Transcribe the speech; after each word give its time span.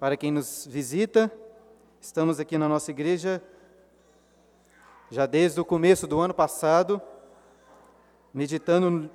para 0.00 0.16
quem 0.16 0.32
nos 0.32 0.66
visita. 0.66 1.30
Estamos 2.00 2.40
aqui 2.40 2.56
na 2.56 2.66
nossa 2.66 2.90
igreja 2.90 3.42
já 5.10 5.26
desde 5.26 5.60
o 5.60 5.64
começo 5.64 6.06
do 6.06 6.18
ano 6.18 6.32
passado, 6.32 7.02
meditando 8.32 9.10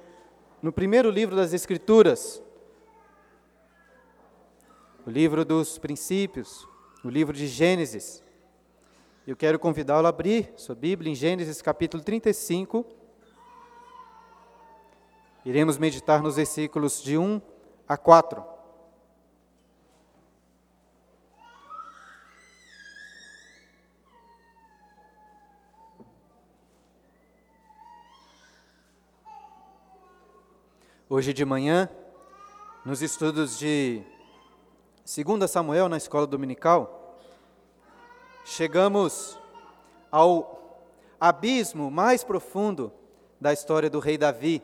no 0.62 0.72
primeiro 0.72 1.10
livro 1.10 1.36
das 1.36 1.54
Escrituras, 1.54 2.40
o 5.08 5.10
livro 5.10 5.44
dos 5.44 5.80
princípios, 5.80 6.68
o 7.04 7.10
livro 7.10 7.36
de 7.36 7.48
Gênesis. 7.48 8.24
Eu 9.26 9.36
quero 9.36 9.58
convidá-lo 9.58 10.06
a 10.06 10.10
abrir 10.10 10.54
sua 10.56 10.76
Bíblia 10.76 11.12
em 11.12 11.16
Gênesis 11.16 11.64
capítulo 11.64 12.04
35. 12.04 12.86
Iremos 15.44 15.80
meditar 15.80 16.22
nos 16.22 16.36
versículos 16.36 17.02
de 17.02 17.18
1 17.18 17.42
a 17.88 17.98
4. 17.98 18.55
Hoje 31.08 31.34
de 31.34 31.46
manhã, 31.46 31.88
nos 32.84 33.04
estudos 33.04 33.60
de 33.60 34.02
2 35.06 35.52
Samuel 35.52 35.88
na 35.88 35.98
escola 35.98 36.26
dominical, 36.26 37.16
chegamos 38.44 39.38
ao 40.12 40.90
abismo 41.20 41.92
mais 41.92 42.24
profundo 42.24 42.92
da 43.40 43.54
história 43.54 43.88
do 43.88 44.00
rei 44.00 44.18
Davi. 44.18 44.64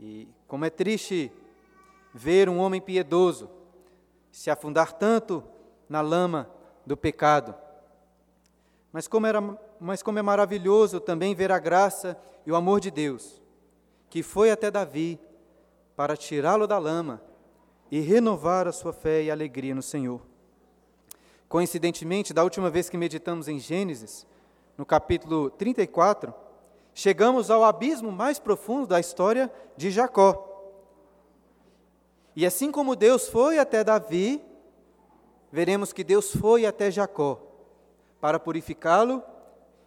E 0.00 0.26
como 0.48 0.64
é 0.64 0.70
triste 0.70 1.30
ver 2.12 2.48
um 2.48 2.58
homem 2.58 2.80
piedoso 2.80 3.48
se 4.32 4.50
afundar 4.50 4.92
tanto 4.94 5.44
na 5.88 6.00
lama 6.00 6.50
do 6.84 6.96
pecado. 6.96 7.54
Mas 8.92 9.06
como, 9.06 9.28
era, 9.28 9.40
mas 9.78 10.02
como 10.02 10.18
é 10.18 10.22
maravilhoso 10.22 10.98
também 10.98 11.36
ver 11.36 11.52
a 11.52 11.58
graça 11.60 12.20
e 12.44 12.50
o 12.50 12.56
amor 12.56 12.80
de 12.80 12.90
Deus 12.90 13.40
que 14.10 14.22
foi 14.22 14.50
até 14.50 14.70
Davi 14.70 15.18
para 15.96 16.16
tirá-lo 16.16 16.66
da 16.66 16.78
lama 16.78 17.20
e 17.90 18.00
renovar 18.00 18.66
a 18.66 18.72
sua 18.72 18.92
fé 18.92 19.22
e 19.22 19.30
alegria 19.30 19.74
no 19.74 19.82
Senhor. 19.82 20.20
Coincidentemente, 21.48 22.34
da 22.34 22.44
última 22.44 22.68
vez 22.70 22.90
que 22.90 22.96
meditamos 22.96 23.48
em 23.48 23.58
Gênesis, 23.58 24.26
no 24.76 24.84
capítulo 24.84 25.50
34, 25.50 26.32
chegamos 26.94 27.50
ao 27.50 27.64
abismo 27.64 28.12
mais 28.12 28.38
profundo 28.38 28.86
da 28.86 29.00
história 29.00 29.50
de 29.76 29.90
Jacó. 29.90 30.44
E 32.36 32.46
assim 32.46 32.70
como 32.70 32.94
Deus 32.94 33.28
foi 33.28 33.58
até 33.58 33.82
Davi, 33.82 34.42
veremos 35.50 35.92
que 35.92 36.04
Deus 36.04 36.30
foi 36.30 36.66
até 36.66 36.90
Jacó 36.90 37.40
para 38.20 38.38
purificá-lo 38.38 39.22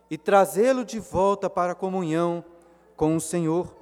e 0.10 0.18
trazê-lo 0.18 0.84
de 0.84 1.00
volta 1.00 1.50
para 1.50 1.74
a 1.74 1.76
comunhão 1.76 2.44
com 2.98 3.16
o 3.16 3.22
Senhor 3.22 3.81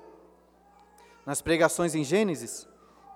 nas 1.25 1.41
pregações 1.41 1.95
em 1.95 2.03
Gênesis, 2.03 2.67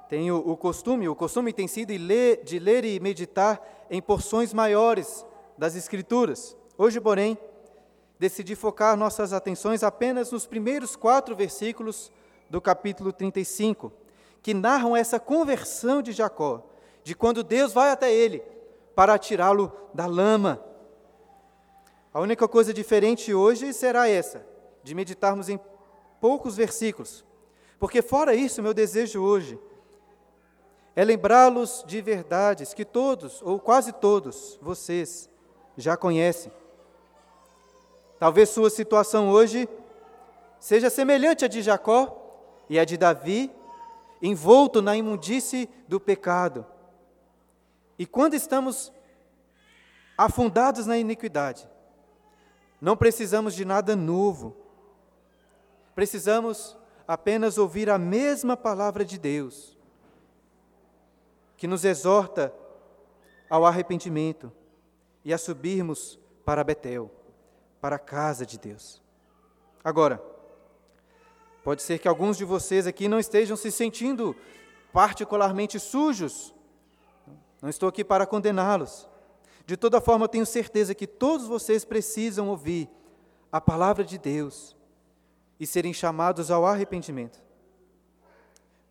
tenho 0.09 0.37
o 0.37 0.55
costume, 0.55 1.09
o 1.09 1.15
costume 1.15 1.51
tem 1.51 1.67
sido 1.67 1.89
de 1.89 1.97
ler, 1.97 2.43
de 2.43 2.59
ler 2.59 2.85
e 2.85 2.99
meditar 2.99 3.59
em 3.89 4.01
porções 4.01 4.53
maiores 4.53 5.25
das 5.57 5.75
Escrituras. 5.75 6.55
Hoje, 6.77 7.01
porém, 7.01 7.37
decidi 8.19 8.55
focar 8.55 8.95
nossas 8.95 9.33
atenções 9.33 9.83
apenas 9.83 10.31
nos 10.31 10.45
primeiros 10.45 10.95
quatro 10.95 11.35
versículos 11.35 12.11
do 12.49 12.61
capítulo 12.61 13.11
35, 13.11 13.91
que 14.41 14.53
narram 14.53 14.95
essa 14.95 15.19
conversão 15.19 16.01
de 16.01 16.11
Jacó, 16.11 16.63
de 17.03 17.15
quando 17.15 17.43
Deus 17.43 17.73
vai 17.73 17.89
até 17.89 18.13
ele 18.13 18.43
para 18.95 19.17
tirá-lo 19.17 19.71
da 19.93 20.05
lama. 20.05 20.63
A 22.13 22.19
única 22.19 22.47
coisa 22.47 22.73
diferente 22.73 23.33
hoje 23.33 23.73
será 23.73 24.07
essa, 24.07 24.45
de 24.83 24.93
meditarmos 24.93 25.49
em 25.49 25.59
poucos 26.21 26.55
versículos, 26.55 27.25
porque, 27.83 28.01
fora 28.01 28.33
isso, 28.33 28.63
meu 28.63 28.73
desejo 28.73 29.21
hoje 29.21 29.59
é 30.95 31.03
lembrá-los 31.03 31.83
de 31.85 32.01
verdades 32.01 32.73
que 32.73 32.85
todos, 32.85 33.41
ou 33.41 33.59
quase 33.59 33.91
todos, 33.91 34.57
vocês 34.61 35.29
já 35.75 35.97
conhecem. 35.97 36.49
Talvez 38.17 38.47
sua 38.47 38.69
situação 38.69 39.29
hoje 39.29 39.67
seja 40.61 40.89
semelhante 40.89 41.43
à 41.43 41.49
de 41.49 41.61
Jacó 41.61 42.39
e 42.69 42.79
à 42.79 42.85
de 42.85 42.95
Davi, 42.95 43.51
envolto 44.21 44.81
na 44.81 44.95
imundície 44.95 45.69
do 45.85 45.99
pecado. 45.99 46.65
E 47.99 48.05
quando 48.05 48.33
estamos 48.33 48.93
afundados 50.17 50.85
na 50.85 50.97
iniquidade, 50.97 51.67
não 52.79 52.95
precisamos 52.95 53.53
de 53.53 53.65
nada 53.65 53.93
novo. 53.93 54.55
Precisamos 55.93 56.77
apenas 57.07 57.57
ouvir 57.57 57.89
a 57.89 57.97
mesma 57.97 58.55
palavra 58.55 59.03
de 59.03 59.17
Deus, 59.17 59.77
que 61.57 61.67
nos 61.67 61.83
exorta 61.85 62.53
ao 63.49 63.65
arrependimento 63.65 64.51
e 65.23 65.33
a 65.33 65.37
subirmos 65.37 66.19
para 66.45 66.63
Betel, 66.63 67.11
para 67.79 67.97
a 67.97 67.99
casa 67.99 68.45
de 68.45 68.57
Deus. 68.57 69.01
Agora, 69.83 70.21
pode 71.63 71.81
ser 71.81 71.99
que 71.99 72.07
alguns 72.07 72.37
de 72.37 72.45
vocês 72.45 72.87
aqui 72.87 73.07
não 73.07 73.19
estejam 73.19 73.55
se 73.55 73.71
sentindo 73.71 74.35
particularmente 74.91 75.79
sujos. 75.79 76.53
Não 77.61 77.69
estou 77.69 77.89
aqui 77.89 78.03
para 78.03 78.25
condená-los. 78.25 79.07
De 79.65 79.77
toda 79.77 80.01
forma, 80.01 80.27
tenho 80.27 80.45
certeza 80.45 80.93
que 80.93 81.07
todos 81.07 81.47
vocês 81.47 81.85
precisam 81.85 82.49
ouvir 82.49 82.89
a 83.51 83.61
palavra 83.61 84.03
de 84.03 84.17
Deus 84.17 84.75
e 85.59 85.67
serem 85.67 85.93
chamados 85.93 86.51
ao 86.51 86.65
arrependimento. 86.65 87.41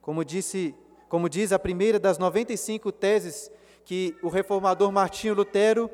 Como 0.00 0.24
disse, 0.24 0.74
como 1.08 1.28
diz 1.28 1.52
a 1.52 1.58
primeira 1.58 1.98
das 1.98 2.18
95 2.18 2.90
teses 2.90 3.50
que 3.84 4.16
o 4.22 4.28
reformador 4.28 4.90
Martinho 4.90 5.34
Lutero 5.34 5.90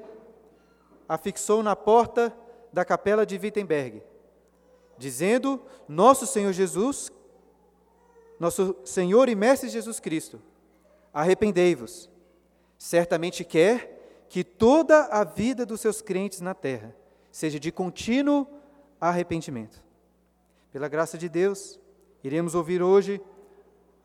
afixou 1.09 1.63
na 1.63 1.75
porta 1.75 2.37
da 2.73 2.85
capela 2.85 3.25
de 3.25 3.37
Wittenberg, 3.37 4.03
dizendo: 4.97 5.61
Nosso 5.89 6.27
Senhor 6.27 6.53
Jesus, 6.53 7.11
nosso 8.39 8.77
Senhor 8.85 9.29
e 9.29 9.35
Mestre 9.35 9.69
Jesus 9.69 9.99
Cristo, 9.99 10.41
arrependei-vos. 11.13 12.11
Certamente 12.77 13.45
quer 13.45 14.27
que 14.29 14.45
toda 14.45 15.07
a 15.07 15.25
vida 15.25 15.67
dos 15.67 15.81
seus 15.81 16.01
crentes 16.01 16.41
na 16.41 16.55
terra 16.55 16.95
seja 17.33 17.59
de 17.59 17.73
contínuo 17.73 18.47
arrependimento. 19.01 19.83
Pela 20.79 20.87
graça 20.87 21.19
de 21.19 21.29
Deus, 21.29 21.77
iremos 22.23 22.55
ouvir 22.55 22.81
hoje 22.81 23.21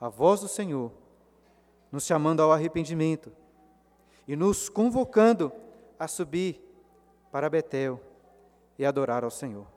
a 0.02 0.10
voz 0.10 0.40
do 0.40 0.48
Senhor, 0.48 0.92
nos 1.92 2.04
chamando 2.04 2.42
ao 2.42 2.52
arrependimento 2.52 3.32
e 4.28 4.36
nos 4.36 4.70
convocando 4.70 5.52
a 6.00 6.08
subir 6.08 6.60
para 7.32 7.48
Betel 7.48 8.02
e 8.76 8.84
adorar 8.84 9.24
ao 9.24 9.30
Senhor. 9.30 9.68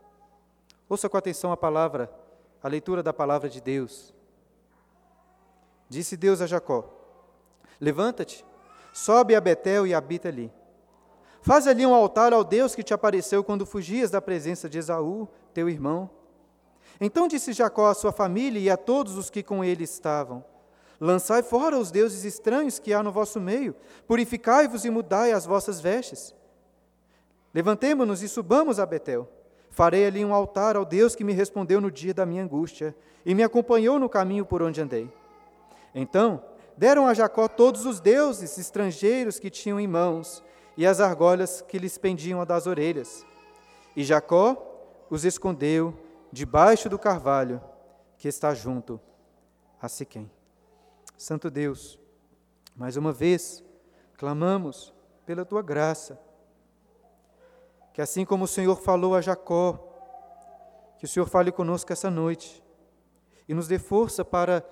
Ouça 0.89 1.07
com 1.07 1.19
atenção 1.19 1.53
a 1.53 1.57
palavra, 1.57 2.11
a 2.63 2.69
leitura 2.69 3.03
da 3.03 3.13
palavra 3.13 3.51
de 3.51 3.61
Deus. 3.61 4.15
Disse 5.91 6.17
Deus 6.17 6.41
a 6.41 6.47
Jacó: 6.47 6.89
Levanta-te, 7.79 8.43
sobe 8.91 9.35
a 9.35 9.41
Betel 9.43 9.87
e 9.87 9.93
habita 9.93 10.29
ali. 10.29 10.51
Faz 11.43 11.67
ali 11.67 11.85
um 11.85 11.95
altar 11.95 12.33
ao 12.33 12.43
Deus 12.43 12.75
que 12.75 12.83
te 12.83 12.95
apareceu 12.95 13.45
quando 13.45 13.67
fugias 13.67 14.11
da 14.11 14.23
presença 14.23 14.67
de 14.67 14.79
Esaú, 14.79 15.29
teu 15.53 15.69
irmão. 15.69 16.16
Então 17.01 17.29
disse 17.29 17.53
Jacó 17.53 17.89
à 17.89 17.95
sua 17.95 18.13
família 18.13 18.59
e 18.59 18.71
a 18.71 18.77
todos 18.77 19.17
os 19.17 19.29
que 19.31 19.43
com 19.43 19.65
ele 19.65 19.85
estavam: 19.85 20.45
Lançai 21.01 21.43
fora 21.43 21.79
os 21.79 21.91
deuses 21.91 22.25
estranhos 22.25 22.79
que 22.79 22.93
há 22.93 23.03
no 23.03 23.13
vosso 23.13 23.41
meio, 23.41 23.75
purificai-vos 24.07 24.85
e 24.85 24.91
mudai 24.91 25.33
as 25.33 25.45
vossas 25.45 25.81
vestes. 25.81 26.35
Levantemo-nos 27.53 28.23
e 28.23 28.29
subamos 28.29 28.79
a 28.79 28.87
Betel. 28.87 29.29
Farei 29.71 30.07
ali 30.07 30.25
um 30.25 30.33
altar 30.33 30.75
ao 30.75 30.87
Deus 30.87 31.15
que 31.15 31.25
me 31.25 31.33
respondeu 31.33 31.81
no 31.81 31.91
dia 31.91 32.15
da 32.15 32.25
minha 32.25 32.43
angústia 32.43 32.97
e 33.27 33.35
me 33.35 33.43
acompanhou 33.43 33.99
no 33.99 34.09
caminho 34.09 34.47
por 34.47 34.63
onde 34.63 34.81
andei. 34.81 35.11
Então 35.95 36.43
deram 36.77 37.07
a 37.07 37.13
Jacó 37.13 37.47
todos 37.49 37.85
os 37.85 38.01
deuses 38.01 38.57
estrangeiros 38.57 39.39
que 39.39 39.51
tinham 39.51 39.79
em 39.79 39.87
mãos 39.87 40.43
e 40.77 40.87
as 40.87 41.01
argolhas 41.01 41.63
que 41.63 41.79
lhes 41.79 41.99
pendiam 41.99 42.45
das 42.45 42.67
orelhas. 42.67 43.25
E 43.95 44.03
Jacó 44.05 44.57
os 45.11 45.25
escondeu 45.25 45.95
debaixo 46.33 46.89
do 46.89 46.99
carvalho 46.99 47.61
que 48.19 48.29
está 48.29 48.55
junto 48.55 49.01
a 49.81 49.89
Siquém. 49.89 50.31
Santo 51.17 51.51
Deus, 51.51 51.99
mais 52.75 52.97
uma 52.97 53.13
vez, 53.13 53.65
clamamos 54.17 54.93
pela 55.25 55.45
tua 55.45 55.63
graça, 55.63 56.21
que 57.93 58.03
assim 58.03 58.25
como 58.25 58.45
o 58.45 58.49
Senhor 58.49 58.77
falou 58.77 59.15
a 59.15 59.21
Jacó, 59.21 59.83
que 60.99 61.05
o 61.05 61.09
Senhor 61.09 61.27
fale 61.27 61.51
conosco 61.51 61.93
essa 61.93 62.11
noite 62.11 62.63
e 63.49 63.55
nos 63.55 63.69
dê 63.69 63.79
força 63.79 64.25
para 64.25 64.65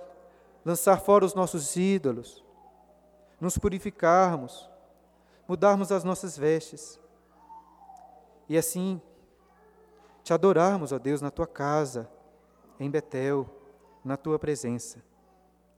lançar 0.65 1.01
fora 1.01 1.25
os 1.25 1.35
nossos 1.35 1.77
ídolos, 1.77 2.45
nos 3.41 3.59
purificarmos, 3.59 4.69
mudarmos 5.47 5.93
as 5.93 6.05
nossas 6.05 6.37
vestes 6.37 6.99
e 8.49 8.57
assim 8.57 9.01
te 10.25 10.33
adorarmos, 10.33 10.91
ó 10.91 10.99
Deus, 10.99 11.21
na 11.21 11.31
tua 11.31 11.47
casa, 11.47 12.11
em 12.81 12.91
Betel, 12.91 13.47
na 14.03 14.17
tua 14.17 14.39
presença, 14.39 15.05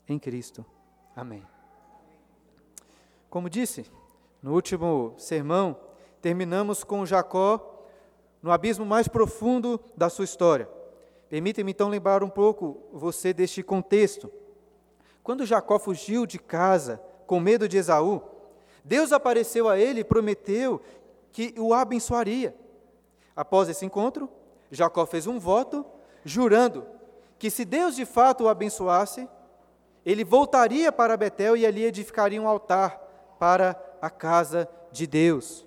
em 0.08 0.20
Cristo. 0.20 0.64
Amém. 1.16 1.44
Como 3.28 3.50
disse 3.50 3.90
no 4.40 4.54
último 4.54 5.14
sermão, 5.19 5.76
terminamos 6.22 6.84
com 6.84 7.04
Jacó 7.04 7.82
no 8.40 8.52
abismo 8.52 8.87
mais 8.87 9.08
profundo 9.08 9.81
da 9.96 10.08
sua 10.08 10.25
história. 10.25 10.69
Permita-me 11.28 11.72
então 11.72 11.88
lembrar 11.88 12.22
um 12.22 12.31
pouco 12.31 12.81
você 12.92 13.32
deste 13.32 13.64
contexto. 13.64 14.31
Quando 15.25 15.44
Jacó 15.44 15.76
fugiu 15.76 16.25
de 16.25 16.38
casa 16.38 17.02
com 17.26 17.40
medo 17.40 17.69
de 17.69 17.78
Esaú, 17.78 18.22
Deus 18.84 19.10
apareceu 19.10 19.69
a 19.69 19.76
ele 19.76 20.00
e 20.00 20.04
prometeu 20.04 20.81
que 21.32 21.52
o 21.58 21.75
abençoaria. 21.75 22.54
Após 23.36 23.68
esse 23.68 23.84
encontro, 23.84 24.28
Jacó 24.70 25.04
fez 25.04 25.26
um 25.26 25.38
voto, 25.38 25.84
jurando 26.24 26.86
que 27.38 27.50
se 27.50 27.64
Deus 27.64 27.94
de 27.94 28.06
fato 28.06 28.44
o 28.44 28.48
abençoasse, 28.48 29.28
ele 30.04 30.24
voltaria 30.24 30.90
para 30.90 31.16
Betel 31.16 31.56
e 31.56 31.66
ali 31.66 31.84
edificaria 31.84 32.40
um 32.40 32.48
altar 32.48 32.98
para 33.38 33.78
a 34.00 34.08
casa 34.08 34.68
de 34.90 35.06
Deus. 35.06 35.66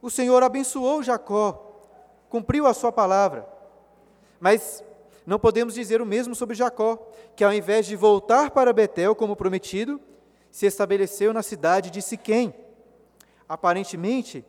O 0.00 0.10
Senhor 0.10 0.42
abençoou 0.42 1.02
Jacó, 1.02 1.78
cumpriu 2.30 2.66
a 2.66 2.72
sua 2.72 2.90
palavra. 2.90 3.46
Mas 4.40 4.82
não 5.26 5.38
podemos 5.38 5.74
dizer 5.74 6.00
o 6.00 6.06
mesmo 6.06 6.34
sobre 6.34 6.56
Jacó, 6.56 6.98
que 7.36 7.44
ao 7.44 7.52
invés 7.52 7.86
de 7.86 7.94
voltar 7.94 8.50
para 8.50 8.72
Betel 8.72 9.14
como 9.14 9.36
prometido, 9.36 10.00
se 10.50 10.66
estabeleceu 10.66 11.32
na 11.32 11.42
cidade 11.42 11.90
de 11.90 12.02
Siquém. 12.02 12.54
Aparentemente, 13.48 14.44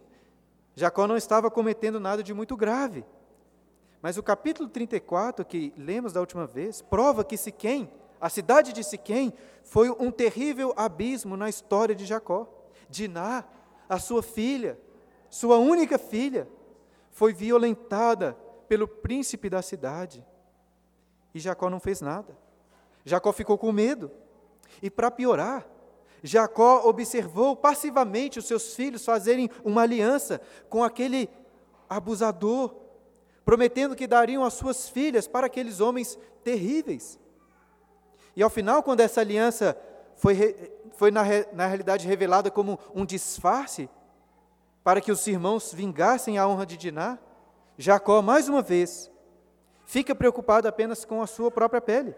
Jacó 0.75 1.07
não 1.07 1.17
estava 1.17 1.51
cometendo 1.51 1.99
nada 1.99 2.23
de 2.23 2.33
muito 2.33 2.55
grave. 2.55 3.05
Mas 4.01 4.17
o 4.17 4.23
capítulo 4.23 4.67
34, 4.67 5.45
que 5.45 5.73
lemos 5.77 6.11
da 6.11 6.19
última 6.19 6.45
vez, 6.45 6.81
prova 6.81 7.23
que 7.23 7.37
Siquém, 7.37 7.89
a 8.19 8.29
cidade 8.29 8.73
de 8.73 8.83
Siquém, 8.83 9.33
foi 9.63 9.89
um 9.89 10.11
terrível 10.11 10.73
abismo 10.75 11.37
na 11.37 11.47
história 11.47 11.95
de 11.95 12.05
Jacó. 12.05 12.47
Diná, 12.89 13.45
a 13.87 13.99
sua 13.99 14.21
filha, 14.21 14.79
sua 15.29 15.57
única 15.57 15.97
filha, 15.97 16.47
foi 17.11 17.33
violentada 17.33 18.37
pelo 18.67 18.87
príncipe 18.87 19.49
da 19.49 19.61
cidade. 19.61 20.25
E 21.33 21.39
Jacó 21.39 21.69
não 21.69 21.79
fez 21.79 22.01
nada. 22.01 22.37
Jacó 23.05 23.31
ficou 23.31 23.57
com 23.57 23.71
medo. 23.71 24.11
E 24.81 24.89
para 24.89 25.11
piorar, 25.11 25.65
Jacó 26.23 26.87
observou 26.87 27.53
passivamente 27.53 28.39
os 28.39 28.45
seus 28.45 28.73
filhos 28.73 29.03
fazerem 29.03 29.49
uma 29.63 29.81
aliança 29.81 30.39
com 30.69 30.81
aquele 30.81 31.29
abusador, 31.89 32.73
prometendo 33.43 33.95
que 33.95 34.07
dariam 34.07 34.45
as 34.45 34.53
suas 34.53 34.87
filhas 34.87 35.27
para 35.27 35.47
aqueles 35.47 35.81
homens 35.81 36.17
terríveis. 36.41 37.19
E 38.35 38.41
ao 38.41 38.49
final, 38.49 38.81
quando 38.81 39.01
essa 39.01 39.19
aliança 39.19 39.77
foi, 40.15 40.71
foi 40.93 41.11
na, 41.11 41.23
na 41.51 41.67
realidade 41.67 42.07
revelada 42.07 42.49
como 42.49 42.79
um 42.95 43.05
disfarce, 43.05 43.89
para 44.81 45.01
que 45.01 45.11
os 45.11 45.27
irmãos 45.27 45.73
vingassem 45.73 46.37
a 46.37 46.47
honra 46.47 46.65
de 46.65 46.77
Diná, 46.77 47.19
Jacó, 47.77 48.21
mais 48.21 48.47
uma 48.47 48.61
vez, 48.61 49.11
fica 49.85 50.15
preocupado 50.15 50.67
apenas 50.67 51.03
com 51.03 51.21
a 51.21 51.27
sua 51.27 51.51
própria 51.51 51.81
pele. 51.81 52.15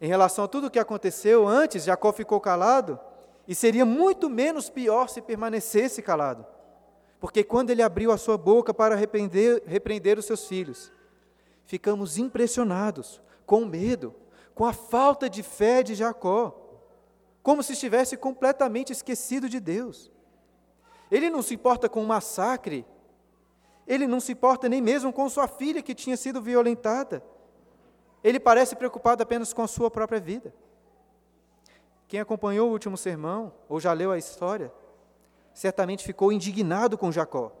Em 0.00 0.08
relação 0.08 0.44
a 0.44 0.48
tudo 0.48 0.66
o 0.66 0.70
que 0.70 0.78
aconteceu 0.78 1.46
antes, 1.46 1.84
Jacó 1.84 2.12
ficou 2.12 2.40
calado, 2.40 2.98
e 3.46 3.54
seria 3.54 3.84
muito 3.84 4.28
menos 4.28 4.70
pior 4.70 5.08
se 5.08 5.20
permanecesse 5.20 6.02
calado. 6.02 6.46
Porque 7.20 7.44
quando 7.44 7.70
ele 7.70 7.82
abriu 7.82 8.10
a 8.12 8.18
sua 8.18 8.36
boca 8.36 8.74
para 8.74 8.94
repreender, 8.94 9.62
repreender 9.66 10.18
os 10.18 10.24
seus 10.24 10.46
filhos, 10.46 10.92
ficamos 11.64 12.18
impressionados, 12.18 13.20
com 13.46 13.64
medo, 13.64 14.14
com 14.54 14.64
a 14.64 14.72
falta 14.72 15.28
de 15.28 15.42
fé 15.42 15.82
de 15.82 15.94
Jacó, 15.94 16.60
como 17.42 17.62
se 17.62 17.72
estivesse 17.72 18.16
completamente 18.16 18.92
esquecido 18.92 19.48
de 19.48 19.60
Deus. 19.60 20.10
Ele 21.10 21.28
não 21.28 21.42
se 21.42 21.54
importa 21.54 21.88
com 21.88 22.02
o 22.02 22.06
massacre, 22.06 22.86
ele 23.86 24.06
não 24.06 24.20
se 24.20 24.32
importa 24.32 24.68
nem 24.68 24.80
mesmo 24.80 25.12
com 25.12 25.28
sua 25.28 25.46
filha 25.46 25.82
que 25.82 25.94
tinha 25.94 26.16
sido 26.16 26.40
violentada. 26.40 27.22
Ele 28.24 28.40
parece 28.40 28.74
preocupado 28.74 29.22
apenas 29.22 29.52
com 29.52 29.60
a 29.60 29.68
sua 29.68 29.90
própria 29.90 30.18
vida. 30.18 30.54
Quem 32.08 32.18
acompanhou 32.18 32.70
o 32.70 32.72
último 32.72 32.96
sermão, 32.96 33.52
ou 33.68 33.78
já 33.78 33.92
leu 33.92 34.10
a 34.10 34.16
história, 34.16 34.72
certamente 35.52 36.02
ficou 36.02 36.32
indignado 36.32 36.96
com 36.96 37.12
Jacó. 37.12 37.52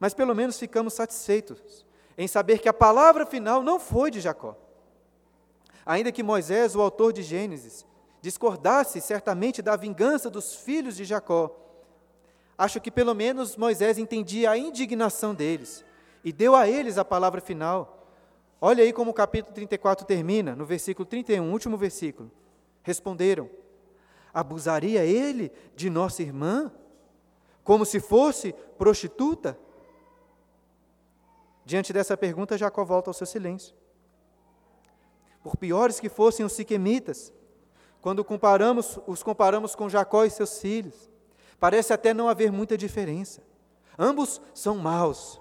Mas 0.00 0.14
pelo 0.14 0.34
menos 0.34 0.58
ficamos 0.58 0.94
satisfeitos 0.94 1.84
em 2.16 2.26
saber 2.26 2.58
que 2.58 2.68
a 2.68 2.72
palavra 2.72 3.26
final 3.26 3.62
não 3.62 3.78
foi 3.78 4.10
de 4.10 4.20
Jacó. 4.20 4.56
Ainda 5.84 6.10
que 6.10 6.22
Moisés, 6.22 6.74
o 6.74 6.80
autor 6.80 7.12
de 7.12 7.22
Gênesis, 7.22 7.84
discordasse 8.22 8.98
certamente 9.00 9.60
da 9.60 9.76
vingança 9.76 10.30
dos 10.30 10.54
filhos 10.54 10.96
de 10.96 11.04
Jacó, 11.04 11.54
acho 12.56 12.80
que 12.80 12.90
pelo 12.90 13.14
menos 13.14 13.56
Moisés 13.56 13.98
entendia 13.98 14.50
a 14.50 14.56
indignação 14.56 15.34
deles 15.34 15.84
e 16.24 16.32
deu 16.32 16.56
a 16.56 16.66
eles 16.66 16.96
a 16.96 17.04
palavra 17.04 17.42
final 17.42 18.03
Olha 18.66 18.82
aí 18.82 18.94
como 18.94 19.10
o 19.10 19.14
capítulo 19.14 19.54
34 19.54 20.06
termina, 20.06 20.56
no 20.56 20.64
versículo 20.64 21.04
31, 21.04 21.52
último 21.52 21.76
versículo. 21.76 22.32
Responderam: 22.82 23.50
Abusaria 24.32 25.04
ele 25.04 25.52
de 25.76 25.90
nossa 25.90 26.22
irmã, 26.22 26.72
como 27.62 27.84
se 27.84 28.00
fosse 28.00 28.54
prostituta? 28.78 29.58
Diante 31.62 31.92
dessa 31.92 32.16
pergunta, 32.16 32.56
Jacó 32.56 32.82
volta 32.86 33.10
ao 33.10 33.14
seu 33.14 33.26
silêncio. 33.26 33.76
Por 35.42 35.58
piores 35.58 36.00
que 36.00 36.08
fossem 36.08 36.46
os 36.46 36.54
siquemitas, 36.54 37.34
quando 38.00 38.24
comparamos, 38.24 38.98
os 39.06 39.22
comparamos 39.22 39.74
com 39.74 39.90
Jacó 39.90 40.24
e 40.24 40.30
seus 40.30 40.58
filhos, 40.58 41.10
parece 41.60 41.92
até 41.92 42.14
não 42.14 42.30
haver 42.30 42.50
muita 42.50 42.78
diferença. 42.78 43.42
Ambos 43.98 44.40
são 44.54 44.78
maus, 44.78 45.38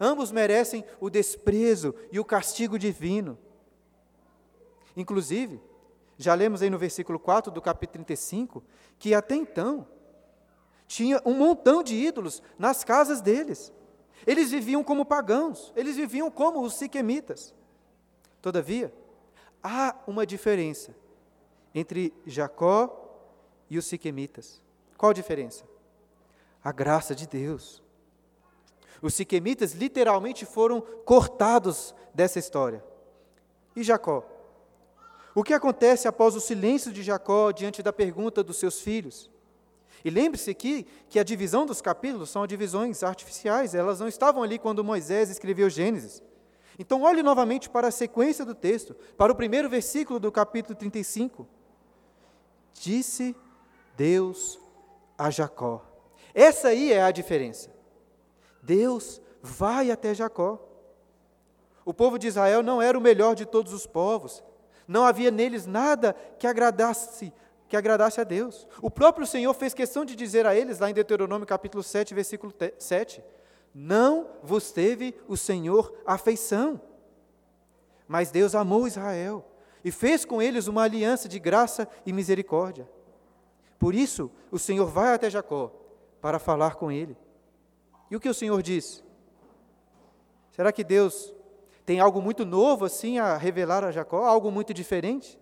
Ambos 0.00 0.30
merecem 0.30 0.84
o 1.00 1.10
desprezo 1.10 1.94
e 2.12 2.20
o 2.20 2.24
castigo 2.24 2.78
divino. 2.78 3.38
Inclusive, 4.96 5.60
já 6.16 6.34
lemos 6.34 6.62
aí 6.62 6.70
no 6.70 6.78
versículo 6.78 7.18
4 7.18 7.52
do 7.52 7.62
capítulo 7.62 8.04
35, 8.04 8.62
que 8.98 9.14
até 9.14 9.34
então 9.34 9.86
tinha 10.86 11.20
um 11.24 11.34
montão 11.34 11.82
de 11.82 11.94
ídolos 11.94 12.42
nas 12.58 12.82
casas 12.82 13.20
deles. 13.20 13.72
Eles 14.26 14.50
viviam 14.50 14.82
como 14.82 15.04
pagãos, 15.04 15.72
eles 15.76 15.96
viviam 15.96 16.30
como 16.30 16.60
os 16.62 16.74
siquemitas. 16.74 17.54
Todavia, 18.42 18.92
há 19.62 19.94
uma 20.06 20.26
diferença 20.26 20.94
entre 21.74 22.12
Jacó 22.26 23.08
e 23.70 23.78
os 23.78 23.86
siquemitas. 23.86 24.60
Qual 24.96 25.10
a 25.10 25.14
diferença? 25.14 25.64
A 26.62 26.72
graça 26.72 27.14
de 27.14 27.26
Deus. 27.26 27.82
Os 29.00 29.14
siquemitas 29.14 29.72
literalmente 29.72 30.44
foram 30.44 30.80
cortados 30.80 31.94
dessa 32.12 32.38
história. 32.38 32.84
E 33.76 33.82
Jacó? 33.82 34.24
O 35.34 35.44
que 35.44 35.54
acontece 35.54 36.08
após 36.08 36.34
o 36.34 36.40
silêncio 36.40 36.92
de 36.92 37.02
Jacó 37.02 37.52
diante 37.52 37.82
da 37.82 37.92
pergunta 37.92 38.42
dos 38.42 38.56
seus 38.56 38.80
filhos? 38.80 39.30
E 40.04 40.10
lembre-se 40.10 40.50
aqui 40.50 40.86
que 41.08 41.18
a 41.18 41.24
divisão 41.24 41.66
dos 41.66 41.80
capítulos 41.80 42.30
são 42.30 42.46
divisões 42.46 43.02
artificiais, 43.02 43.74
elas 43.74 44.00
não 44.00 44.08
estavam 44.08 44.42
ali 44.42 44.58
quando 44.58 44.84
Moisés 44.84 45.30
escreveu 45.30 45.68
Gênesis. 45.70 46.22
Então, 46.78 47.02
olhe 47.02 47.22
novamente 47.22 47.68
para 47.68 47.88
a 47.88 47.92
sequência 47.92 48.44
do 48.44 48.54
texto, 48.54 48.94
para 49.16 49.32
o 49.32 49.36
primeiro 49.36 49.68
versículo 49.68 50.20
do 50.20 50.30
capítulo 50.30 50.76
35. 50.76 51.46
Disse 52.72 53.34
Deus 53.96 54.60
a 55.16 55.28
Jacó. 55.30 55.84
Essa 56.32 56.68
aí 56.68 56.92
é 56.92 57.02
a 57.02 57.10
diferença. 57.10 57.77
Deus 58.68 59.18
vai 59.40 59.90
até 59.90 60.12
Jacó. 60.12 60.62
O 61.86 61.94
povo 61.94 62.18
de 62.18 62.26
Israel 62.26 62.62
não 62.62 62.82
era 62.82 62.98
o 62.98 63.00
melhor 63.00 63.34
de 63.34 63.46
todos 63.46 63.72
os 63.72 63.86
povos. 63.86 64.44
Não 64.86 65.06
havia 65.06 65.30
neles 65.30 65.64
nada 65.64 66.14
que 66.38 66.46
agradasse, 66.46 67.32
que 67.66 67.78
agradasse 67.78 68.20
a 68.20 68.24
Deus. 68.24 68.68
O 68.82 68.90
próprio 68.90 69.26
Senhor 69.26 69.54
fez 69.54 69.72
questão 69.72 70.04
de 70.04 70.14
dizer 70.14 70.44
a 70.44 70.54
eles, 70.54 70.78
lá 70.78 70.90
em 70.90 70.94
Deuteronômio 70.94 71.46
capítulo 71.46 71.82
7, 71.82 72.12
versículo 72.12 72.52
7, 72.78 73.24
não 73.74 74.26
vos 74.42 74.70
teve 74.70 75.18
o 75.26 75.36
Senhor 75.36 75.94
afeição. 76.04 76.78
Mas 78.06 78.30
Deus 78.30 78.54
amou 78.54 78.86
Israel 78.86 79.46
e 79.82 79.90
fez 79.90 80.26
com 80.26 80.42
eles 80.42 80.66
uma 80.66 80.82
aliança 80.82 81.26
de 81.26 81.38
graça 81.38 81.88
e 82.04 82.12
misericórdia. 82.12 82.86
Por 83.78 83.94
isso, 83.94 84.30
o 84.50 84.58
Senhor 84.58 84.86
vai 84.88 85.14
até 85.14 85.30
Jacó 85.30 85.72
para 86.20 86.38
falar 86.38 86.74
com 86.74 86.92
ele. 86.92 87.16
E 88.10 88.16
o 88.16 88.20
que 88.20 88.28
o 88.28 88.34
Senhor 88.34 88.62
diz? 88.62 89.02
Será 90.52 90.72
que 90.72 90.82
Deus 90.82 91.32
tem 91.84 92.00
algo 92.00 92.20
muito 92.20 92.44
novo 92.44 92.84
assim 92.84 93.18
a 93.18 93.36
revelar 93.36 93.84
a 93.84 93.90
Jacó, 93.90 94.24
algo 94.24 94.50
muito 94.50 94.74
diferente? 94.74 95.38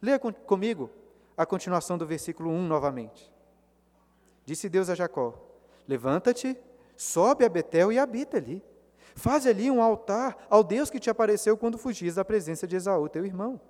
Leia 0.00 0.18
com, 0.18 0.32
comigo 0.32 0.90
a 1.36 1.44
continuação 1.44 1.98
do 1.98 2.06
versículo 2.06 2.50
1 2.50 2.66
novamente. 2.66 3.30
Disse 4.44 4.68
Deus 4.68 4.88
a 4.88 4.94
Jacó: 4.94 5.34
Levanta-te, 5.86 6.56
sobe 6.96 7.44
a 7.44 7.48
Betel 7.48 7.92
e 7.92 7.98
habita 7.98 8.36
ali. 8.36 8.62
Faz 9.14 9.46
ali 9.46 9.70
um 9.70 9.82
altar 9.82 10.46
ao 10.48 10.62
Deus 10.62 10.88
que 10.88 11.00
te 11.00 11.10
apareceu 11.10 11.56
quando 11.56 11.76
fugias 11.76 12.14
da 12.14 12.24
presença 12.24 12.66
de 12.66 12.76
Esaú, 12.76 13.08
teu 13.08 13.26
irmão. 13.26 13.60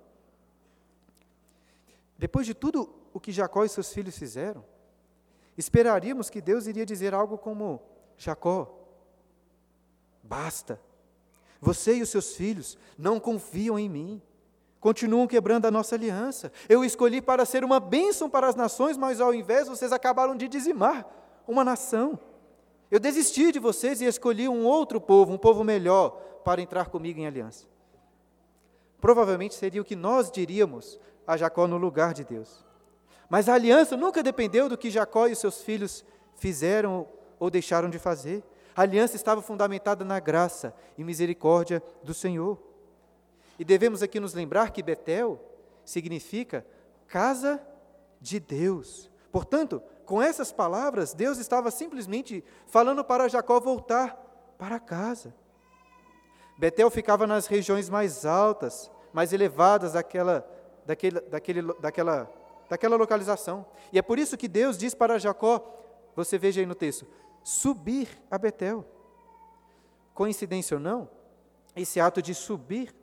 Depois 2.17 2.45
de 2.45 2.53
tudo 2.53 2.93
o 3.11 3.19
que 3.19 3.31
Jacó 3.31 3.65
e 3.65 3.69
seus 3.69 3.91
filhos 3.91 4.17
fizeram, 4.17 4.63
esperaríamos 5.57 6.29
que 6.29 6.39
Deus 6.39 6.67
iria 6.67 6.85
dizer 6.85 7.13
algo 7.13 7.37
como: 7.37 7.81
Jacó, 8.21 8.71
basta. 10.21 10.79
Você 11.59 11.95
e 11.95 12.03
os 12.03 12.09
seus 12.09 12.35
filhos 12.35 12.77
não 12.95 13.19
confiam 13.19 13.79
em 13.79 13.89
mim. 13.89 14.21
Continuam 14.79 15.25
quebrando 15.25 15.65
a 15.65 15.71
nossa 15.71 15.95
aliança. 15.95 16.51
Eu 16.69 16.85
escolhi 16.85 17.19
para 17.19 17.45
ser 17.45 17.63
uma 17.63 17.79
bênção 17.79 18.29
para 18.29 18.47
as 18.47 18.55
nações, 18.55 18.95
mas 18.95 19.19
ao 19.19 19.33
invés 19.33 19.67
vocês 19.67 19.91
acabaram 19.91 20.35
de 20.35 20.47
dizimar 20.47 21.03
uma 21.47 21.63
nação. 21.63 22.19
Eu 22.91 22.99
desisti 22.99 23.51
de 23.51 23.57
vocês 23.57 24.01
e 24.01 24.05
escolhi 24.05 24.47
um 24.47 24.65
outro 24.65 25.01
povo, 25.01 25.33
um 25.33 25.37
povo 25.37 25.63
melhor, 25.63 26.11
para 26.45 26.61
entrar 26.61 26.89
comigo 26.89 27.19
em 27.19 27.25
aliança. 27.25 27.65
Provavelmente 28.99 29.55
seria 29.55 29.81
o 29.81 29.85
que 29.85 29.95
nós 29.95 30.29
diríamos 30.29 30.99
a 31.25 31.37
Jacó 31.37 31.65
no 31.65 31.77
lugar 31.77 32.13
de 32.13 32.23
Deus. 32.23 32.63
Mas 33.27 33.49
a 33.49 33.55
aliança 33.55 33.97
nunca 33.97 34.21
dependeu 34.21 34.69
do 34.69 34.77
que 34.77 34.91
Jacó 34.91 35.25
e 35.25 35.35
seus 35.35 35.63
filhos 35.63 36.05
fizeram 36.35 37.07
ou 37.41 37.49
deixaram 37.49 37.89
de 37.89 37.97
fazer. 37.97 38.43
A 38.75 38.83
aliança 38.83 39.15
estava 39.15 39.41
fundamentada 39.41 40.05
na 40.05 40.19
graça 40.19 40.73
e 40.95 41.03
misericórdia 41.03 41.81
do 42.03 42.13
Senhor. 42.13 42.61
E 43.57 43.65
devemos 43.65 44.03
aqui 44.03 44.19
nos 44.19 44.35
lembrar 44.35 44.71
que 44.71 44.83
Betel 44.83 45.41
significa 45.83 46.63
casa 47.07 47.59
de 48.21 48.39
Deus. 48.39 49.09
Portanto, 49.31 49.81
com 50.05 50.21
essas 50.21 50.51
palavras, 50.51 51.15
Deus 51.15 51.39
estava 51.39 51.71
simplesmente 51.71 52.43
falando 52.67 53.03
para 53.03 53.27
Jacó 53.27 53.59
voltar 53.59 54.15
para 54.59 54.79
casa. 54.79 55.33
Betel 56.59 56.91
ficava 56.91 57.25
nas 57.25 57.47
regiões 57.47 57.89
mais 57.89 58.23
altas, 58.23 58.91
mais 59.11 59.33
elevadas 59.33 59.93
daquela 59.93 60.47
daquele, 60.85 61.19
daquele, 61.21 61.73
daquela, 61.79 62.31
daquela 62.69 62.95
localização. 62.95 63.65
E 63.91 63.97
é 63.97 64.01
por 64.01 64.19
isso 64.19 64.37
que 64.37 64.47
Deus 64.47 64.77
diz 64.77 64.93
para 64.93 65.17
Jacó, 65.17 65.63
você 66.15 66.37
veja 66.37 66.61
aí 66.61 66.65
no 66.65 66.75
texto, 66.75 67.07
subir 67.43 68.07
a 68.29 68.37
Betel. 68.37 68.85
Coincidência 70.13 70.75
ou 70.75 70.81
não, 70.81 71.09
esse 71.75 71.99
ato 71.99 72.21
de 72.21 72.33
subir 72.33 72.93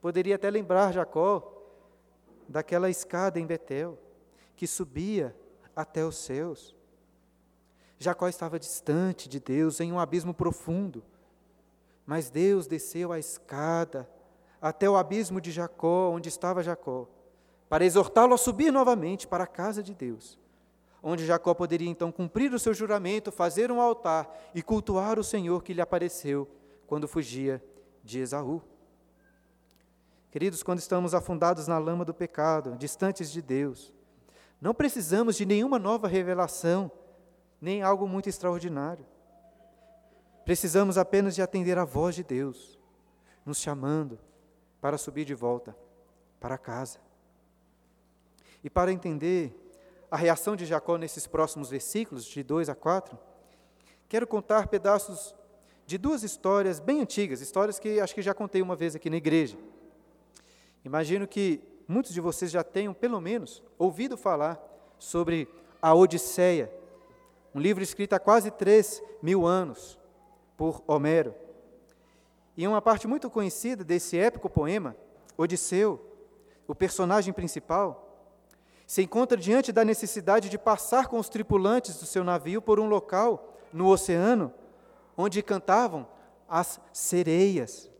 poderia 0.00 0.36
até 0.36 0.50
lembrar 0.50 0.92
Jacó 0.92 1.54
daquela 2.48 2.88
escada 2.88 3.38
em 3.38 3.46
Betel, 3.46 3.98
que 4.56 4.66
subia 4.66 5.36
até 5.76 6.04
os 6.04 6.16
céus. 6.16 6.74
Jacó 7.98 8.28
estava 8.28 8.58
distante 8.58 9.28
de 9.28 9.40
Deus, 9.40 9.80
em 9.80 9.92
um 9.92 9.98
abismo 9.98 10.32
profundo, 10.32 11.02
mas 12.06 12.30
Deus 12.30 12.66
desceu 12.66 13.12
a 13.12 13.18
escada 13.18 14.08
até 14.60 14.88
o 14.88 14.96
abismo 14.96 15.40
de 15.40 15.50
Jacó, 15.50 16.10
onde 16.10 16.28
estava 16.28 16.62
Jacó, 16.62 17.08
para 17.68 17.84
exortá-lo 17.84 18.34
a 18.34 18.38
subir 18.38 18.72
novamente 18.72 19.26
para 19.26 19.44
a 19.44 19.48
casa 19.48 19.82
de 19.82 19.94
Deus, 19.94 20.38
onde 21.02 21.26
Jacó 21.26 21.54
poderia 21.54 21.88
então 21.88 22.10
cumprir 22.10 22.52
o 22.52 22.58
seu 22.58 22.74
juramento, 22.74 23.30
fazer 23.30 23.70
um 23.70 23.80
altar 23.80 24.28
e 24.54 24.62
cultuar 24.62 25.18
o 25.18 25.24
Senhor 25.24 25.62
que 25.62 25.72
lhe 25.72 25.80
apareceu 25.80 26.48
quando 26.86 27.08
fugia 27.08 27.62
de 28.02 28.20
Esaú. 28.20 28.62
Queridos, 30.30 30.62
quando 30.62 30.78
estamos 30.78 31.14
afundados 31.14 31.66
na 31.66 31.78
lama 31.78 32.04
do 32.04 32.12
pecado, 32.12 32.76
distantes 32.76 33.30
de 33.30 33.40
Deus, 33.40 33.94
não 34.60 34.74
precisamos 34.74 35.36
de 35.36 35.46
nenhuma 35.46 35.78
nova 35.78 36.08
revelação, 36.08 36.90
nem 37.60 37.82
algo 37.82 38.06
muito 38.06 38.28
extraordinário. 38.28 39.06
Precisamos 40.44 40.98
apenas 40.98 41.34
de 41.34 41.42
atender 41.42 41.78
à 41.78 41.84
voz 41.84 42.14
de 42.14 42.24
Deus, 42.24 42.78
nos 43.44 43.58
chamando 43.58 44.18
para 44.80 44.98
subir 44.98 45.24
de 45.24 45.34
volta 45.34 45.76
para 46.40 46.58
casa. 46.58 46.98
E 48.62 48.68
para 48.68 48.92
entender 48.92 49.67
a 50.10 50.16
reação 50.16 50.56
de 50.56 50.64
Jacó 50.64 50.96
nesses 50.96 51.26
próximos 51.26 51.70
versículos, 51.70 52.24
de 52.24 52.42
2 52.42 52.68
a 52.68 52.74
4, 52.74 53.18
quero 54.08 54.26
contar 54.26 54.68
pedaços 54.68 55.34
de 55.86 55.98
duas 55.98 56.22
histórias 56.22 56.80
bem 56.80 57.00
antigas, 57.00 57.40
histórias 57.40 57.78
que 57.78 58.00
acho 58.00 58.14
que 58.14 58.22
já 58.22 58.34
contei 58.34 58.62
uma 58.62 58.76
vez 58.76 58.94
aqui 58.94 59.08
na 59.08 59.16
igreja. 59.16 59.56
Imagino 60.84 61.26
que 61.26 61.60
muitos 61.86 62.12
de 62.12 62.20
vocês 62.20 62.50
já 62.50 62.62
tenham, 62.62 62.94
pelo 62.94 63.20
menos, 63.20 63.62
ouvido 63.78 64.16
falar 64.16 64.62
sobre 64.98 65.48
a 65.80 65.94
Odisseia, 65.94 66.72
um 67.54 67.60
livro 67.60 67.82
escrito 67.82 68.12
há 68.14 68.18
quase 68.18 68.50
três 68.50 69.02
mil 69.22 69.46
anos 69.46 69.98
por 70.56 70.82
Homero. 70.86 71.34
E 72.56 72.66
uma 72.66 72.82
parte 72.82 73.06
muito 73.06 73.30
conhecida 73.30 73.84
desse 73.84 74.18
épico 74.18 74.50
poema, 74.50 74.96
Odisseu, 75.36 76.04
o 76.66 76.74
personagem 76.74 77.32
principal, 77.32 78.07
se 78.88 79.02
encontra 79.02 79.36
diante 79.36 79.70
da 79.70 79.84
necessidade 79.84 80.48
de 80.48 80.56
passar 80.56 81.08
com 81.08 81.18
os 81.18 81.28
tripulantes 81.28 81.98
do 81.98 82.06
seu 82.06 82.24
navio 82.24 82.62
por 82.62 82.80
um 82.80 82.88
local 82.88 83.54
no 83.70 83.86
oceano 83.86 84.50
onde 85.14 85.42
cantavam 85.42 86.08
as 86.48 86.80
sereias. 86.90 87.90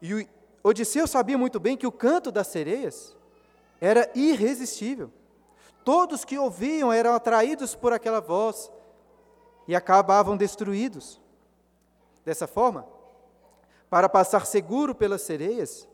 E 0.00 0.28
Odisseu 0.62 1.04
sabia 1.08 1.36
muito 1.36 1.58
bem 1.58 1.76
que 1.76 1.86
o 1.86 1.90
canto 1.90 2.30
das 2.30 2.46
sereias 2.46 3.16
era 3.80 4.08
irresistível. 4.14 5.10
Todos 5.84 6.24
que 6.24 6.38
ouviam 6.38 6.92
eram 6.92 7.12
atraídos 7.12 7.74
por 7.74 7.92
aquela 7.92 8.20
voz 8.20 8.70
e 9.66 9.74
acabavam 9.74 10.36
destruídos. 10.36 11.20
Dessa 12.24 12.46
forma, 12.46 12.86
para 13.90 14.08
passar 14.08 14.46
seguro 14.46 14.94
pelas 14.94 15.22
sereias, 15.22 15.88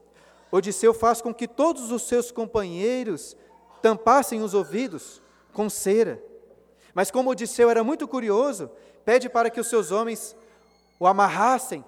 Odisseu 0.53 0.93
faz 0.93 1.23
com 1.23 1.33
que 1.33 1.49
todos 1.49 1.91
os 1.91 2.03
seus 2.03 2.31
companheiros 2.31 3.35
tampassem 3.85 4.41
os 4.41 4.55
ouvidos 4.55 5.21
com 5.53 5.69
cera. 5.69 6.19
Mas 6.95 7.11
como 7.11 7.29
Odisseu 7.29 7.69
era 7.69 7.85
muito 7.85 8.09
curioso, 8.09 8.71
pede 9.05 9.29
para 9.29 9.51
que 9.51 9.61
os 9.61 9.67
seus 9.67 9.91
homens 9.91 10.35
o 10.99 11.07
amarrassem 11.07 11.85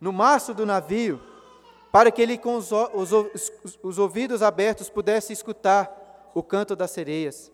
no 0.00 0.12
mastro 0.12 0.54
do 0.54 0.64
navio, 0.64 1.20
para 1.90 2.12
que 2.12 2.22
ele, 2.22 2.38
com 2.38 2.54
os, 2.54 2.70
os, 2.70 3.10
os, 3.10 3.78
os 3.82 3.98
ouvidos 3.98 4.44
abertos, 4.44 4.88
pudesse 4.88 5.32
escutar 5.32 6.30
o 6.32 6.40
canto 6.40 6.76
das 6.76 6.92
sereias, 6.92 7.50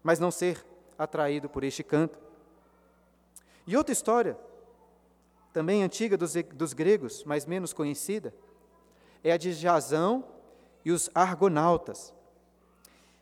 mas 0.00 0.20
não 0.20 0.30
ser 0.30 0.64
atraído 0.96 1.48
por 1.48 1.64
este 1.64 1.82
canto. 1.82 2.20
E 3.66 3.76
outra 3.76 3.92
história, 3.92 4.38
também 5.52 5.82
antiga 5.82 6.16
dos, 6.16 6.34
dos 6.54 6.72
gregos, 6.72 7.24
mas 7.24 7.46
menos 7.46 7.72
conhecida, 7.72 8.32
é 9.24 9.32
a 9.32 9.36
de 9.36 9.52
Jazão 9.54 10.24
e 10.84 10.92
os 10.92 11.10
argonautas. 11.12 12.16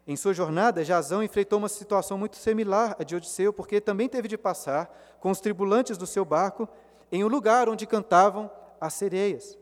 Em 0.07 0.15
sua 0.15 0.33
jornada, 0.33 0.85
Jazão 0.85 1.23
enfrentou 1.23 1.59
uma 1.59 1.69
situação 1.69 2.17
muito 2.17 2.37
similar 2.37 2.95
à 2.99 3.03
de 3.03 3.17
Odisseu, 3.17 3.53
porque 3.53 3.81
também 3.81 4.09
teve 4.09 4.29
de 4.29 4.39
passar 4.39 4.87
com 5.19 5.31
os 5.31 5.41
tripulantes 5.41 5.99
do 5.99 6.07
seu 6.07 6.25
barco 6.25 6.69
em 7.11 7.25
um 7.25 7.29
lugar 7.29 7.69
onde 7.69 7.87
cantavam 7.87 8.49
as 8.81 8.95
sereias. 8.95 9.59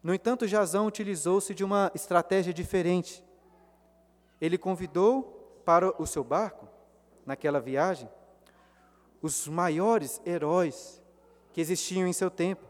No 0.00 0.14
entanto, 0.14 0.46
Jazão 0.46 0.86
utilizou-se 0.86 1.52
de 1.54 1.64
uma 1.64 1.90
estratégia 1.92 2.54
diferente. 2.54 3.24
Ele 4.40 4.56
convidou 4.56 5.60
para 5.64 5.90
o 6.00 6.06
seu 6.06 6.22
barco, 6.22 6.68
naquela 7.26 7.60
viagem, 7.60 8.08
os 9.20 9.48
maiores 9.48 10.20
heróis 10.24 11.02
que 11.52 11.60
existiam 11.60 12.06
em 12.06 12.12
seu 12.12 12.30
tempo. 12.30 12.64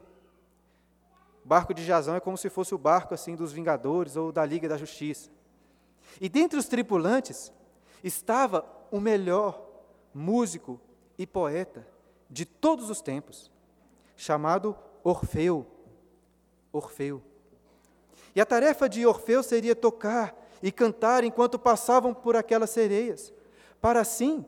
O 1.44 1.48
barco 1.48 1.74
de 1.74 1.84
Jazão 1.84 2.14
é 2.14 2.20
como 2.20 2.38
se 2.38 2.48
fosse 2.48 2.74
o 2.74 2.78
barco 2.78 3.12
assim 3.12 3.36
dos 3.36 3.52
Vingadores 3.52 4.16
ou 4.16 4.32
da 4.32 4.44
Liga 4.46 4.66
da 4.66 4.78
Justiça. 4.78 5.30
E 6.20 6.28
dentre 6.28 6.58
os 6.58 6.66
tripulantes 6.66 7.52
estava 8.02 8.64
o 8.90 9.00
melhor 9.00 9.64
músico 10.12 10.80
e 11.18 11.26
poeta 11.26 11.86
de 12.28 12.44
todos 12.44 12.90
os 12.90 13.00
tempos, 13.00 13.50
chamado 14.16 14.76
Orfeu. 15.02 15.66
Orfeu. 16.72 17.22
E 18.34 18.40
a 18.40 18.46
tarefa 18.46 18.88
de 18.88 19.06
Orfeu 19.06 19.42
seria 19.42 19.74
tocar 19.74 20.36
e 20.62 20.70
cantar 20.72 21.24
enquanto 21.24 21.58
passavam 21.58 22.12
por 22.12 22.36
aquelas 22.36 22.70
sereias, 22.70 23.32
para 23.80 24.00
assim 24.00 24.44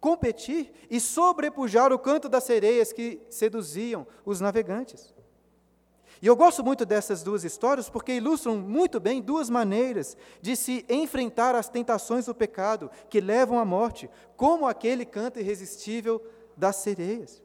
competir 0.00 0.72
e 0.90 1.00
sobrepujar 1.00 1.92
o 1.92 1.98
canto 1.98 2.28
das 2.28 2.44
sereias 2.44 2.92
que 2.92 3.20
seduziam 3.30 4.06
os 4.24 4.40
navegantes. 4.40 5.15
E 6.20 6.26
eu 6.26 6.34
gosto 6.34 6.64
muito 6.64 6.86
dessas 6.86 7.22
duas 7.22 7.44
histórias 7.44 7.90
porque 7.90 8.12
ilustram 8.12 8.56
muito 8.56 8.98
bem 8.98 9.20
duas 9.20 9.50
maneiras 9.50 10.16
de 10.40 10.56
se 10.56 10.84
enfrentar 10.88 11.54
as 11.54 11.68
tentações 11.68 12.26
do 12.26 12.34
pecado 12.34 12.90
que 13.10 13.20
levam 13.20 13.58
à 13.58 13.64
morte, 13.64 14.08
como 14.36 14.66
aquele 14.66 15.04
canto 15.04 15.38
irresistível 15.38 16.22
das 16.56 16.76
sereias. 16.76 17.42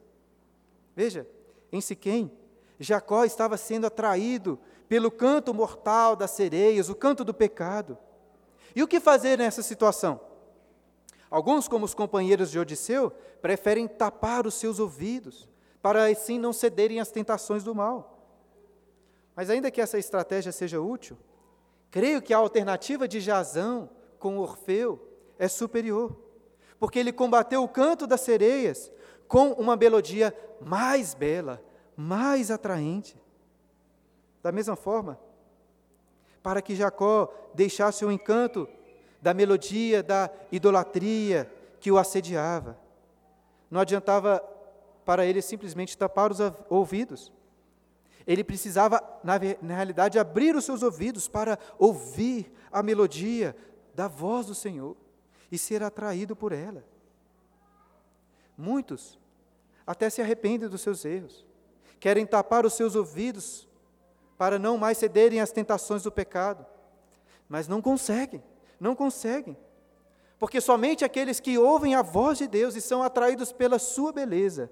Veja, 0.95 1.27
em 1.71 1.81
Siquém, 1.81 2.31
Jacó 2.79 3.25
estava 3.25 3.57
sendo 3.57 3.87
atraído 3.87 4.57
pelo 4.87 5.11
canto 5.11 5.53
mortal 5.53 6.15
das 6.15 6.31
sereias, 6.31 6.89
o 6.89 6.95
canto 6.95 7.23
do 7.23 7.33
pecado. 7.33 7.97
E 8.75 8.81
o 8.81 8.87
que 8.87 8.99
fazer 8.99 9.37
nessa 9.37 9.61
situação? 9.61 10.19
Alguns, 11.29 11.67
como 11.67 11.85
os 11.85 11.93
companheiros 11.93 12.51
de 12.51 12.59
Odisseu, 12.59 13.11
preferem 13.41 13.87
tapar 13.87 14.45
os 14.45 14.55
seus 14.55 14.79
ouvidos, 14.79 15.47
para 15.81 16.05
assim 16.05 16.37
não 16.37 16.51
cederem 16.51 16.99
às 16.99 17.09
tentações 17.09 17.63
do 17.63 17.73
mal. 17.73 18.20
Mas 19.35 19.49
ainda 19.49 19.71
que 19.71 19.81
essa 19.81 19.97
estratégia 19.97 20.51
seja 20.51 20.81
útil, 20.81 21.17
creio 21.89 22.21
que 22.21 22.33
a 22.33 22.37
alternativa 22.37 23.07
de 23.07 23.19
Jazão 23.19 23.89
com 24.19 24.37
Orfeu 24.37 25.07
é 25.39 25.47
superior, 25.47 26.15
porque 26.79 26.99
ele 26.99 27.11
combateu 27.11 27.63
o 27.63 27.69
canto 27.69 28.05
das 28.05 28.21
sereias 28.21 28.91
com 29.27 29.51
uma 29.53 29.75
melodia 29.75 30.35
mais 30.59 31.13
bela, 31.13 31.63
mais 31.95 32.51
atraente. 32.51 33.19
Da 34.43 34.51
mesma 34.51 34.75
forma, 34.75 35.19
para 36.43 36.61
que 36.61 36.75
Jacó 36.75 37.31
deixasse 37.53 38.03
o 38.03 38.11
encanto 38.11 38.67
da 39.21 39.33
melodia, 39.33 40.01
da 40.01 40.29
idolatria 40.51 41.51
que 41.79 41.91
o 41.91 41.97
assediava. 41.97 42.77
Não 43.69 43.79
adiantava 43.79 44.43
para 45.05 45.25
ele 45.25 45.41
simplesmente 45.41 45.97
tapar 45.97 46.31
os 46.31 46.39
ouvidos. 46.69 47.31
Ele 48.25 48.43
precisava, 48.43 49.01
na, 49.23 49.33
na, 49.61 49.75
realidade, 49.75 50.19
abrir 50.19 50.55
os 50.55 50.65
seus 50.65 50.83
ouvidos 50.83 51.27
para 51.27 51.57
ouvir 51.77 52.51
a 52.71 52.83
melodia 52.83 53.55
da 53.93 54.07
voz 54.07 54.45
do 54.45 54.55
Senhor 54.55 54.95
e 55.51 55.57
ser 55.57 55.83
atraído 55.83 56.35
por 56.35 56.51
ela. 56.51 56.83
Muitos 58.57 59.19
até 59.85 60.09
se 60.09 60.21
arrependem 60.21 60.69
dos 60.69 60.81
seus 60.81 61.03
erros, 61.03 61.45
querem 61.99 62.25
tapar 62.25 62.65
os 62.65 62.73
seus 62.73 62.95
ouvidos 62.95 63.67
para 64.37 64.57
não 64.57 64.77
mais 64.77 64.97
cederem 64.97 65.39
às 65.39 65.51
tentações 65.51 66.03
do 66.03 66.11
pecado, 66.11 66.65
mas 67.49 67.67
não 67.67 67.81
conseguem, 67.81 68.43
não 68.79 68.95
conseguem, 68.95 69.57
porque 70.39 70.61
somente 70.61 71.03
aqueles 71.03 71.39
que 71.39 71.57
ouvem 71.57 71.95
a 71.95 72.01
voz 72.01 72.37
de 72.37 72.47
Deus 72.47 72.75
e 72.75 72.81
são 72.81 73.03
atraídos 73.03 73.51
pela 73.51 73.77
sua 73.77 74.11
beleza 74.11 74.71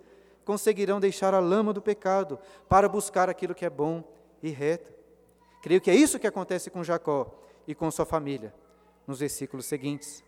conseguirão 0.49 0.99
deixar 0.99 1.35
a 1.35 1.39
lama 1.39 1.71
do 1.71 1.79
pecado 1.79 2.39
para 2.67 2.89
buscar 2.89 3.29
aquilo 3.29 3.53
que 3.53 3.63
é 3.63 3.69
bom 3.69 4.03
e 4.41 4.49
reto. 4.49 4.91
Creio 5.61 5.79
que 5.79 5.91
é 5.91 5.95
isso 5.95 6.17
que 6.17 6.25
acontece 6.25 6.71
com 6.71 6.83
Jacó 6.83 7.39
e 7.67 7.75
com 7.75 7.91
sua 7.91 8.03
família, 8.03 8.51
nos 9.05 9.19
versículos 9.19 9.67
seguintes. 9.67 10.23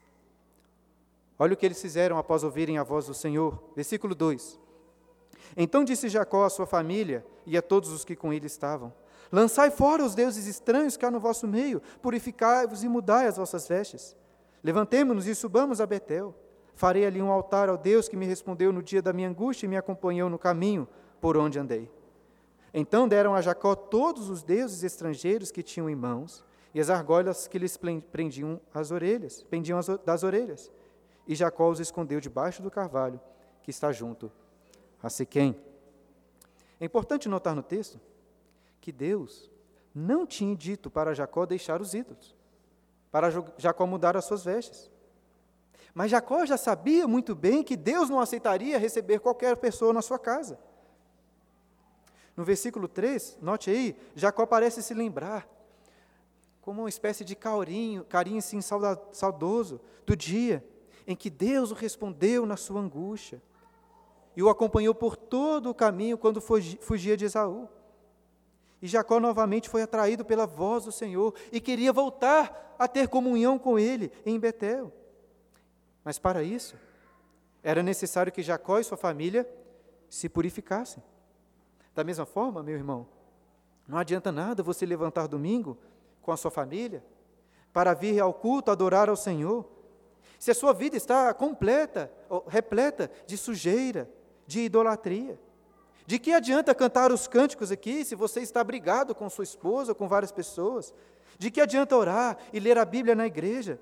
Olha 1.39 1.55
o 1.55 1.57
que 1.57 1.65
eles 1.65 1.81
fizeram 1.81 2.19
após 2.19 2.43
ouvirem 2.43 2.77
a 2.77 2.83
voz 2.83 3.07
do 3.07 3.15
Senhor. 3.15 3.63
Versículo 3.75 4.13
2. 4.13 4.59
Então 5.57 5.83
disse 5.83 6.07
Jacó 6.07 6.45
à 6.45 6.51
sua 6.51 6.67
família 6.67 7.25
e 7.43 7.57
a 7.57 7.61
todos 7.63 7.89
os 7.89 8.05
que 8.05 8.15
com 8.15 8.31
ele 8.31 8.45
estavam: 8.45 8.93
Lançai 9.31 9.71
fora 9.71 10.05
os 10.05 10.13
deuses 10.13 10.45
estranhos 10.45 10.95
que 10.95 11.03
há 11.03 11.09
no 11.09 11.19
vosso 11.19 11.47
meio, 11.47 11.81
purificai-vos 11.99 12.83
e 12.83 12.87
mudai 12.87 13.25
as 13.25 13.37
vossas 13.37 13.67
vestes. 13.67 14.15
Levantemo-nos 14.63 15.25
e 15.25 15.33
subamos 15.33 15.81
a 15.81 15.87
Betel. 15.87 16.35
Farei 16.73 17.05
ali 17.05 17.21
um 17.21 17.31
altar 17.31 17.69
ao 17.69 17.77
Deus 17.77 18.07
que 18.07 18.15
me 18.15 18.25
respondeu 18.25 18.71
no 18.71 18.81
dia 18.81 19.01
da 19.01 19.13
minha 19.13 19.29
angústia 19.29 19.65
e 19.65 19.69
me 19.69 19.77
acompanhou 19.77 20.29
no 20.29 20.39
caminho 20.39 20.87
por 21.19 21.37
onde 21.37 21.59
andei. 21.59 21.89
Então 22.73 23.07
deram 23.07 23.35
a 23.35 23.41
Jacó 23.41 23.75
todos 23.75 24.29
os 24.29 24.43
deuses 24.43 24.83
estrangeiros 24.83 25.51
que 25.51 25.61
tinham 25.61 25.89
em 25.89 25.95
mãos 25.95 26.43
e 26.73 26.79
as 26.79 26.89
argolas 26.89 27.47
que 27.47 27.59
lhes 27.59 27.77
prendiam 28.11 28.59
as 28.73 28.91
orelhas, 28.91 29.43
pendiam 29.43 29.79
das 30.05 30.23
orelhas. 30.23 30.71
E 31.27 31.35
Jacó 31.35 31.69
os 31.69 31.79
escondeu 31.79 32.19
debaixo 32.19 32.61
do 32.61 32.71
carvalho 32.71 33.19
que 33.61 33.69
está 33.69 33.91
junto 33.91 34.31
a 35.03 35.09
Siquém. 35.09 35.55
É 36.79 36.85
importante 36.85 37.29
notar 37.29 37.55
no 37.55 37.61
texto 37.61 37.99
que 38.79 38.91
Deus 38.91 39.51
não 39.93 40.25
tinha 40.25 40.55
dito 40.55 40.89
para 40.89 41.13
Jacó 41.13 41.45
deixar 41.45 41.81
os 41.81 41.93
ídolos, 41.93 42.35
para 43.11 43.29
Jacó 43.57 43.85
mudar 43.85 44.17
as 44.17 44.25
suas 44.25 44.43
vestes. 44.43 44.90
Mas 45.93 46.11
Jacó 46.11 46.45
já 46.45 46.57
sabia 46.57 47.07
muito 47.07 47.35
bem 47.35 47.63
que 47.63 47.75
Deus 47.75 48.09
não 48.09 48.19
aceitaria 48.19 48.77
receber 48.77 49.19
qualquer 49.19 49.57
pessoa 49.57 49.91
na 49.91 50.01
sua 50.01 50.17
casa. 50.17 50.57
No 52.35 52.45
versículo 52.45 52.87
3, 52.87 53.39
note 53.41 53.69
aí, 53.69 53.95
Jacó 54.15 54.45
parece 54.45 54.81
se 54.81 54.93
lembrar, 54.93 55.47
como 56.61 56.83
uma 56.83 56.89
espécie 56.89 57.25
de 57.25 57.35
carinho, 57.35 58.05
carinho 58.05 58.37
assim, 58.37 58.61
saudoso, 58.61 59.81
do 60.05 60.15
dia 60.15 60.65
em 61.05 61.15
que 61.15 61.29
Deus 61.29 61.71
o 61.71 61.75
respondeu 61.75 62.45
na 62.45 62.55
sua 62.55 62.79
angústia 62.79 63.41
e 64.35 64.41
o 64.41 64.49
acompanhou 64.49 64.95
por 64.95 65.17
todo 65.17 65.69
o 65.69 65.75
caminho 65.75 66.17
quando 66.17 66.39
fugia 66.39 67.17
de 67.17 67.25
Esaú. 67.25 67.67
E 68.81 68.87
Jacó 68.87 69.19
novamente 69.19 69.69
foi 69.69 69.81
atraído 69.81 70.23
pela 70.23 70.47
voz 70.47 70.85
do 70.85 70.91
Senhor 70.91 71.33
e 71.51 71.59
queria 71.59 71.91
voltar 71.91 72.75
a 72.79 72.87
ter 72.87 73.07
comunhão 73.09 73.59
com 73.59 73.77
ele 73.77 74.11
em 74.25 74.39
Betel. 74.39 74.91
Mas 76.03 76.17
para 76.17 76.43
isso, 76.43 76.75
era 77.63 77.83
necessário 77.83 78.31
que 78.31 78.41
Jacó 78.41 78.79
e 78.79 78.83
sua 78.83 78.97
família 78.97 79.47
se 80.09 80.27
purificassem. 80.27 81.03
Da 81.93 82.03
mesma 82.03 82.25
forma, 82.25 82.63
meu 82.63 82.75
irmão, 82.75 83.07
não 83.87 83.97
adianta 83.97 84.31
nada 84.31 84.63
você 84.63 84.85
levantar 84.85 85.27
domingo 85.27 85.77
com 86.21 86.31
a 86.31 86.37
sua 86.37 86.51
família 86.51 87.03
para 87.73 87.93
vir 87.93 88.19
ao 88.19 88.33
culto 88.33 88.71
adorar 88.71 89.09
ao 89.09 89.15
Senhor. 89.15 89.65
Se 90.39 90.51
a 90.51 90.55
sua 90.55 90.73
vida 90.73 90.97
está 90.97 91.33
completa, 91.33 92.11
repleta 92.47 93.11
de 93.27 93.37
sujeira, 93.37 94.09
de 94.47 94.61
idolatria. 94.61 95.39
De 96.05 96.17
que 96.17 96.33
adianta 96.33 96.73
cantar 96.73 97.11
os 97.11 97.27
cânticos 97.27 97.71
aqui 97.71 98.03
se 98.03 98.15
você 98.15 98.41
está 98.41 98.63
brigado 98.63 99.13
com 99.13 99.29
sua 99.29 99.43
esposa, 99.43 99.93
com 99.93 100.07
várias 100.07 100.31
pessoas? 100.31 100.93
De 101.37 101.51
que 101.51 101.61
adianta 101.61 101.95
orar 101.95 102.37
e 102.51 102.59
ler 102.59 102.77
a 102.77 102.85
Bíblia 102.85 103.15
na 103.15 103.27
igreja? 103.27 103.79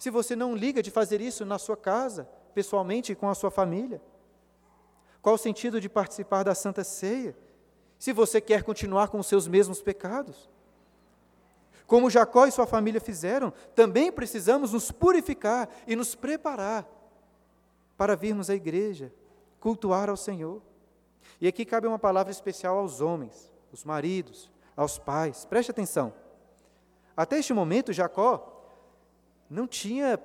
Se 0.00 0.08
você 0.08 0.34
não 0.34 0.56
liga 0.56 0.82
de 0.82 0.90
fazer 0.90 1.20
isso 1.20 1.44
na 1.44 1.58
sua 1.58 1.76
casa, 1.76 2.26
pessoalmente 2.54 3.14
com 3.14 3.28
a 3.28 3.34
sua 3.34 3.50
família? 3.50 4.00
Qual 5.20 5.34
o 5.34 5.38
sentido 5.38 5.78
de 5.78 5.90
participar 5.90 6.42
da 6.42 6.54
Santa 6.54 6.82
Ceia, 6.82 7.36
se 7.98 8.10
você 8.10 8.40
quer 8.40 8.62
continuar 8.62 9.08
com 9.08 9.18
os 9.18 9.26
seus 9.26 9.46
mesmos 9.46 9.82
pecados? 9.82 10.48
Como 11.86 12.08
Jacó 12.08 12.46
e 12.46 12.50
sua 12.50 12.66
família 12.66 12.98
fizeram, 12.98 13.52
também 13.74 14.10
precisamos 14.10 14.72
nos 14.72 14.90
purificar 14.90 15.68
e 15.86 15.94
nos 15.94 16.14
preparar 16.14 16.88
para 17.94 18.16
virmos 18.16 18.48
à 18.48 18.54
igreja, 18.54 19.12
cultuar 19.60 20.08
ao 20.08 20.16
Senhor. 20.16 20.62
E 21.38 21.46
aqui 21.46 21.62
cabe 21.62 21.86
uma 21.86 21.98
palavra 21.98 22.32
especial 22.32 22.78
aos 22.78 23.02
homens, 23.02 23.52
os 23.70 23.84
maridos, 23.84 24.50
aos 24.74 24.98
pais. 24.98 25.44
Preste 25.44 25.70
atenção. 25.70 26.14
Até 27.14 27.38
este 27.38 27.52
momento, 27.52 27.92
Jacó 27.92 28.59
não 29.50 29.66
tinha 29.66 30.18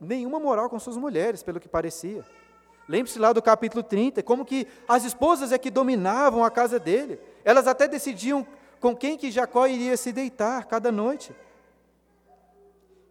nenhuma 0.00 0.40
moral 0.40 0.68
com 0.68 0.78
suas 0.78 0.96
mulheres, 0.96 1.42
pelo 1.42 1.60
que 1.60 1.68
parecia. 1.68 2.24
Lembre-se 2.88 3.18
lá 3.18 3.32
do 3.32 3.40
capítulo 3.40 3.82
30, 3.82 4.22
como 4.22 4.44
que 4.44 4.66
as 4.88 5.04
esposas 5.04 5.52
é 5.52 5.58
que 5.58 5.70
dominavam 5.70 6.44
a 6.44 6.50
casa 6.50 6.78
dele. 6.80 7.20
Elas 7.44 7.68
até 7.68 7.86
decidiam 7.86 8.44
com 8.80 8.96
quem 8.96 9.16
que 9.16 9.30
Jacó 9.30 9.66
iria 9.66 9.96
se 9.96 10.12
deitar 10.12 10.66
cada 10.66 10.90
noite. 10.90 11.32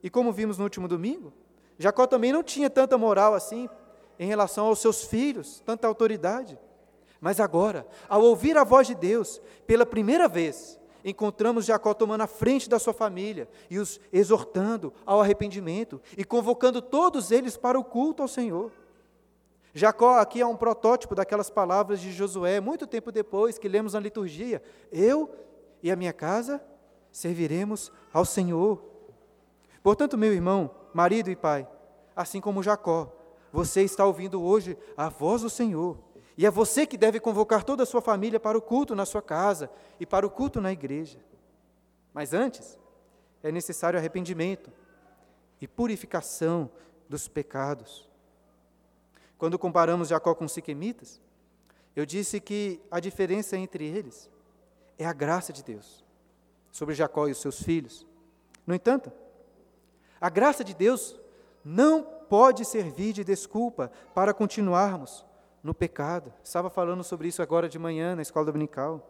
E 0.04 0.10
como 0.10 0.34
vimos 0.34 0.58
no 0.58 0.66
último 0.66 0.88
domingo, 0.88 1.32
Jacó 1.78 2.06
também 2.06 2.34
não 2.34 2.44
tinha 2.44 2.70
tanta 2.70 2.98
moral 2.98 3.34
assim 3.34 3.70
em 4.20 4.28
relação 4.28 4.66
aos 4.66 4.80
seus 4.80 5.06
filhos, 5.06 5.62
tanta 5.66 5.88
autoridade. 5.88 6.60
Mas 7.22 7.40
agora, 7.40 7.88
ao 8.10 8.22
ouvir 8.22 8.58
a 8.58 8.64
voz 8.64 8.88
de 8.88 8.96
Deus, 8.96 9.42
pela 9.66 9.86
primeira 9.86 10.28
vez, 10.28 10.80
encontramos 11.04 11.66
Jacó 11.66 11.94
tomando 11.94 12.22
a 12.22 12.28
frente 12.28 12.70
da 12.70 12.80
sua 12.80 12.94
família 12.94 13.48
e 13.70 13.80
os 13.80 14.00
exortando 14.12 14.94
ao 15.06 15.22
arrependimento 15.22 16.02
e 16.18 16.24
convocando 16.24 16.82
todos 16.82 17.32
eles 17.32 17.58
para 17.58 17.80
o 17.80 17.84
culto 17.84 18.22
ao 18.22 18.28
Senhor. 18.28 18.72
Jacó 19.74 20.20
aqui 20.20 20.42
é 20.42 20.46
um 20.46 20.56
protótipo 20.56 21.16
daquelas 21.16 21.50
palavras 21.50 22.02
de 22.02 22.12
Josué, 22.12 22.60
muito 22.60 22.86
tempo 22.86 23.12
depois 23.12 23.58
que 23.58 23.70
lemos 23.70 23.94
na 23.94 24.00
liturgia: 24.00 24.62
Eu 24.92 25.30
e 25.82 25.90
a 25.90 25.96
minha 25.96 26.12
casa 26.14 26.62
serviremos 27.12 27.92
ao 28.14 28.26
Senhor. 28.26 28.84
Portanto, 29.82 30.18
meu 30.18 30.34
irmão, 30.34 30.70
marido 30.94 31.32
e 31.32 31.36
pai, 31.36 31.68
assim 32.16 32.42
como 32.42 32.62
Jacó, 32.62 33.12
você 33.52 33.82
está 33.82 34.06
ouvindo 34.06 34.42
hoje 34.42 34.78
a 34.96 35.10
voz 35.10 35.42
do 35.42 35.50
Senhor. 35.50 35.98
E 36.42 36.46
é 36.48 36.50
você 36.50 36.88
que 36.88 36.98
deve 36.98 37.20
convocar 37.20 37.64
toda 37.64 37.84
a 37.84 37.86
sua 37.86 38.02
família 38.02 38.40
para 38.40 38.58
o 38.58 38.62
culto 38.64 38.96
na 38.96 39.06
sua 39.06 39.22
casa 39.22 39.70
e 40.00 40.08
para 40.08 40.26
o 40.26 40.30
culto 40.32 40.60
na 40.60 40.72
igreja. 40.72 41.20
Mas 42.12 42.34
antes, 42.34 42.80
é 43.44 43.52
necessário 43.52 44.00
arrependimento 44.00 44.72
e 45.62 45.68
purificação 45.68 46.68
dos 47.08 47.28
pecados. 47.28 48.10
Quando 49.38 49.60
comparamos 49.60 50.08
Jacó 50.08 50.34
com 50.34 50.46
os 50.46 50.52
siquemitas, 50.52 51.22
eu 51.96 52.08
disse 52.08 52.40
que 52.40 52.82
a 52.90 53.00
diferença 53.00 53.56
entre 53.56 53.86
eles 53.86 54.28
é 54.98 55.06
a 55.06 55.14
graça 55.14 55.54
de 55.54 55.64
Deus 55.64 56.04
sobre 56.72 56.96
Jacó 56.96 57.28
e 57.28 57.34
os 57.34 57.38
seus 57.40 57.62
filhos. 57.62 58.04
No 58.66 58.74
entanto, 58.74 59.12
a 60.20 60.28
graça 60.28 60.64
de 60.64 60.74
Deus 60.74 61.20
não 61.64 62.02
pode 62.02 62.66
servir 62.66 63.14
de 63.14 63.24
desculpa 63.24 63.92
para 64.16 64.34
continuarmos 64.34 65.24
no 65.64 65.74
pecado. 65.74 66.34
Estava 66.44 66.70
falando 66.70 67.04
sobre 67.04 67.28
isso 67.28 67.42
agora 67.42 67.70
de 67.70 67.80
manhã 67.80 68.16
na 68.16 68.22
escola 68.22 68.46
dominical. 68.46 69.10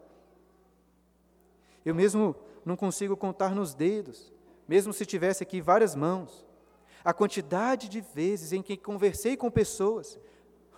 Eu 1.84 1.94
mesmo 1.94 2.36
não 2.64 2.76
consigo 2.76 3.16
contar 3.16 3.54
nos 3.54 3.74
dedos 3.74 4.32
mesmo 4.66 4.92
se 4.92 5.04
tivesse 5.04 5.42
aqui 5.42 5.60
várias 5.60 5.94
mãos, 5.94 6.46
a 7.04 7.12
quantidade 7.12 7.88
de 7.88 8.00
vezes 8.00 8.52
em 8.52 8.62
que 8.62 8.76
conversei 8.76 9.36
com 9.36 9.50
pessoas, 9.50 10.18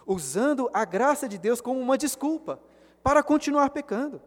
usando 0.07 0.71
a 0.73 0.85
graça 0.85 1.29
de 1.29 1.39
Deus 1.39 1.61
como 1.61 1.81
uma 1.81 1.99
desculpa 1.99 2.59
para 3.03 3.23
continuar 3.23 3.71
pecando. 3.71 4.21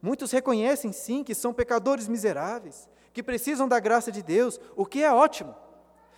Muitos 0.00 0.30
reconhecem 0.30 0.92
sim 0.92 1.22
que 1.22 1.34
são 1.34 1.52
pecadores 1.52 2.08
miseráveis, 2.08 2.88
que 3.12 3.22
precisam 3.22 3.68
da 3.68 3.80
graça 3.80 4.10
de 4.10 4.22
Deus, 4.22 4.60
o 4.74 4.84
que 4.84 5.02
é 5.02 5.12
ótimo. 5.12 5.54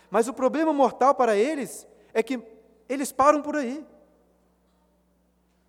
Mas 0.09 0.27
o 0.27 0.33
problema 0.33 0.73
mortal 0.73 1.13
para 1.13 1.35
eles 1.35 1.87
é 2.13 2.23
que 2.23 2.37
eles 2.89 3.11
param 3.11 3.41
por 3.41 3.55
aí. 3.55 3.85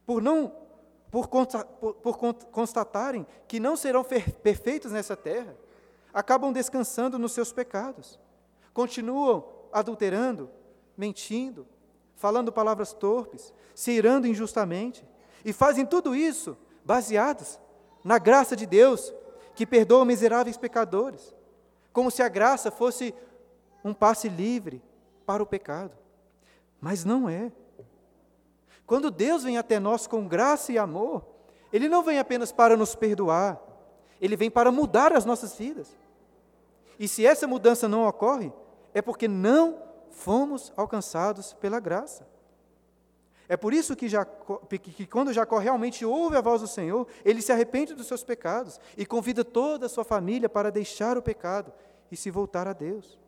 Por 0.04 0.20
não 0.22 0.52
por, 1.11 1.28
por, 1.28 1.94
por 1.94 2.16
constatarem 2.16 3.26
que 3.48 3.59
não 3.59 3.76
serão 3.76 4.04
perfeitos 4.04 4.92
nessa 4.92 5.16
terra, 5.16 5.56
acabam 6.14 6.52
descansando 6.52 7.18
nos 7.18 7.33
seus 7.33 7.52
pecados. 7.52 8.18
Continuam 8.72 9.44
adulterando, 9.72 10.48
mentindo, 10.96 11.66
falando 12.14 12.52
palavras 12.52 12.92
torpes, 12.92 13.52
se 13.74 13.90
irando 13.90 14.26
injustamente, 14.26 15.04
e 15.44 15.52
fazem 15.52 15.85
tudo 15.85 16.14
isso 16.14 16.56
baseados 16.85 17.59
na 18.04 18.18
graça 18.18 18.54
de 18.54 18.66
Deus, 18.66 19.12
que 19.54 19.66
perdoa 19.66 20.04
miseráveis 20.04 20.56
pecadores, 20.56 21.35
como 21.92 22.11
se 22.11 22.22
a 22.22 22.28
graça 22.28 22.70
fosse 22.70 23.14
um 23.85 23.92
passe 23.92 24.28
livre 24.28 24.83
para 25.26 25.42
o 25.42 25.46
pecado. 25.46 25.92
Mas 26.80 27.04
não 27.04 27.28
é. 27.28 27.52
Quando 28.86 29.10
Deus 29.10 29.44
vem 29.44 29.58
até 29.58 29.78
nós 29.78 30.06
com 30.06 30.26
graça 30.26 30.72
e 30.72 30.78
amor, 30.78 31.24
Ele 31.72 31.88
não 31.88 32.02
vem 32.02 32.18
apenas 32.18 32.50
para 32.50 32.76
nos 32.76 32.94
perdoar, 32.94 33.60
Ele 34.20 34.36
vem 34.36 34.50
para 34.50 34.72
mudar 34.72 35.12
as 35.12 35.24
nossas 35.24 35.54
vidas. 35.56 35.96
E 36.98 37.06
se 37.06 37.24
essa 37.24 37.46
mudança 37.46 37.88
não 37.88 38.06
ocorre, 38.06 38.52
é 38.92 39.00
porque 39.00 39.28
não 39.28 39.82
fomos 40.10 40.72
alcançados 40.76 41.52
pela 41.52 41.78
graça. 41.80 42.28
É 43.48 43.56
por 43.56 43.74
isso 43.74 43.96
que, 43.96 44.08
Jacó, 44.08 44.58
que 44.68 45.06
quando 45.06 45.32
Jacó 45.32 45.58
realmente 45.58 46.04
ouve 46.04 46.36
a 46.36 46.40
voz 46.40 46.60
do 46.60 46.68
Senhor, 46.68 47.06
ele 47.24 47.42
se 47.42 47.50
arrepende 47.50 47.94
dos 47.94 48.06
seus 48.06 48.22
pecados 48.22 48.80
e 48.96 49.04
convida 49.04 49.44
toda 49.44 49.86
a 49.86 49.88
sua 49.88 50.04
família 50.04 50.48
para 50.48 50.70
deixar 50.70 51.18
o 51.18 51.22
pecado 51.22 51.72
e 52.12 52.16
se 52.16 52.30
voltar 52.30 52.68
a 52.68 52.72
Deus. 52.72 53.18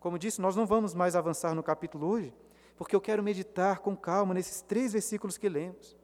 Como 0.00 0.18
disse, 0.18 0.40
nós 0.40 0.54
não 0.54 0.66
vamos 0.66 0.94
mais 0.94 1.16
avançar 1.16 1.54
no 1.54 1.62
capítulo 1.62 2.06
hoje, 2.06 2.32
porque 2.76 2.94
eu 2.94 3.00
quero 3.00 3.22
meditar 3.22 3.80
com 3.80 3.96
calma 3.96 4.34
nesses 4.34 4.62
três 4.62 4.92
versículos 4.92 5.36
que 5.36 5.48
lemos. 5.48 5.96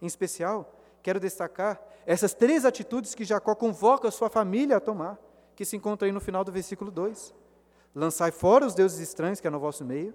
Em 0.00 0.06
especial, 0.06 0.74
quero 1.02 1.18
destacar 1.18 1.80
essas 2.04 2.34
três 2.34 2.64
atitudes 2.64 3.14
que 3.14 3.24
Jacó 3.24 3.54
convoca 3.54 4.10
sua 4.10 4.30
família 4.30 4.76
a 4.76 4.80
tomar, 4.80 5.18
que 5.56 5.64
se 5.64 5.76
encontra 5.76 6.06
aí 6.06 6.12
no 6.12 6.20
final 6.20 6.44
do 6.44 6.52
versículo 6.52 6.90
2. 6.90 7.34
Lançai 7.94 8.30
fora 8.30 8.66
os 8.66 8.74
deuses 8.74 9.00
estranhos 9.00 9.40
que 9.40 9.46
é 9.46 9.50
no 9.50 9.58
vosso 9.58 9.84
meio. 9.84 10.14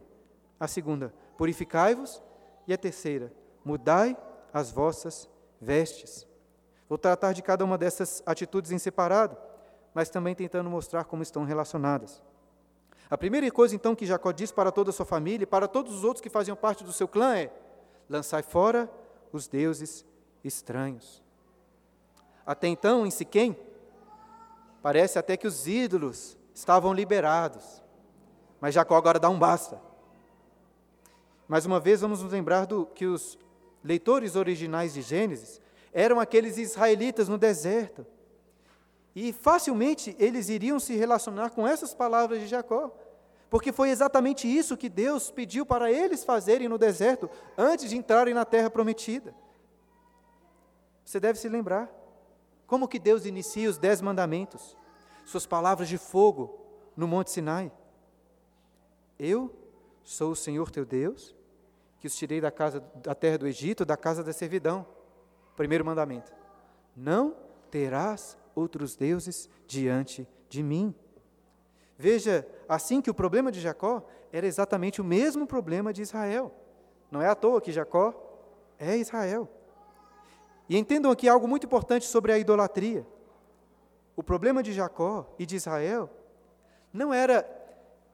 A 0.60 0.67
segunda, 0.67 1.13
purificai-vos. 1.38 2.21
E 2.67 2.74
a 2.74 2.78
terceira, 2.78 3.34
mudai 3.65 4.15
as 4.54 4.71
vossas 4.71 5.28
vestes. 5.60 6.28
Vou 6.88 6.97
tratar 6.97 7.34
de 7.34 7.41
cada 7.41 7.65
uma 7.65 7.78
dessas 7.78 8.21
atitudes 8.26 8.71
em 8.71 8.78
separado, 8.78 9.36
mas 9.93 10.10
também 10.10 10.36
tentando 10.36 10.69
mostrar 10.69 11.06
como 11.06 11.24
estão 11.24 11.43
relacionadas. 11.43 12.21
A 13.12 13.17
primeira 13.17 13.52
coisa, 13.52 13.76
então, 13.76 13.93
que 13.93 14.06
Jacó 14.06 14.32
diz 14.32 14.54
para 14.54 14.71
toda 14.71 14.89
a 14.89 14.93
sua 14.93 15.06
família 15.06 15.43
e 15.43 15.45
para 15.45 15.67
todos 15.67 15.93
os 15.93 16.06
outros 16.06 16.21
que 16.21 16.30
faziam 16.30 16.56
parte 16.56 16.82
do 16.82 16.93
seu 16.93 17.10
clã 17.10 17.36
é: 17.36 17.52
lançai 18.10 18.41
fora 18.41 18.89
os 19.34 19.50
deuses 19.50 20.06
estranhos. 20.41 21.21
Até 22.45 22.69
então, 22.69 23.06
em 23.06 23.12
Siquém, 23.12 23.60
parece 24.82 25.19
até 25.19 25.36
que 25.36 25.45
os 25.45 25.67
ídolos 25.67 26.38
estavam 26.56 26.93
liberados, 26.93 27.84
mas 28.62 28.74
Jacó 28.74 28.95
agora 28.95 29.19
dá 29.19 29.30
um 29.30 29.38
basta. 29.38 29.82
Mais 31.50 31.65
uma 31.65 31.82
vez, 31.82 32.00
vamos 32.00 32.24
nos 32.24 32.32
lembrar 32.32 32.65
do 32.65 32.86
que 32.86 33.06
os 33.06 33.38
leitores 33.84 34.38
originais 34.38 34.93
de 34.93 35.02
Gênesis 35.02 35.60
eram 35.91 36.17
aqueles 36.17 36.58
israelitas 36.58 37.28
no 37.28 37.38
deserto. 37.38 38.08
E 39.15 39.34
facilmente 39.34 40.15
eles 40.17 40.50
iriam 40.50 40.80
se 40.80 40.95
relacionar 40.95 41.50
com 41.52 41.67
essas 41.67 41.93
palavras 41.93 42.39
de 42.39 42.47
Jacó, 42.47 42.95
porque 43.50 43.71
foi 43.71 43.89
exatamente 43.89 44.47
isso 44.47 44.78
que 44.78 44.88
Deus 44.88 45.30
pediu 45.30 45.65
para 45.65 45.91
eles 45.91 46.24
fazerem 46.24 46.69
no 46.69 46.78
deserto 46.78 47.30
antes 47.58 47.89
de 47.89 47.97
entrarem 47.97 48.34
na 48.34 48.45
terra 48.45 48.69
prometida. 48.69 49.36
Você 51.04 51.19
deve 51.19 51.38
se 51.38 51.50
lembrar 51.50 51.89
como 52.65 52.88
que 52.88 52.97
Deus 52.97 53.26
inicia 53.26 53.69
os 53.69 53.78
dez 53.78 54.02
mandamentos, 54.02 54.78
suas 55.26 55.45
palavras 55.45 55.89
de 55.89 55.97
fogo 55.97 56.58
no 56.95 57.06
Monte 57.06 57.32
Sinai. 57.32 57.69
Eu 59.19 59.54
sou 60.06 60.32
o 60.32 60.36
Senhor 60.36 60.71
teu 60.71 60.86
Deus, 60.86 61.36
que 62.00 62.08
os 62.08 62.15
tirei 62.15 62.39
da 62.39 62.50
casa 62.50 62.80
da 62.95 63.13
terra 63.13 63.39
do 63.39 63.47
Egito, 63.47 63.84
da 63.84 63.97
casa 63.97 64.24
da 64.24 64.32
servidão. 64.32 64.88
Primeiro 65.58 65.86
mandamento: 65.86 66.32
Não 66.95 67.36
terás 67.69 68.38
outros 68.55 68.95
deuses 68.95 69.49
diante 69.67 70.27
de 70.49 70.61
mim. 70.63 70.93
Veja, 71.97 72.47
assim 72.67 73.01
que 73.01 73.09
o 73.09 73.13
problema 73.13 73.51
de 73.51 73.61
Jacó 73.61 74.03
era 74.31 74.47
exatamente 74.47 74.99
o 75.01 75.03
mesmo 75.03 75.45
problema 75.45 75.93
de 75.93 76.01
Israel. 76.01 76.51
Não 77.11 77.21
é 77.21 77.27
à 77.27 77.35
toa 77.35 77.61
que 77.61 77.71
Jacó 77.71 78.13
é 78.79 78.97
Israel. 78.97 79.47
E 80.67 80.77
entendam 80.77 81.11
aqui 81.11 81.27
algo 81.27 81.47
muito 81.47 81.65
importante 81.65 82.05
sobre 82.05 82.31
a 82.31 82.39
idolatria. 82.39 83.05
O 84.15 84.23
problema 84.23 84.63
de 84.63 84.73
Jacó 84.73 85.33
e 85.37 85.45
de 85.45 85.55
Israel 85.55 86.09
não 86.93 87.13
era 87.13 87.45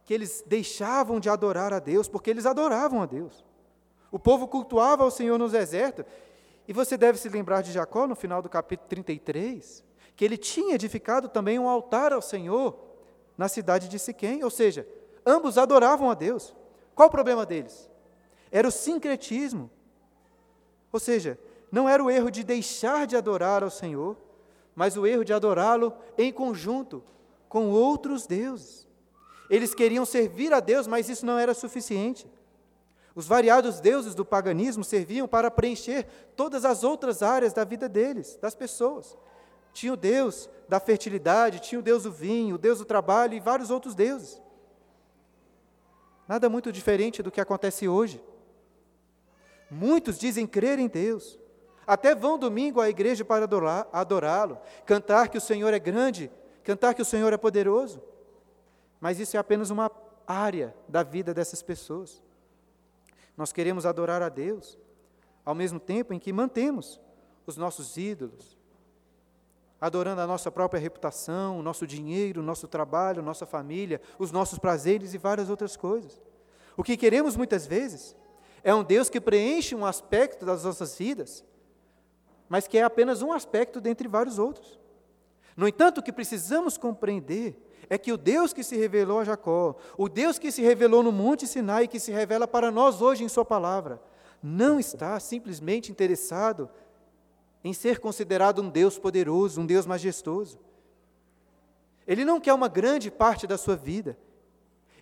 que 0.04 0.14
eles 0.14 0.44
deixavam 0.48 1.20
de 1.20 1.30
adorar 1.30 1.74
a 1.74 1.80
Deus, 1.80 2.08
porque 2.08 2.30
eles 2.30 2.46
adoravam 2.46 3.02
a 3.02 3.06
Deus. 3.06 3.46
O 4.12 4.18
povo 4.18 4.48
cultuava 4.48 5.04
ao 5.04 5.12
Senhor 5.12 5.38
no 5.38 5.50
deserto. 5.50 6.06
E 6.68 6.74
você 6.74 6.98
deve 6.98 7.18
se 7.18 7.30
lembrar 7.30 7.62
de 7.62 7.72
Jacó, 7.72 8.08
no 8.08 8.16
final 8.16 8.42
do 8.42 8.50
capítulo 8.50 8.88
33, 8.90 9.84
que 10.16 10.26
ele 10.26 10.38
tinha 10.38 10.76
edificado 10.76 11.30
também 11.30 11.60
um 11.60 11.68
altar 11.68 12.14
ao 12.14 12.22
Senhor 12.22 12.78
na 13.38 13.48
cidade 13.48 13.88
de 13.88 14.00
Siquém, 14.00 14.44
ou 14.44 14.50
seja, 14.50 14.88
ambos 15.26 15.58
adoravam 15.58 16.10
a 16.10 16.14
Deus. 16.14 16.56
Qual 16.96 17.08
o 17.08 17.12
problema 17.12 17.46
deles? 17.46 17.90
Era 18.52 18.68
o 18.68 18.72
sincretismo. 18.72 19.70
Ou 20.92 21.00
seja, 21.00 21.38
não 21.72 21.88
era 21.88 22.04
o 22.04 22.10
erro 22.10 22.32
de 22.32 22.44
deixar 22.44 23.06
de 23.06 23.16
adorar 23.16 23.64
ao 23.64 23.70
Senhor, 23.70 24.18
mas 24.76 24.98
o 24.98 25.06
erro 25.06 25.26
de 25.26 25.34
adorá-lo 25.34 25.94
em 26.18 26.32
conjunto 26.32 27.04
com 27.50 27.70
outros 27.70 28.26
deuses. 28.26 28.88
Eles 29.50 29.74
queriam 29.74 30.06
servir 30.06 30.54
a 30.54 30.60
Deus, 30.60 30.88
mas 30.88 31.10
isso 31.10 31.26
não 31.26 31.38
era 31.38 31.54
suficiente. 31.54 32.28
Os 33.16 33.28
variados 33.28 33.80
deuses 33.80 34.14
do 34.14 34.24
paganismo 34.24 34.84
serviam 34.84 35.28
para 35.28 35.50
preencher 35.50 36.06
todas 36.36 36.64
as 36.64 36.84
outras 36.84 37.24
áreas 37.24 37.54
da 37.54 37.64
vida 37.64 37.90
deles, 37.90 38.38
das 38.42 38.54
pessoas. 38.54 39.18
Tinha 39.78 39.94
o 39.94 39.96
Deus 39.96 40.50
da 40.68 40.80
fertilidade, 40.80 41.60
tinha 41.60 41.78
o 41.78 41.84
Deus 41.84 42.02
do 42.02 42.12
vinho, 42.12 42.56
o 42.56 42.58
Deus 42.58 42.80
do 42.80 42.86
trabalho 42.86 43.36
e 43.36 43.40
vários 43.40 43.70
outros 43.70 43.94
deuses. 43.94 44.42
Nada 46.28 46.50
muito 46.50 46.72
diferente 46.72 47.22
do 47.22 47.30
que 47.30 47.40
acontece 47.40 47.88
hoje. 47.88 48.20
Muitos 49.70 50.18
dizem 50.18 50.48
crer 50.48 50.80
em 50.80 50.88
Deus, 50.88 51.38
até 51.86 52.16
vão 52.16 52.40
domingo 52.40 52.82
à 52.82 52.90
igreja 52.90 53.24
para 53.24 53.48
adorá-lo, 53.94 54.58
cantar 54.84 55.30
que 55.30 55.38
o 55.38 55.42
Senhor 55.42 55.72
é 55.72 55.78
grande, 55.78 56.32
cantar 56.64 56.96
que 56.96 57.02
o 57.04 57.06
Senhor 57.06 57.32
é 57.32 57.38
poderoso. 57.38 58.02
Mas 59.00 59.20
isso 59.20 59.38
é 59.38 59.40
apenas 59.40 59.70
uma 59.70 59.92
área 60.26 60.74
da 60.90 61.04
vida 61.04 61.36
dessas 61.36 61.62
pessoas. 61.62 62.24
Nós 63.38 63.54
queremos 63.54 63.86
adorar 63.86 64.24
a 64.24 64.30
Deus, 64.30 64.76
ao 65.46 65.54
mesmo 65.54 65.80
tempo 65.80 66.16
em 66.16 66.20
que 66.20 66.34
mantemos 66.34 67.00
os 67.46 67.56
nossos 67.58 67.96
ídolos, 67.96 68.57
adorando 69.80 70.22
a 70.22 70.28
nossa 70.28 70.52
própria 70.52 70.80
reputação, 70.80 71.60
o 71.60 71.64
nosso 71.64 71.86
dinheiro, 71.86 72.42
o 72.42 72.44
nosso 72.44 72.68
trabalho, 72.68 73.22
nossa 73.22 73.46
família, 73.46 74.02
os 74.18 74.32
nossos 74.32 74.58
prazeres 74.58 75.14
e 75.14 75.18
várias 75.18 75.50
outras 75.50 75.78
coisas. 75.78 76.22
O 76.76 76.84
que 76.84 76.98
queremos 76.98 77.36
muitas 77.36 77.66
vezes 77.66 78.16
é 78.64 78.74
um 78.74 78.84
Deus 78.84 79.10
que 79.10 79.22
preenche 79.22 79.76
um 79.76 79.86
aspecto 79.86 80.46
das 80.46 80.64
nossas 80.64 80.98
vidas, 80.98 81.46
mas 82.50 82.68
que 82.68 82.78
é 82.78 82.84
apenas 82.84 83.22
um 83.22 83.32
aspecto 83.32 83.80
dentre 83.80 84.08
vários 84.08 84.40
outros. 84.40 84.80
No 85.56 85.68
entanto, 85.68 86.00
o 86.00 86.04
que 86.04 86.12
precisamos 86.12 86.78
compreender 86.78 87.58
é 87.90 87.98
que 87.98 88.12
o 88.12 88.18
Deus 88.18 88.54
que 88.54 88.64
se 88.64 88.76
revelou 88.76 89.20
a 89.20 89.24
Jacó, 89.24 89.76
o 89.98 90.10
Deus 90.10 90.38
que 90.38 90.52
se 90.52 90.62
revelou 90.62 91.02
no 91.02 91.12
Monte 91.12 91.48
Sinai 91.48 91.86
e 91.86 91.88
que 91.88 92.00
se 92.00 92.12
revela 92.12 92.48
para 92.48 92.72
nós 92.72 93.02
hoje 93.02 93.24
em 93.24 93.30
Sua 93.30 93.46
palavra, 93.46 94.02
não 94.42 94.80
está 94.80 95.20
simplesmente 95.20 95.92
interessado 95.92 96.70
em 97.64 97.74
ser 97.74 98.00
considerado 98.00 98.62
um 98.62 98.70
Deus 98.70 98.98
poderoso, 98.98 99.62
um 99.62 99.66
Deus 99.66 99.86
majestoso. 99.86 100.60
Ele 102.06 102.24
não 102.24 102.40
quer 102.40 102.54
uma 102.54 102.68
grande 102.68 103.12
parte 103.12 103.46
da 103.46 103.58
sua 103.58 103.76
vida, 103.76 104.18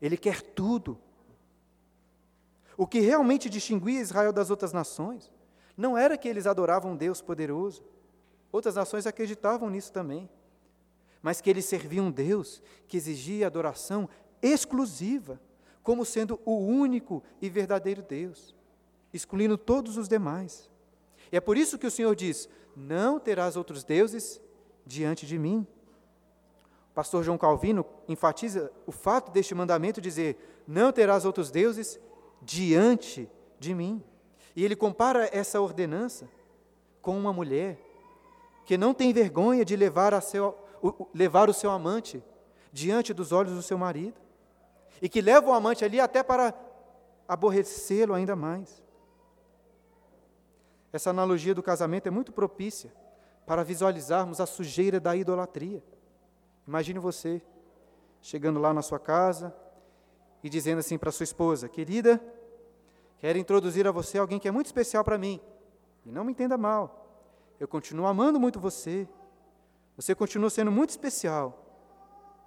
ele 0.02 0.18
quer 0.18 0.42
tudo. 0.42 0.98
O 2.78 2.86
que 2.86 3.00
realmente 3.00 3.50
distinguia 3.50 4.02
Israel 4.02 4.34
das 4.34 4.50
outras 4.50 4.74
nações 4.74 5.32
não 5.78 5.98
era 5.98 6.18
que 6.18 6.28
eles 6.28 6.48
adoravam 6.48 6.94
um 6.94 6.96
Deus 6.96 7.22
poderoso, 7.22 7.84
outras 8.52 8.76
nações 8.76 9.06
acreditavam 9.06 9.70
nisso 9.70 9.92
também 9.92 10.30
mas 11.26 11.42
que 11.42 11.50
eles 11.50 11.66
serviam 11.66 12.06
um 12.06 12.12
Deus 12.12 12.62
que 12.88 12.98
exigia 12.98 13.48
adoração 13.48 14.08
exclusiva, 14.44 15.42
como 15.82 16.06
sendo 16.06 16.40
o 16.46 16.56
único 16.56 17.24
e 17.42 17.50
verdadeiro 17.50 18.04
Deus, 18.04 18.56
excluindo 19.12 19.58
todos 19.58 19.98
os 19.98 20.08
demais. 20.08 20.70
E 21.36 21.38
é 21.38 21.42
por 21.42 21.58
isso 21.58 21.78
que 21.78 21.86
o 21.86 21.92
Senhor 21.92 22.16
diz: 22.16 22.48
Não 22.78 23.20
terás 23.20 23.58
outros 23.58 23.84
deuses 23.84 24.40
diante 24.86 25.26
de 25.26 25.38
mim. 25.38 25.68
O 26.92 26.94
pastor 26.94 27.26
João 27.26 27.38
Calvino 27.38 27.86
enfatiza 28.08 28.72
o 28.88 28.92
fato 28.94 29.34
deste 29.34 29.54
mandamento 29.54 30.00
dizer: 30.00 30.64
Não 30.66 30.94
terás 30.94 31.26
outros 31.26 31.52
deuses 31.52 32.00
diante 32.42 33.30
de 33.60 33.76
mim. 33.76 34.02
E 34.56 34.64
ele 34.64 34.78
compara 34.78 35.30
essa 35.30 35.60
ordenança 35.60 36.30
com 37.02 37.20
uma 37.20 37.34
mulher 37.34 37.78
que 38.66 38.78
não 38.78 38.94
tem 38.94 39.12
vergonha 39.12 39.66
de 39.66 39.76
levar, 39.76 40.18
seu, 40.22 40.58
levar 41.14 41.50
o 41.50 41.54
seu 41.54 41.70
amante 41.70 42.24
diante 42.72 43.14
dos 43.14 43.34
olhos 43.34 43.52
do 43.52 43.62
seu 43.62 43.78
marido, 43.78 44.22
e 45.02 45.10
que 45.10 45.20
leva 45.20 45.50
o 45.50 45.54
amante 45.54 45.84
ali 45.84 46.00
até 46.00 46.24
para 46.24 46.54
aborrecê-lo 47.28 48.14
ainda 48.14 48.38
mais. 48.38 48.85
Essa 50.96 51.10
analogia 51.10 51.54
do 51.54 51.62
casamento 51.62 52.08
é 52.08 52.10
muito 52.10 52.32
propícia 52.32 52.90
para 53.46 53.66
visualizarmos 53.66 54.40
a 54.40 54.46
sujeira 54.46 54.98
da 54.98 55.14
idolatria. 55.14 55.84
Imagine 56.66 57.00
você 57.00 57.42
chegando 58.22 58.62
lá 58.62 58.74
na 58.74 58.82
sua 58.82 58.98
casa 58.98 59.54
e 60.42 60.50
dizendo 60.50 60.80
assim 60.80 60.98
para 60.98 61.12
sua 61.12 61.26
esposa: 61.26 61.68
Querida, 61.68 62.24
quero 63.18 63.38
introduzir 63.38 63.86
a 63.86 63.92
você 63.92 64.18
alguém 64.18 64.40
que 64.40 64.48
é 64.48 64.52
muito 64.52 64.68
especial 64.68 65.04
para 65.04 65.18
mim. 65.18 65.42
E 66.06 66.12
não 66.14 66.24
me 66.24 66.32
entenda 66.32 66.58
mal, 66.58 67.06
eu 67.60 67.68
continuo 67.68 68.06
amando 68.06 68.40
muito 68.40 68.58
você, 68.58 69.06
você 69.98 70.16
continua 70.16 70.50
sendo 70.50 70.72
muito 70.72 70.92
especial, 70.92 71.62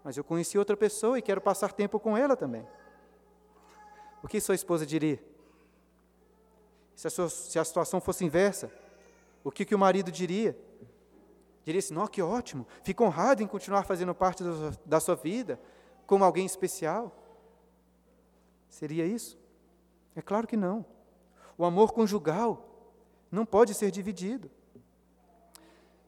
mas 0.03 0.17
eu 0.17 0.25
conheci 0.25 0.57
outra 0.57 0.75
pessoa 0.75 1.19
e 1.19 1.23
quero 1.23 1.43
passar 1.43 1.71
tempo 1.71 2.01
com 2.01 2.17
ela 2.17 2.35
também. 2.35 2.67
O 4.23 4.27
que 4.27 4.41
sua 4.41 4.55
esposa 4.55 4.87
diria? 4.87 5.23
Se 6.99 7.07
a, 7.07 7.11
sua, 7.11 7.31
se 7.31 7.57
a 7.61 7.65
situação 7.65 8.01
fosse 8.01 8.25
inversa, 8.25 8.73
o 9.45 9.53
que, 9.53 9.65
que 9.65 9.73
o 9.73 9.79
marido 9.79 10.11
diria? 10.11 10.59
Diria 11.63 11.79
assim: 11.79 11.95
que 12.11 12.21
ótimo, 12.21 12.67
fico 12.83 13.05
honrado 13.05 13.41
em 13.41 13.47
continuar 13.47 13.85
fazendo 13.85 14.13
parte 14.13 14.43
do, 14.43 14.77
da 14.85 14.99
sua 14.99 15.15
vida 15.15 15.61
como 16.09 16.25
alguém 16.25 16.45
especial. 16.45 17.17
Seria 18.69 19.07
isso? 19.07 19.39
É 20.17 20.21
claro 20.21 20.45
que 20.45 20.57
não. 20.57 20.85
O 21.57 21.65
amor 21.65 21.93
conjugal 21.93 22.69
não 23.31 23.47
pode 23.47 23.75
ser 23.75 23.93
dividido. 23.93 24.51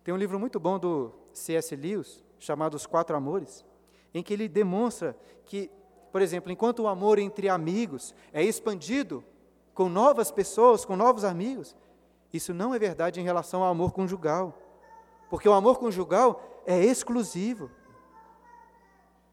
Tem 0.03 0.12
um 0.12 0.18
livro 0.18 0.40
muito 0.40 0.59
bom 0.59 0.76
do 0.76 1.12
C.S. 1.33 1.76
Lewis, 1.76 2.20
chamado 2.37 2.74
Os 2.74 2.85
Quatro 2.85 3.16
Amores, 3.16 3.64
em 4.12 4.24
que 4.24 4.33
ele 4.33 4.48
demonstra 4.48 5.16
que, 5.46 5.70
por 6.11 6.20
exemplo, 6.20 6.50
enquanto 6.50 6.81
o 6.81 6.88
amor 6.88 7.20
entre 7.20 7.48
amigos 7.48 8.12
é 8.33 8.42
expandido 8.42 9.22
com 9.80 9.88
novas 9.88 10.30
pessoas, 10.30 10.84
com 10.84 10.94
novos 10.94 11.24
amigos, 11.24 11.74
isso 12.34 12.52
não 12.52 12.74
é 12.74 12.78
verdade 12.78 13.18
em 13.18 13.24
relação 13.24 13.62
ao 13.62 13.70
amor 13.70 13.92
conjugal. 13.92 14.52
Porque 15.30 15.48
o 15.48 15.54
amor 15.54 15.78
conjugal 15.78 16.38
é 16.66 16.84
exclusivo. 16.84 17.70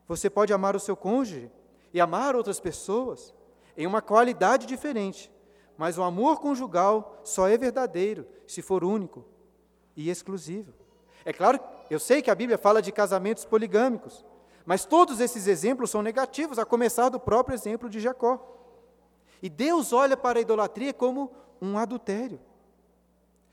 Você 0.07 0.29
pode 0.29 0.53
amar 0.53 0.73
o 0.73 0.79
seu 0.79 0.95
cônjuge 0.95 1.51
e 1.93 1.99
amar 1.99 2.33
outras 2.33 2.62
pessoas 2.62 3.36
em 3.75 3.86
uma 3.86 4.01
qualidade 4.01 4.65
diferente, 4.65 5.29
mas 5.77 5.97
o 5.97 6.03
amor 6.03 6.39
conjugal 6.39 7.19
só 7.25 7.49
é 7.49 7.57
verdadeiro 7.57 8.25
se 8.47 8.62
for 8.62 8.86
único 8.86 9.25
e 9.97 10.10
exclusivo. 10.10 10.71
É 11.25 11.33
claro, 11.33 11.60
eu 11.89 11.99
sei 11.99 12.21
que 12.21 12.31
a 12.31 12.36
Bíblia 12.36 12.57
fala 12.57 12.81
de 12.81 12.93
casamentos 12.93 13.43
poligâmicos, 13.43 14.25
mas 14.65 14.86
todos 14.86 15.19
esses 15.19 15.45
exemplos 15.45 15.89
são 15.89 16.01
negativos, 16.01 16.57
a 16.57 16.63
começar 16.63 17.10
do 17.10 17.19
próprio 17.19 17.53
exemplo 17.53 17.89
de 17.89 17.99
Jacó. 17.99 18.57
E 19.41 19.50
Deus 19.50 19.93
olha 19.93 20.17
para 20.17 20.39
a 20.39 20.41
idolatria 20.41 20.93
como 20.93 21.32
um 21.62 21.78
adultério. 21.78 22.39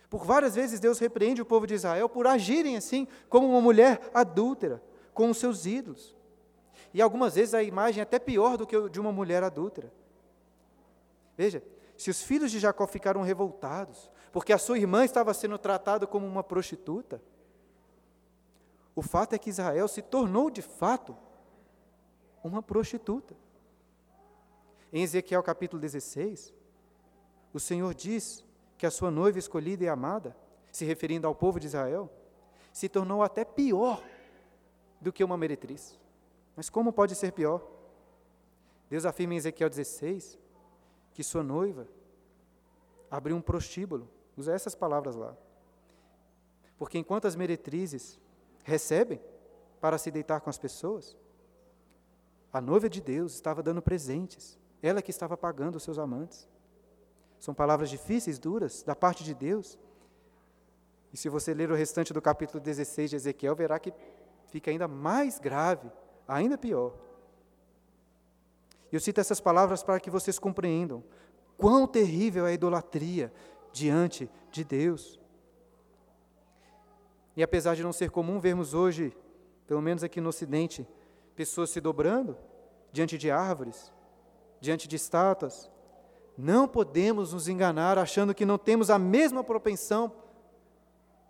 Por 0.09 0.25
várias 0.25 0.55
vezes 0.55 0.81
Deus 0.81 0.99
repreende 0.99 1.42
o 1.42 1.47
povo 1.47 1.66
de 1.66 1.75
Israel 1.75 2.09
por 2.09 2.27
agirem 2.27 2.77
assim, 2.77 3.09
como 3.29 3.49
uma 3.49 3.61
mulher 3.61 4.11
adúltera, 4.14 4.83
com 5.12 5.31
os 5.31 5.38
seus 5.38 5.66
ídolos. 5.66 6.14
E 6.92 7.03
algumas 7.03 7.35
vezes 7.35 7.55
a 7.55 7.62
imagem 7.62 8.01
é 8.01 8.03
até 8.05 8.18
pior 8.18 8.57
do 8.57 8.66
que 8.66 8.88
de 8.88 9.01
uma 9.01 9.11
mulher 9.11 9.42
adúltera. 9.42 9.92
Veja, 11.37 11.62
se 11.97 12.11
os 12.11 12.23
filhos 12.23 12.51
de 12.51 12.59
Jacó 12.59 12.87
ficaram 12.87 13.23
revoltados, 13.23 14.11
porque 14.33 14.53
a 14.53 14.59
sua 14.59 14.79
irmã 14.79 15.05
estava 15.05 15.35
sendo 15.35 15.59
tratada 15.59 16.07
como 16.07 16.27
uma 16.27 16.44
prostituta, 16.44 17.20
o 18.94 19.03
fato 19.03 19.35
é 19.35 19.38
que 19.38 19.51
Israel 19.51 19.88
se 19.88 20.03
tornou 20.03 20.49
de 20.51 20.62
fato 20.62 21.16
uma 22.42 22.62
prostituta. 22.62 23.35
Em 24.96 25.02
Ezequiel 25.02 25.42
capítulo 25.42 25.80
16, 25.80 26.54
o 27.52 27.59
Senhor 27.59 27.92
diz 27.92 28.44
que 28.78 28.87
a 28.87 28.92
sua 28.92 29.11
noiva 29.11 29.40
escolhida 29.40 29.83
e 29.83 29.88
amada, 29.88 30.37
se 30.70 30.85
referindo 30.85 31.26
ao 31.26 31.35
povo 31.35 31.59
de 31.59 31.66
Israel, 31.66 32.09
se 32.72 32.88
tornou 32.88 33.20
até 33.20 33.44
pior 33.44 34.00
do 35.00 35.12
que 35.12 35.24
uma 35.24 35.37
meretriz. 35.37 35.98
Mas 36.54 36.70
como 36.70 36.92
pode 36.92 37.16
ser 37.16 37.33
pior? 37.33 37.68
Deus 38.88 39.04
afirma 39.04 39.35
em 39.35 39.38
Ezequiel 39.38 39.68
16 39.68 40.38
que 41.12 41.24
sua 41.24 41.42
noiva 41.42 41.88
abriu 43.11 43.35
um 43.35 43.42
prostíbulo, 43.42 44.09
usa 44.37 44.54
essas 44.54 44.76
palavras 44.76 45.16
lá. 45.16 45.37
Porque 46.78 46.98
enquanto 46.98 47.26
as 47.26 47.35
meretrizes 47.35 48.16
recebem 48.62 49.20
para 49.80 49.98
se 49.98 50.12
deitar 50.12 50.40
com 50.40 50.50
as 50.50 50.59
pessoas, 50.59 51.16
a 52.52 52.61
noiva 52.61 52.88
de 52.88 53.00
Deus 53.00 53.35
estava 53.35 53.61
dando 53.61 53.83
presentes 53.83 54.57
ela 54.87 55.01
que 55.01 55.11
estava 55.11 55.35
pagando 55.35 55.77
os 55.77 55.83
seus 55.83 55.99
amantes. 55.99 56.47
São 57.40 57.55
palavras 57.55 57.88
difíceis, 57.88 58.38
duras, 58.38 58.83
da 58.83 58.94
parte 58.94 59.25
de 59.25 59.35
Deus. 59.35 59.79
E 61.11 61.16
se 61.16 61.31
você 61.31 61.55
ler 61.55 61.70
o 61.70 61.75
restante 61.75 62.12
do 62.12 62.20
capítulo 62.20 62.62
16 62.62 63.09
de 63.09 63.16
Ezequiel, 63.16 63.57
verá 63.57 63.79
que 63.79 63.94
fica 64.49 64.70
ainda 64.70 64.87
mais 64.87 65.38
grave, 65.38 65.90
ainda 66.29 66.59
pior. 66.59 66.94
Eu 68.92 69.01
cito 69.01 69.23
essas 69.23 69.40
palavras 69.40 69.83
para 69.83 69.99
que 69.99 70.11
vocês 70.11 70.38
compreendam 70.38 71.03
quão 71.57 71.87
terrível 71.87 72.47
é 72.47 72.51
a 72.51 72.53
idolatria 72.55 73.33
diante 73.73 74.31
de 74.51 74.64
Deus. 74.64 75.18
E 77.35 77.42
apesar 77.42 77.75
de 77.75 77.83
não 77.83 77.92
ser 77.92 78.11
comum 78.11 78.38
vermos 78.38 78.75
hoje, 78.75 79.16
pelo 79.66 79.81
menos 79.81 80.05
aqui 80.05 80.20
no 80.20 80.29
Ocidente, 80.29 80.87
pessoas 81.35 81.70
se 81.70 81.81
dobrando 81.81 82.37
diante 82.92 83.16
de 83.16 83.31
árvores, 83.31 83.93
diante 84.64 84.88
de 84.88 84.96
estátuas. 84.96 85.70
Não 86.37 86.66
podemos 86.66 87.33
nos 87.33 87.46
enganar 87.46 87.98
achando 87.98 88.35
que 88.35 88.44
não 88.44 88.59
temos 88.59 88.90
a 88.90 88.98
mesma 88.98 89.44
propensão 89.44 90.12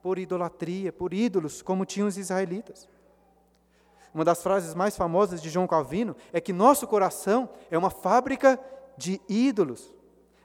por 0.03 0.19
idolatria, 0.19 0.93
por 0.93 1.13
ídolos, 1.13 1.61
como 1.61 1.85
tinham 1.85 2.09
os 2.09 2.17
israelitas. 2.17 2.89
Uma 4.15 4.25
das 4.25 4.43
frases 4.43 4.75
mais 4.75 4.97
famosas 4.97 5.43
de 5.43 5.51
João 5.51 5.67
Calvino 5.67 6.15
é 6.33 6.41
que 6.41 6.53
nosso 6.53 6.87
coração 6.87 7.49
é 7.71 7.77
uma 7.77 7.91
fábrica 7.91 8.59
de 8.97 9.21
ídolos. 9.29 9.93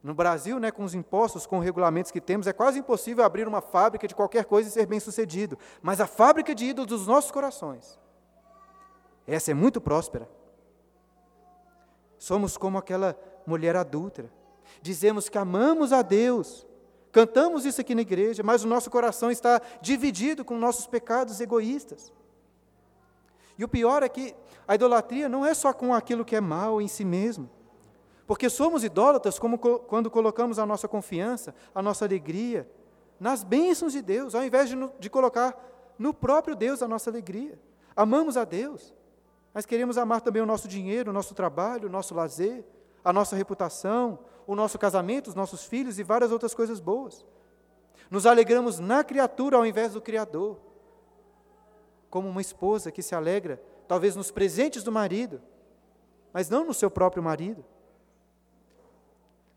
No 0.01 0.13
Brasil, 0.13 0.59
né, 0.59 0.71
com 0.71 0.83
os 0.83 0.95
impostos, 0.95 1.45
com 1.45 1.59
os 1.59 1.65
regulamentos 1.65 2.11
que 2.11 2.21
temos, 2.21 2.47
é 2.47 2.53
quase 2.53 2.79
impossível 2.79 3.23
abrir 3.23 3.47
uma 3.47 3.61
fábrica 3.61 4.07
de 4.07 4.15
qualquer 4.15 4.45
coisa 4.45 4.67
e 4.67 4.71
ser 4.71 4.85
bem 4.85 4.99
sucedido. 4.99 5.57
Mas 5.81 6.01
a 6.01 6.07
fábrica 6.07 6.55
de 6.55 6.65
ídolos 6.65 6.89
dos 6.89 7.07
nossos 7.07 7.31
corações, 7.31 7.99
essa 9.27 9.51
é 9.51 9.53
muito 9.53 9.79
próspera. 9.79 10.27
Somos 12.19 12.57
como 12.57 12.77
aquela 12.77 13.17
mulher 13.47 13.75
adúltera. 13.75 14.29
Dizemos 14.81 15.29
que 15.29 15.37
amamos 15.37 15.91
a 15.91 16.01
Deus, 16.01 16.67
cantamos 17.11 17.65
isso 17.65 17.81
aqui 17.81 17.95
na 17.95 18.01
igreja, 18.01 18.43
mas 18.43 18.63
o 18.63 18.67
nosso 18.67 18.91
coração 18.91 19.31
está 19.31 19.59
dividido 19.81 20.45
com 20.45 20.57
nossos 20.57 20.85
pecados 20.85 21.39
egoístas. 21.39 22.13
E 23.57 23.63
o 23.63 23.67
pior 23.67 24.03
é 24.03 24.09
que 24.09 24.35
a 24.67 24.75
idolatria 24.75 25.27
não 25.27 25.45
é 25.45 25.53
só 25.53 25.73
com 25.73 25.93
aquilo 25.93 26.23
que 26.23 26.35
é 26.35 26.41
mal 26.41 26.81
em 26.81 26.87
si 26.87 27.03
mesmo. 27.03 27.49
Porque 28.27 28.49
somos 28.49 28.83
idólatras 28.83 29.39
como 29.39 29.57
quando 29.57 30.11
colocamos 30.11 30.59
a 30.59 30.65
nossa 30.65 30.87
confiança, 30.87 31.55
a 31.73 31.81
nossa 31.81 32.05
alegria 32.05 32.69
nas 33.19 33.43
bênçãos 33.43 33.91
de 33.91 34.01
Deus, 34.01 34.35
ao 34.35 34.43
invés 34.43 34.69
de, 34.69 34.75
de 34.99 35.09
colocar 35.09 35.57
no 35.97 36.13
próprio 36.13 36.55
Deus 36.55 36.81
a 36.81 36.87
nossa 36.87 37.09
alegria. 37.09 37.59
Amamos 37.95 38.37
a 38.37 38.45
Deus, 38.45 38.93
mas 39.53 39.65
queremos 39.65 39.97
amar 39.97 40.21
também 40.21 40.41
o 40.41 40.45
nosso 40.45 40.67
dinheiro, 40.67 41.11
o 41.11 41.13
nosso 41.13 41.33
trabalho, 41.33 41.87
o 41.87 41.91
nosso 41.91 42.13
lazer, 42.13 42.63
a 43.03 43.11
nossa 43.11 43.35
reputação, 43.35 44.19
o 44.45 44.55
nosso 44.55 44.77
casamento, 44.77 45.27
os 45.27 45.35
nossos 45.35 45.63
filhos 45.63 45.99
e 45.99 46.03
várias 46.03 46.31
outras 46.31 46.53
coisas 46.53 46.79
boas. 46.79 47.25
Nos 48.09 48.25
alegramos 48.25 48.79
na 48.79 49.03
criatura 49.03 49.57
ao 49.57 49.65
invés 49.65 49.93
do 49.93 50.01
Criador. 50.01 50.59
Como 52.09 52.27
uma 52.27 52.41
esposa 52.41 52.91
que 52.91 53.03
se 53.03 53.13
alegra, 53.13 53.61
talvez 53.87 54.15
nos 54.15 54.31
presentes 54.31 54.83
do 54.83 54.91
marido, 54.91 55.41
mas 56.33 56.49
não 56.49 56.65
no 56.65 56.73
seu 56.73 56.89
próprio 56.89 57.21
marido. 57.21 57.63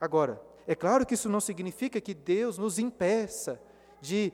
Agora, 0.01 0.41
é 0.67 0.75
claro 0.75 1.07
que 1.07 1.15
isso 1.15 1.29
não 1.29 1.41
significa 1.41 2.01
que 2.01 2.15
Deus 2.15 2.59
nos 2.59 2.79
impeça 2.79 3.61
de 4.01 4.33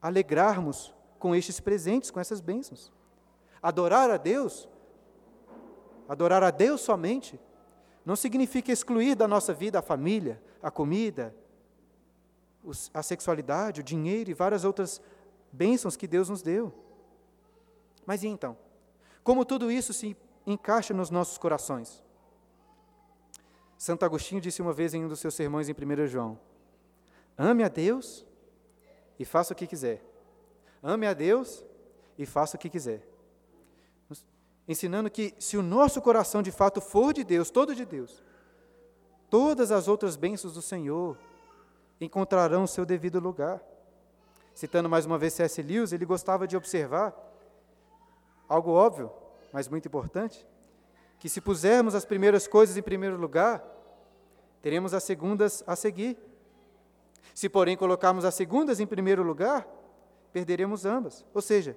alegrarmos 0.00 0.94
com 1.18 1.34
estes 1.34 1.60
presentes, 1.60 2.10
com 2.10 2.20
essas 2.20 2.40
bênçãos. 2.40 2.92
Adorar 3.62 4.10
a 4.10 4.16
Deus, 4.16 4.68
adorar 6.08 6.42
a 6.42 6.50
Deus 6.50 6.80
somente, 6.80 7.38
não 8.04 8.16
significa 8.16 8.70
excluir 8.70 9.14
da 9.14 9.26
nossa 9.26 9.54
vida 9.54 9.78
a 9.78 9.82
família, 9.82 10.42
a 10.62 10.70
comida, 10.70 11.34
a 12.92 13.02
sexualidade, 13.02 13.80
o 13.80 13.84
dinheiro 13.84 14.30
e 14.30 14.34
várias 14.34 14.64
outras 14.64 15.00
bênçãos 15.52 15.96
que 15.96 16.06
Deus 16.06 16.28
nos 16.28 16.42
deu. 16.42 16.72
Mas 18.06 18.22
e 18.22 18.28
então? 18.28 18.56
Como 19.22 19.44
tudo 19.44 19.70
isso 19.70 19.92
se 19.92 20.16
encaixa 20.46 20.92
nos 20.92 21.10
nossos 21.10 21.38
corações? 21.38 22.02
Santo 23.78 24.04
Agostinho 24.04 24.40
disse 24.40 24.62
uma 24.62 24.72
vez 24.72 24.94
em 24.94 25.04
um 25.04 25.08
dos 25.08 25.20
seus 25.20 25.34
sermões 25.34 25.68
em 25.68 25.72
1 25.72 26.06
João: 26.06 26.38
Ame 27.36 27.64
a 27.64 27.68
Deus 27.68 28.24
e 29.18 29.24
faça 29.24 29.52
o 29.52 29.56
que 29.56 29.66
quiser. 29.66 30.02
Ame 30.82 31.06
a 31.06 31.14
Deus 31.14 31.64
e 32.18 32.26
faça 32.26 32.56
o 32.56 32.60
que 32.60 32.68
quiser. 32.68 33.13
Ensinando 34.66 35.10
que 35.10 35.34
se 35.38 35.56
o 35.56 35.62
nosso 35.62 36.00
coração 36.00 36.42
de 36.42 36.50
fato 36.50 36.80
for 36.80 37.12
de 37.12 37.22
Deus, 37.22 37.50
todo 37.50 37.74
de 37.74 37.84
Deus, 37.84 38.22
todas 39.28 39.70
as 39.70 39.88
outras 39.88 40.16
bênçãos 40.16 40.54
do 40.54 40.62
Senhor 40.62 41.18
encontrarão 42.00 42.66
seu 42.66 42.86
devido 42.86 43.20
lugar. 43.20 43.62
Citando 44.54 44.88
mais 44.88 45.04
uma 45.04 45.18
vez 45.18 45.34
C.S. 45.34 45.60
Lewis, 45.60 45.92
ele 45.92 46.06
gostava 46.06 46.46
de 46.46 46.56
observar 46.56 47.14
algo 48.48 48.70
óbvio, 48.70 49.10
mas 49.52 49.68
muito 49.68 49.86
importante, 49.86 50.46
que 51.18 51.28
se 51.28 51.40
pusermos 51.40 51.94
as 51.94 52.04
primeiras 52.04 52.46
coisas 52.46 52.76
em 52.76 52.82
primeiro 52.82 53.16
lugar, 53.16 53.64
teremos 54.62 54.94
as 54.94 55.02
segundas 55.02 55.62
a 55.66 55.74
seguir. 55.74 56.16
Se, 57.34 57.48
porém, 57.48 57.76
colocarmos 57.76 58.24
as 58.24 58.34
segundas 58.34 58.80
em 58.80 58.86
primeiro 58.86 59.22
lugar, 59.22 59.66
perderemos 60.32 60.84
ambas. 60.84 61.24
Ou 61.34 61.42
seja, 61.42 61.76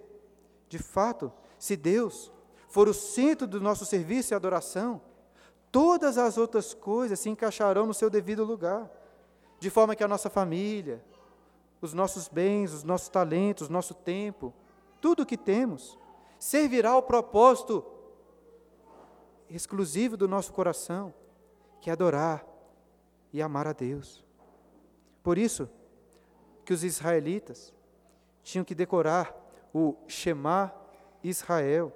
de 0.70 0.78
fato, 0.78 1.32
se 1.58 1.76
Deus 1.76 2.32
for 2.68 2.88
o 2.88 2.94
centro 2.94 3.48
do 3.48 3.62
nosso 3.62 3.86
serviço 3.86 4.34
e 4.34 4.36
adoração, 4.36 5.02
todas 5.72 6.18
as 6.18 6.38
outras 6.38 6.74
coisas 6.74 7.20
se 7.20 7.30
encaixarão 7.30 7.86
no 7.86 7.94
seu 7.94 8.10
devido 8.10 8.44
lugar, 8.44 8.90
de 9.60 9.70
forma 9.70 9.96
que 9.96 10.04
a 10.04 10.08
nossa 10.08 10.30
família, 10.30 11.04
os 11.82 11.94
nossos 11.94 12.28
bens, 12.28 12.74
os 12.74 12.84
nossos 12.84 13.10
talentos, 13.10 13.70
o 13.70 13.72
nosso 13.72 13.94
tempo, 13.94 14.54
tudo 15.00 15.24
o 15.24 15.26
que 15.26 15.38
temos, 15.38 15.98
servirá 16.40 16.92
ao 16.92 17.04
propósito 17.04 17.86
exclusivo 19.50 20.18
do 20.18 20.28
nosso 20.28 20.52
coração, 20.52 21.14
que 21.80 21.90
é 21.90 21.94
adorar 21.94 22.46
e 23.32 23.42
amar 23.42 23.68
a 23.68 23.74
Deus. 23.74 24.24
Por 25.24 25.38
isso 25.38 25.70
que 26.66 26.74
os 26.74 26.84
israelitas 26.84 27.74
tinham 28.44 28.66
que 28.66 28.76
decorar 28.76 29.36
o 29.74 29.96
Shema 30.08 30.74
Israel. 31.24 31.94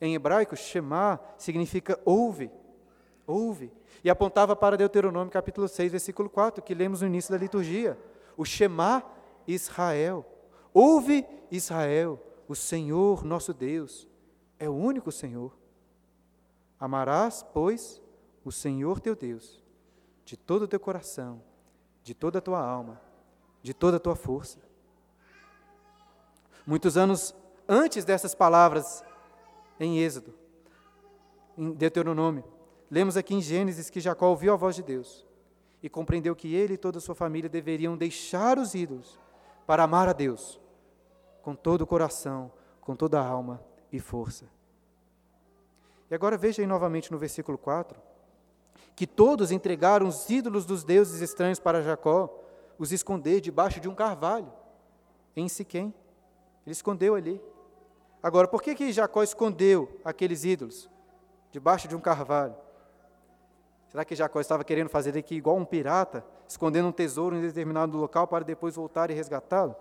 Em 0.00 0.14
hebraico, 0.14 0.56
Shema 0.56 1.20
significa 1.36 1.98
ouve, 2.04 2.50
ouve. 3.26 3.72
E 4.02 4.08
apontava 4.08 4.56
para 4.56 4.76
Deuteronômio 4.76 5.30
capítulo 5.30 5.68
6, 5.68 5.92
versículo 5.92 6.30
4, 6.30 6.62
que 6.62 6.74
lemos 6.74 7.02
no 7.02 7.06
início 7.06 7.30
da 7.30 7.38
liturgia. 7.38 7.98
O 8.36 8.44
Shema 8.44 9.04
Israel. 9.46 10.24
Ouve 10.72 11.26
Israel, 11.50 12.18
o 12.48 12.54
Senhor 12.54 13.24
nosso 13.24 13.52
Deus 13.52 14.08
é 14.58 14.68
o 14.68 14.74
único 14.74 15.10
Senhor. 15.10 15.56
Amarás, 16.78 17.44
pois, 17.52 18.00
o 18.44 18.52
Senhor 18.52 19.00
teu 19.00 19.16
Deus, 19.16 19.62
de 20.24 20.36
todo 20.36 20.62
o 20.62 20.68
teu 20.68 20.78
coração, 20.78 21.42
de 22.02 22.14
toda 22.14 22.38
a 22.38 22.42
tua 22.42 22.60
alma, 22.60 23.00
de 23.62 23.74
toda 23.74 23.96
a 23.96 24.00
tua 24.00 24.14
força. 24.14 24.58
Muitos 26.66 26.96
anos 26.96 27.34
antes 27.68 28.04
dessas 28.04 28.34
palavras 28.34 29.02
em 29.80 29.98
Êxodo, 29.98 30.34
em 31.56 31.72
Deuteronômio, 31.72 32.44
lemos 32.90 33.16
aqui 33.16 33.34
em 33.34 33.40
Gênesis 33.40 33.90
que 33.90 34.00
Jacó 34.00 34.28
ouviu 34.28 34.52
a 34.52 34.56
voz 34.56 34.76
de 34.76 34.82
Deus 34.82 35.26
e 35.82 35.88
compreendeu 35.88 36.36
que 36.36 36.54
ele 36.54 36.74
e 36.74 36.78
toda 36.78 36.98
a 36.98 37.00
sua 37.00 37.14
família 37.14 37.48
deveriam 37.48 37.96
deixar 37.96 38.58
os 38.58 38.74
ídolos 38.74 39.18
para 39.66 39.84
amar 39.84 40.08
a 40.08 40.12
Deus 40.12 40.60
com 41.42 41.54
todo 41.54 41.82
o 41.82 41.86
coração, 41.86 42.52
com 42.80 42.94
toda 42.94 43.18
a 43.20 43.26
alma 43.26 43.62
e 43.90 43.98
força. 43.98 44.44
E 46.10 46.14
agora 46.14 46.36
veja 46.36 46.60
aí 46.60 46.66
novamente 46.66 47.10
no 47.10 47.18
versículo 47.18 47.56
4, 47.56 48.00
que 48.94 49.06
todos 49.06 49.50
entregaram 49.50 50.06
os 50.06 50.28
ídolos 50.28 50.66
dos 50.66 50.84
deuses 50.84 51.20
estranhos 51.20 51.58
para 51.58 51.82
Jacó, 51.82 52.36
os 52.78 52.92
esconder 52.92 53.40
debaixo 53.40 53.80
de 53.80 53.88
um 53.88 53.94
carvalho, 53.94 54.52
em 55.36 55.48
Siquém. 55.48 55.94
Ele 56.66 56.72
escondeu 56.72 57.14
ali. 57.14 57.40
Agora, 58.22 58.46
por 58.46 58.62
que, 58.62 58.74
que 58.74 58.92
Jacó 58.92 59.22
escondeu 59.22 60.00
aqueles 60.04 60.44
ídolos 60.44 60.90
debaixo 61.50 61.88
de 61.88 61.96
um 61.96 62.00
carvalho? 62.00 62.54
Será 63.88 64.04
que 64.04 64.14
Jacó 64.14 64.40
estava 64.40 64.62
querendo 64.62 64.88
fazer 64.88 65.16
aqui 65.18 65.34
igual 65.34 65.56
um 65.56 65.64
pirata, 65.64 66.24
escondendo 66.46 66.88
um 66.88 66.92
tesouro 66.92 67.34
em 67.34 67.40
determinado 67.40 67.96
local 67.96 68.28
para 68.28 68.44
depois 68.44 68.76
voltar 68.76 69.10
e 69.10 69.14
resgatá-lo? 69.14 69.74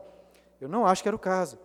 Eu 0.60 0.68
não 0.68 0.86
acho 0.86 1.04
que 1.04 1.10
era 1.10 1.16
o 1.16 1.20
caso. 1.20 1.60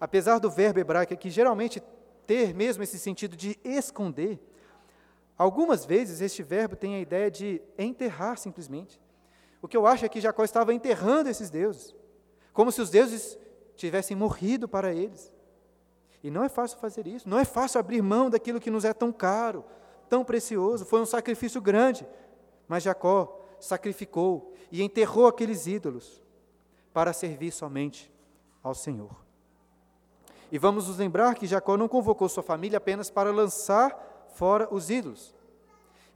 Apesar 0.00 0.38
do 0.38 0.50
verbo 0.50 0.78
hebraico 0.78 1.12
aqui 1.12 1.28
geralmente 1.28 1.82
ter 2.26 2.54
mesmo 2.54 2.82
esse 2.82 2.98
sentido 2.98 3.36
de 3.36 3.58
esconder, 3.62 4.40
algumas 5.36 5.84
vezes 5.84 6.20
este 6.20 6.42
verbo 6.42 6.76
tem 6.76 6.94
a 6.94 7.00
ideia 7.00 7.30
de 7.30 7.60
enterrar 7.76 8.38
simplesmente. 8.38 9.00
O 9.60 9.68
que 9.68 9.76
eu 9.76 9.86
acho 9.86 10.04
é 10.04 10.08
que 10.08 10.20
Jacó 10.20 10.44
estava 10.44 10.72
enterrando 10.72 11.28
esses 11.28 11.50
deuses, 11.50 11.94
como 12.52 12.70
se 12.70 12.80
os 12.80 12.90
deuses 12.90 13.38
tivessem 13.76 14.16
morrido 14.16 14.68
para 14.68 14.94
eles. 14.94 15.33
E 16.24 16.30
não 16.30 16.42
é 16.42 16.48
fácil 16.48 16.78
fazer 16.78 17.06
isso, 17.06 17.28
não 17.28 17.38
é 17.38 17.44
fácil 17.44 17.78
abrir 17.78 18.00
mão 18.00 18.30
daquilo 18.30 18.58
que 18.58 18.70
nos 18.70 18.86
é 18.86 18.94
tão 18.94 19.12
caro, 19.12 19.62
tão 20.08 20.24
precioso, 20.24 20.86
foi 20.86 21.02
um 21.02 21.04
sacrifício 21.04 21.60
grande. 21.60 22.06
Mas 22.66 22.82
Jacó 22.82 23.38
sacrificou 23.60 24.54
e 24.72 24.82
enterrou 24.82 25.26
aqueles 25.26 25.66
ídolos 25.66 26.22
para 26.94 27.12
servir 27.12 27.50
somente 27.50 28.10
ao 28.62 28.74
Senhor. 28.74 29.14
E 30.50 30.58
vamos 30.58 30.88
nos 30.88 30.96
lembrar 30.96 31.34
que 31.34 31.46
Jacó 31.46 31.76
não 31.76 31.88
convocou 31.88 32.26
sua 32.26 32.42
família 32.42 32.78
apenas 32.78 33.10
para 33.10 33.30
lançar 33.30 34.24
fora 34.34 34.66
os 34.70 34.88
ídolos. 34.88 35.34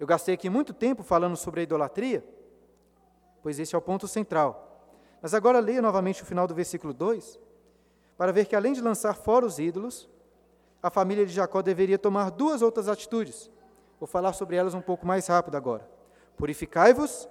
Eu 0.00 0.06
gastei 0.06 0.32
aqui 0.32 0.48
muito 0.48 0.72
tempo 0.72 1.02
falando 1.02 1.36
sobre 1.36 1.60
a 1.60 1.64
idolatria, 1.64 2.24
pois 3.42 3.58
esse 3.58 3.74
é 3.74 3.78
o 3.78 3.82
ponto 3.82 4.08
central. 4.08 4.88
Mas 5.20 5.34
agora 5.34 5.58
leia 5.58 5.82
novamente 5.82 6.22
o 6.22 6.26
final 6.26 6.46
do 6.46 6.54
versículo 6.54 6.94
2, 6.94 7.38
para 8.18 8.32
ver 8.32 8.46
que 8.46 8.56
além 8.56 8.72
de 8.72 8.80
lançar 8.80 9.14
fora 9.14 9.46
os 9.46 9.60
ídolos, 9.60 10.10
a 10.82 10.90
família 10.90 11.24
de 11.24 11.32
Jacó 11.32 11.62
deveria 11.62 11.96
tomar 11.96 12.30
duas 12.30 12.62
outras 12.62 12.88
atitudes. 12.88 13.48
Vou 14.00 14.08
falar 14.08 14.32
sobre 14.32 14.56
elas 14.56 14.74
um 14.74 14.80
pouco 14.80 15.06
mais 15.06 15.28
rápido 15.28 15.56
agora. 15.56 15.88
Purificai-vos 16.36 17.28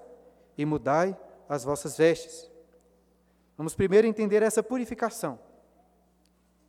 e 0.58 0.66
mudai 0.66 1.16
as 1.50 1.66
vossas 1.66 1.98
vestes. 1.98 2.50
Vamos 3.58 3.76
primeiro 3.76 4.08
entender 4.08 4.42
essa 4.42 4.64
purificação. 4.64 5.38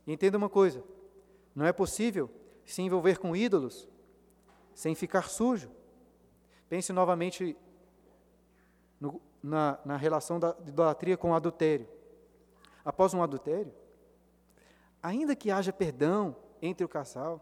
E 0.05 0.11
entenda 0.11 0.37
uma 0.37 0.49
coisa: 0.49 0.83
não 1.55 1.65
é 1.65 1.71
possível 1.71 2.29
se 2.65 2.81
envolver 2.81 3.19
com 3.19 3.35
ídolos 3.35 3.87
sem 4.73 4.95
ficar 4.95 5.29
sujo. 5.29 5.71
Pense 6.67 6.91
novamente 6.91 7.55
no, 8.99 9.21
na, 9.41 9.79
na 9.85 9.95
relação 9.95 10.39
da 10.39 10.55
idolatria 10.67 11.15
com 11.15 11.31
o 11.31 11.35
adultério. 11.35 11.87
Após 12.83 13.13
um 13.13 13.23
adultério, 13.23 13.73
ainda 15.01 15.35
que 15.35 15.51
haja 15.51 15.71
perdão 15.71 16.35
entre 16.61 16.83
o 16.83 16.89
casal, 16.89 17.41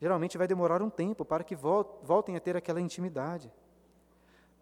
geralmente 0.00 0.38
vai 0.38 0.48
demorar 0.48 0.82
um 0.82 0.90
tempo 0.90 1.24
para 1.24 1.44
que 1.44 1.54
voltem 1.54 2.36
a 2.36 2.40
ter 2.40 2.56
aquela 2.56 2.80
intimidade. 2.80 3.52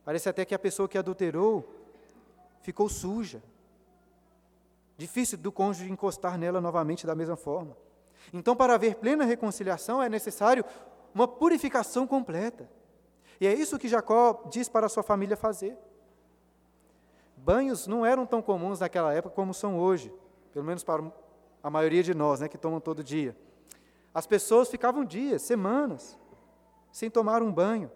Parece 0.05 0.29
até 0.29 0.45
que 0.45 0.55
a 0.55 0.59
pessoa 0.59 0.89
que 0.89 0.99
adulterou 0.99 1.69
ficou 2.62 2.89
suja. 2.89 3.43
Difícil 4.97 5.39
do 5.39 5.51
cônjuge 5.51 5.91
encostar 5.91 6.37
nela 6.37 6.61
novamente 6.61 7.07
da 7.07 7.14
mesma 7.14 7.37
forma. 7.37 7.77
Então, 8.33 8.55
para 8.55 8.75
haver 8.75 8.97
plena 8.97 9.25
reconciliação, 9.25 10.03
é 10.03 10.09
necessário 10.09 10.64
uma 11.14 11.27
purificação 11.27 12.07
completa. 12.07 12.69
E 13.41 13.47
é 13.47 13.55
isso 13.55 13.79
que 13.79 13.89
Jacó 13.89 14.45
diz 14.51 14.69
para 14.69 14.87
a 14.87 14.89
sua 14.89 15.03
família 15.03 15.37
fazer. 15.37 15.77
Banhos 17.37 17.87
não 17.87 18.05
eram 18.05 18.27
tão 18.27 18.43
comuns 18.43 18.81
naquela 18.81 19.14
época 19.14 19.35
como 19.35 19.55
são 19.55 19.79
hoje, 19.79 20.12
pelo 20.53 20.65
menos 20.65 20.83
para 20.83 21.03
a 21.63 21.71
maioria 21.71 22.03
de 22.03 22.15
nós, 22.15 22.41
né, 22.41 22.49
que 22.49 22.59
tomam 22.59 22.81
todo 22.81 23.05
dia. 23.05 23.37
As 24.13 24.27
pessoas 24.27 24.69
ficavam 24.69 25.05
dias, 25.05 25.43
semanas, 25.43 26.19
sem 26.91 27.11
tomar 27.11 27.43
um 27.43 27.53
banho. 27.53 27.91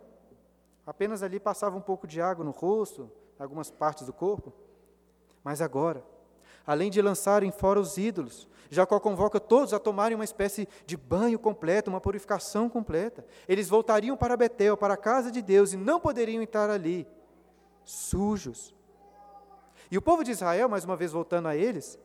Apenas 0.87 1.23
ali 1.23 1.41
passava 1.41 1.77
um 1.77 1.81
pouco 1.81 2.07
de 2.07 2.21
água 2.21 2.45
no 2.45 2.51
rosto, 2.51 3.11
algumas 3.39 3.71
partes 3.71 4.07
do 4.07 4.13
corpo. 4.13 4.53
Mas 5.43 5.61
agora, 5.61 6.05
além 6.67 6.91
de 6.91 7.03
lançarem 7.03 7.51
fora 7.51 7.81
os 7.81 7.99
ídolos, 7.99 8.49
Jacó 8.71 8.99
convoca 9.01 9.41
todos 9.41 9.73
a 9.73 9.79
tomarem 9.79 10.15
uma 10.15 10.25
espécie 10.25 10.69
de 10.87 10.97
banho 10.97 11.39
completo, 11.39 11.91
uma 11.91 12.01
purificação 12.01 12.69
completa. 12.69 13.25
Eles 13.49 13.69
voltariam 13.69 14.17
para 14.17 14.37
Betel, 14.37 14.77
para 14.77 14.95
a 14.95 14.99
casa 14.99 15.31
de 15.31 15.43
Deus, 15.43 15.73
e 15.73 15.77
não 15.77 16.01
poderiam 16.01 16.43
entrar 16.43 16.71
ali 16.71 17.07
sujos. 17.85 18.75
E 19.91 19.99
o 19.99 20.03
povo 20.03 20.25
de 20.25 20.31
Israel, 20.31 20.69
mais 20.69 20.85
uma 20.85 20.97
vez 20.97 21.13
voltando 21.13 21.49
a 21.49 21.57
eles, 21.57 21.99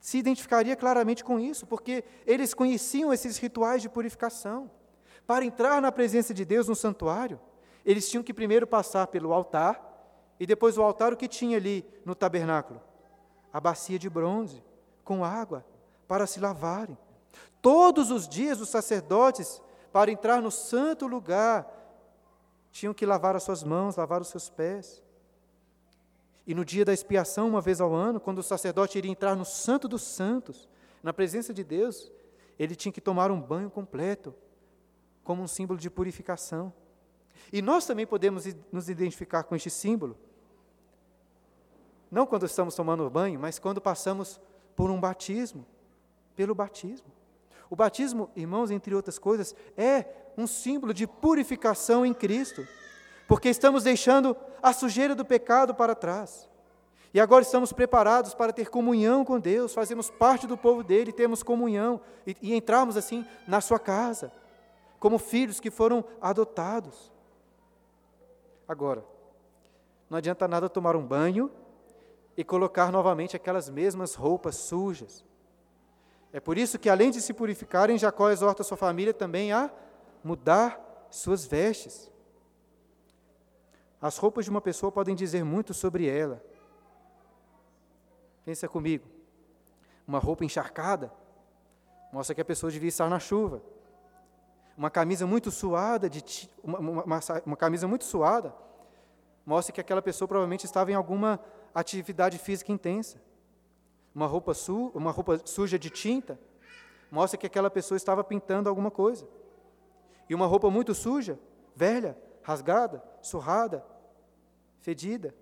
se 0.00 0.18
identificaria 0.18 0.76
claramente 0.76 1.24
com 1.24 1.38
isso, 1.38 1.66
porque 1.66 2.04
eles 2.26 2.54
conheciam 2.54 3.12
esses 3.12 3.38
rituais 3.38 3.82
de 3.82 3.88
purificação. 3.88 4.70
Para 5.26 5.44
entrar 5.44 5.82
na 5.82 5.90
presença 5.90 6.32
de 6.32 6.44
Deus 6.44 6.68
no 6.68 6.76
santuário, 6.76 7.40
eles 7.84 8.08
tinham 8.08 8.22
que 8.22 8.34
primeiro 8.34 8.66
passar 8.66 9.06
pelo 9.08 9.32
altar, 9.32 9.82
e 10.38 10.46
depois 10.46 10.76
o 10.76 10.82
altar, 10.82 11.12
o 11.12 11.16
que 11.16 11.26
tinha 11.26 11.56
ali 11.56 11.84
no 12.04 12.14
tabernáculo? 12.14 12.80
A 13.52 13.60
bacia 13.60 13.98
de 13.98 14.10
bronze, 14.10 14.62
com 15.02 15.24
água, 15.24 15.64
para 16.06 16.26
se 16.26 16.38
lavarem. 16.38 16.96
Todos 17.62 18.10
os 18.10 18.28
dias 18.28 18.60
os 18.60 18.68
sacerdotes, 18.68 19.60
para 19.92 20.10
entrar 20.10 20.42
no 20.42 20.50
santo 20.50 21.06
lugar, 21.06 21.66
tinham 22.70 22.92
que 22.92 23.06
lavar 23.06 23.34
as 23.34 23.42
suas 23.42 23.64
mãos, 23.64 23.96
lavar 23.96 24.20
os 24.20 24.28
seus 24.28 24.50
pés. 24.50 25.02
E 26.46 26.54
no 26.54 26.64
dia 26.64 26.84
da 26.84 26.92
expiação, 26.92 27.48
uma 27.48 27.60
vez 27.60 27.80
ao 27.80 27.92
ano, 27.92 28.20
quando 28.20 28.38
o 28.38 28.42
sacerdote 28.42 28.96
iria 28.96 29.10
entrar 29.10 29.34
no 29.34 29.44
Santo 29.44 29.88
dos 29.88 30.02
Santos, 30.02 30.68
na 31.02 31.12
presença 31.12 31.52
de 31.52 31.64
Deus, 31.64 32.12
ele 32.58 32.76
tinha 32.76 32.92
que 32.92 33.00
tomar 33.00 33.30
um 33.30 33.40
banho 33.40 33.68
completo, 33.68 34.34
como 35.24 35.42
um 35.42 35.48
símbolo 35.48 35.78
de 35.78 35.90
purificação. 35.90 36.72
E 37.52 37.60
nós 37.60 37.84
também 37.84 38.06
podemos 38.06 38.44
nos 38.70 38.88
identificar 38.88 39.42
com 39.42 39.56
este 39.56 39.70
símbolo. 39.70 40.16
Não 42.10 42.26
quando 42.26 42.46
estamos 42.46 42.76
tomando 42.76 43.10
banho, 43.10 43.40
mas 43.40 43.58
quando 43.58 43.80
passamos 43.80 44.40
por 44.76 44.90
um 44.90 45.00
batismo, 45.00 45.66
pelo 46.36 46.54
batismo. 46.54 47.10
O 47.68 47.74
batismo, 47.74 48.30
irmãos, 48.36 48.70
entre 48.70 48.94
outras 48.94 49.18
coisas, 49.18 49.54
é 49.76 50.04
um 50.38 50.46
símbolo 50.46 50.94
de 50.94 51.06
purificação 51.08 52.06
em 52.06 52.14
Cristo 52.14 52.66
porque 53.26 53.48
estamos 53.48 53.82
deixando 53.84 54.36
a 54.62 54.72
sujeira 54.72 55.14
do 55.14 55.24
pecado 55.24 55.74
para 55.74 55.94
trás. 55.94 56.48
E 57.12 57.20
agora 57.20 57.42
estamos 57.42 57.72
preparados 57.72 58.34
para 58.34 58.52
ter 58.52 58.68
comunhão 58.68 59.24
com 59.24 59.40
Deus, 59.40 59.72
fazemos 59.72 60.10
parte 60.10 60.46
do 60.46 60.56
povo 60.56 60.82
dele, 60.82 61.12
temos 61.12 61.42
comunhão 61.42 62.00
e, 62.26 62.36
e 62.42 62.54
entrarmos 62.54 62.96
assim 62.96 63.24
na 63.46 63.60
sua 63.60 63.78
casa, 63.78 64.30
como 64.98 65.18
filhos 65.18 65.58
que 65.58 65.70
foram 65.70 66.04
adotados. 66.20 67.10
Agora, 68.68 69.04
não 70.10 70.18
adianta 70.18 70.46
nada 70.46 70.68
tomar 70.68 70.94
um 70.94 71.06
banho 71.06 71.50
e 72.36 72.44
colocar 72.44 72.92
novamente 72.92 73.34
aquelas 73.34 73.70
mesmas 73.70 74.14
roupas 74.14 74.56
sujas. 74.56 75.24
É 76.32 76.40
por 76.40 76.58
isso 76.58 76.78
que, 76.78 76.90
além 76.90 77.10
de 77.10 77.22
se 77.22 77.32
purificarem, 77.32 77.96
Jacó 77.96 78.28
exorta 78.30 78.62
sua 78.62 78.76
família 78.76 79.14
também 79.14 79.52
a 79.52 79.70
mudar 80.22 81.06
suas 81.10 81.46
vestes. 81.46 82.10
As 84.00 84.16
roupas 84.18 84.44
de 84.44 84.50
uma 84.50 84.60
pessoa 84.60 84.92
podem 84.92 85.14
dizer 85.14 85.44
muito 85.44 85.72
sobre 85.72 86.06
ela. 86.08 86.42
Pensa 88.44 88.68
comigo. 88.68 89.06
Uma 90.06 90.18
roupa 90.18 90.44
encharcada 90.44 91.12
mostra 92.12 92.34
que 92.34 92.40
a 92.40 92.44
pessoa 92.44 92.70
devia 92.70 92.88
estar 92.88 93.08
na 93.08 93.18
chuva. 93.18 93.62
Uma 94.76 94.90
camisa 94.90 95.26
muito 95.26 95.50
suada, 95.50 96.08
de, 96.08 96.48
uma, 96.62 96.78
uma, 96.78 97.04
uma, 97.04 97.20
uma 97.46 97.56
camisa 97.56 97.88
muito 97.88 98.04
suada, 98.04 98.54
mostra 99.44 99.72
que 99.72 99.80
aquela 99.80 100.02
pessoa 100.02 100.28
provavelmente 100.28 100.64
estava 100.64 100.90
em 100.92 100.94
alguma 100.94 101.40
atividade 101.74 102.38
física 102.38 102.70
intensa. 102.70 103.20
Uma 104.14 104.26
roupa, 104.26 104.54
su, 104.54 104.90
uma 104.94 105.10
roupa 105.10 105.40
suja 105.44 105.78
de 105.78 105.90
tinta 105.90 106.38
mostra 107.10 107.38
que 107.38 107.46
aquela 107.46 107.70
pessoa 107.70 107.96
estava 107.96 108.22
pintando 108.24 108.68
alguma 108.68 108.90
coisa. 108.90 109.26
E 110.28 110.34
uma 110.34 110.46
roupa 110.46 110.70
muito 110.70 110.94
suja, 110.94 111.38
velha, 111.74 112.16
rasgada, 112.46 113.02
surrada, 113.20 113.84
fedida. 114.78 115.34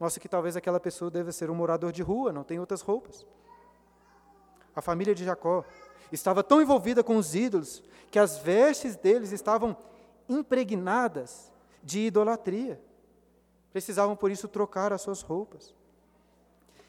Mostra 0.00 0.18
que 0.18 0.28
talvez 0.28 0.56
aquela 0.56 0.80
pessoa 0.80 1.10
deva 1.10 1.30
ser 1.32 1.50
um 1.50 1.54
morador 1.54 1.92
de 1.92 2.02
rua, 2.02 2.32
não 2.32 2.42
tem 2.42 2.58
outras 2.58 2.80
roupas. 2.80 3.26
A 4.74 4.80
família 4.80 5.14
de 5.14 5.22
Jacó 5.22 5.62
estava 6.10 6.42
tão 6.42 6.62
envolvida 6.62 7.04
com 7.04 7.18
os 7.18 7.34
ídolos 7.34 7.82
que 8.10 8.18
as 8.18 8.38
vestes 8.38 8.96
deles 8.96 9.32
estavam 9.32 9.76
impregnadas 10.26 11.52
de 11.82 12.06
idolatria. 12.06 12.80
Precisavam, 13.70 14.16
por 14.16 14.30
isso, 14.30 14.48
trocar 14.48 14.94
as 14.94 15.02
suas 15.02 15.20
roupas. 15.20 15.74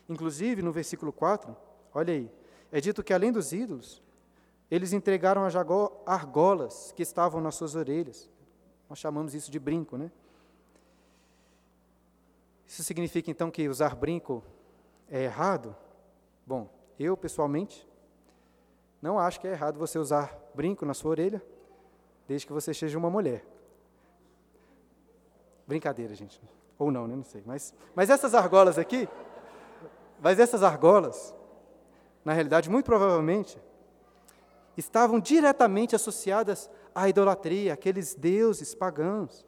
Inclusive, 0.07 0.61
no 0.61 0.71
versículo 0.71 1.11
4, 1.11 1.53
olha 1.93 2.13
aí, 2.13 2.31
é 2.71 2.79
dito 2.79 3.03
que 3.03 3.13
além 3.13 3.33
dos 3.33 3.51
ídolos, 3.51 4.01
eles 4.71 4.93
entregaram 4.93 5.43
a 5.43 5.49
Jacó 5.49 6.01
argolas 6.05 6.93
que 6.95 7.03
estavam 7.03 7.41
nas 7.41 7.55
suas 7.55 7.75
orelhas. 7.75 8.29
Nós 8.89 8.97
chamamos 8.97 9.35
isso 9.35 9.51
de 9.51 9.59
brinco, 9.59 9.97
né? 9.97 10.11
Isso 12.65 12.83
significa 12.83 13.29
então 13.29 13.51
que 13.51 13.67
usar 13.67 13.95
brinco 13.95 14.43
é 15.07 15.23
errado? 15.23 15.75
Bom, 16.45 16.69
eu 16.97 17.15
pessoalmente 17.15 17.87
não 19.01 19.17
acho 19.17 19.39
que 19.39 19.47
é 19.47 19.51
errado 19.51 19.77
você 19.77 19.97
usar 19.97 20.37
brinco 20.53 20.85
na 20.85 20.93
sua 20.93 21.11
orelha, 21.11 21.41
desde 22.27 22.45
que 22.45 22.53
você 22.53 22.73
seja 22.73 22.97
uma 22.97 23.09
mulher. 23.09 23.45
Brincadeira, 25.65 26.13
gente. 26.15 26.41
Ou 26.77 26.91
não, 26.91 27.07
né? 27.07 27.15
Não 27.15 27.23
sei. 27.23 27.43
Mas, 27.45 27.73
mas 27.95 28.09
essas 28.09 28.33
argolas 28.33 28.77
aqui, 28.77 29.07
mas 30.19 30.39
essas 30.39 30.63
argolas, 30.63 31.33
na 32.25 32.33
realidade, 32.33 32.69
muito 32.69 32.85
provavelmente, 32.85 33.59
estavam 34.79 35.19
diretamente 35.19 35.95
associadas 35.95 36.69
à 36.93 37.07
idolatria, 37.07 37.73
aqueles 37.73 38.15
deuses 38.15 38.73
pagãos. 38.73 39.45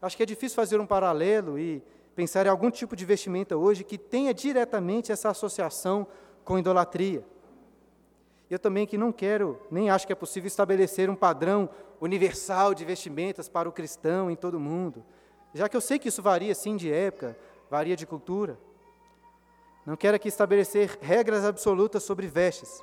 Acho 0.00 0.16
que 0.16 0.22
é 0.22 0.26
difícil 0.26 0.56
fazer 0.56 0.80
um 0.80 0.86
paralelo 0.86 1.58
e 1.58 1.82
pensar 2.14 2.46
em 2.46 2.48
algum 2.48 2.70
tipo 2.70 2.96
de 2.96 3.04
vestimenta 3.04 3.56
hoje 3.56 3.84
que 3.84 3.98
tenha 3.98 4.32
diretamente 4.32 5.12
essa 5.12 5.30
associação 5.30 6.06
com 6.44 6.58
idolatria. 6.58 7.24
Eu 8.48 8.58
também 8.58 8.86
que 8.86 8.96
não 8.96 9.10
quero, 9.10 9.60
nem 9.70 9.90
acho 9.90 10.06
que 10.06 10.12
é 10.12 10.16
possível 10.16 10.46
estabelecer 10.46 11.10
um 11.10 11.16
padrão 11.16 11.68
universal 12.00 12.74
de 12.74 12.84
vestimentas 12.84 13.48
para 13.48 13.68
o 13.68 13.72
cristão 13.72 14.30
em 14.30 14.36
todo 14.36 14.54
o 14.54 14.60
mundo, 14.60 15.04
já 15.52 15.68
que 15.68 15.76
eu 15.76 15.80
sei 15.80 15.98
que 15.98 16.08
isso 16.08 16.22
varia 16.22 16.54
sim 16.54 16.76
de 16.76 16.92
época, 16.92 17.36
varia 17.68 17.96
de 17.96 18.06
cultura. 18.06 18.58
Não 19.84 19.96
quero 19.96 20.16
aqui 20.16 20.28
estabelecer 20.28 20.98
regras 21.00 21.44
absolutas 21.44 22.02
sobre 22.02 22.26
vestes. 22.26 22.82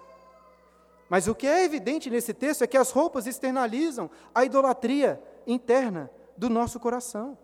Mas 1.14 1.28
o 1.28 1.36
que 1.36 1.46
é 1.46 1.64
evidente 1.64 2.10
nesse 2.10 2.34
texto 2.34 2.64
é 2.64 2.68
que 2.68 2.76
as 2.76 2.90
roupas 2.90 3.28
externalizam 3.28 4.10
a 4.34 4.44
idolatria 4.44 5.22
interna 5.46 6.10
do 6.36 6.50
nosso 6.50 6.80
coração. 6.80 7.38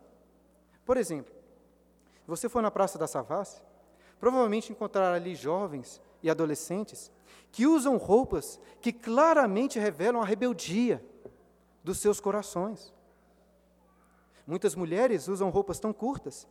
Por 0.83 0.97
exemplo, 0.97 1.31
você 2.25 2.49
for 2.49 2.63
na 2.63 2.71
Praça 2.71 2.97
da 2.97 3.05
Savassi, 3.05 3.61
provavelmente 4.19 4.71
encontrará 4.71 5.13
ali 5.13 5.35
jovens 5.35 6.01
e 6.23 6.31
adolescentes 6.31 7.11
que 7.51 7.67
usam 7.67 7.95
roupas 7.97 8.59
que 8.81 8.91
claramente 8.91 9.77
revelam 9.77 10.19
a 10.19 10.25
rebeldia 10.25 11.05
dos 11.83 11.99
seus 11.99 12.19
corações. 12.19 12.91
Muitas 14.47 14.73
mulheres 14.73 15.27
usam 15.27 15.51
roupas 15.51 15.79
tão 15.79 15.93
curtas, 15.93 16.47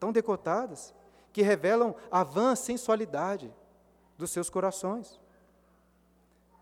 tão 0.00 0.10
decotadas, 0.10 0.94
que 1.30 1.42
revelam 1.42 1.94
a 2.10 2.24
vã 2.24 2.54
sensualidade 2.54 3.54
dos 4.16 4.30
seus 4.30 4.48
corações. 4.48 5.20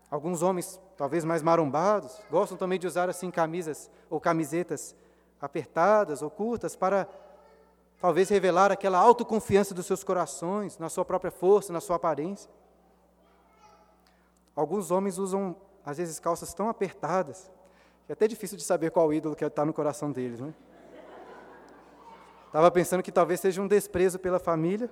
Alguns 0.09 0.41
homens, 0.41 0.79
talvez 0.95 1.25
mais 1.25 1.43
marombados, 1.43 2.19
gostam 2.31 2.57
também 2.57 2.79
de 2.79 2.87
usar 2.87 3.09
assim 3.09 3.29
camisas 3.29 3.89
ou 4.09 4.19
camisetas 4.19 4.95
apertadas 5.41 6.21
ou 6.21 6.29
curtas 6.29 6.75
para 6.75 7.07
talvez 7.99 8.29
revelar 8.29 8.71
aquela 8.71 8.97
autoconfiança 8.97 9.73
dos 9.73 9.85
seus 9.85 10.03
corações, 10.03 10.77
na 10.77 10.87
sua 10.89 11.03
própria 11.03 11.31
força, 11.31 11.73
na 11.73 11.81
sua 11.81 11.97
aparência. 11.97 12.49
Alguns 14.55 14.89
homens 14.91 15.17
usam, 15.17 15.55
às 15.85 15.97
vezes, 15.97 16.19
calças 16.19 16.53
tão 16.53 16.69
apertadas 16.69 17.51
que 18.05 18.11
é 18.11 18.13
até 18.13 18.25
difícil 18.25 18.57
de 18.57 18.63
saber 18.63 18.89
qual 18.89 19.13
ídolo 19.13 19.35
que 19.35 19.43
está 19.43 19.65
no 19.65 19.73
coração 19.73 20.11
deles. 20.13 20.39
Né? 20.39 20.53
Estava 22.45 22.71
pensando 22.71 23.03
que 23.03 23.11
talvez 23.11 23.41
seja 23.41 23.61
um 23.61 23.67
desprezo 23.67 24.17
pela 24.17 24.39
família. 24.39 24.89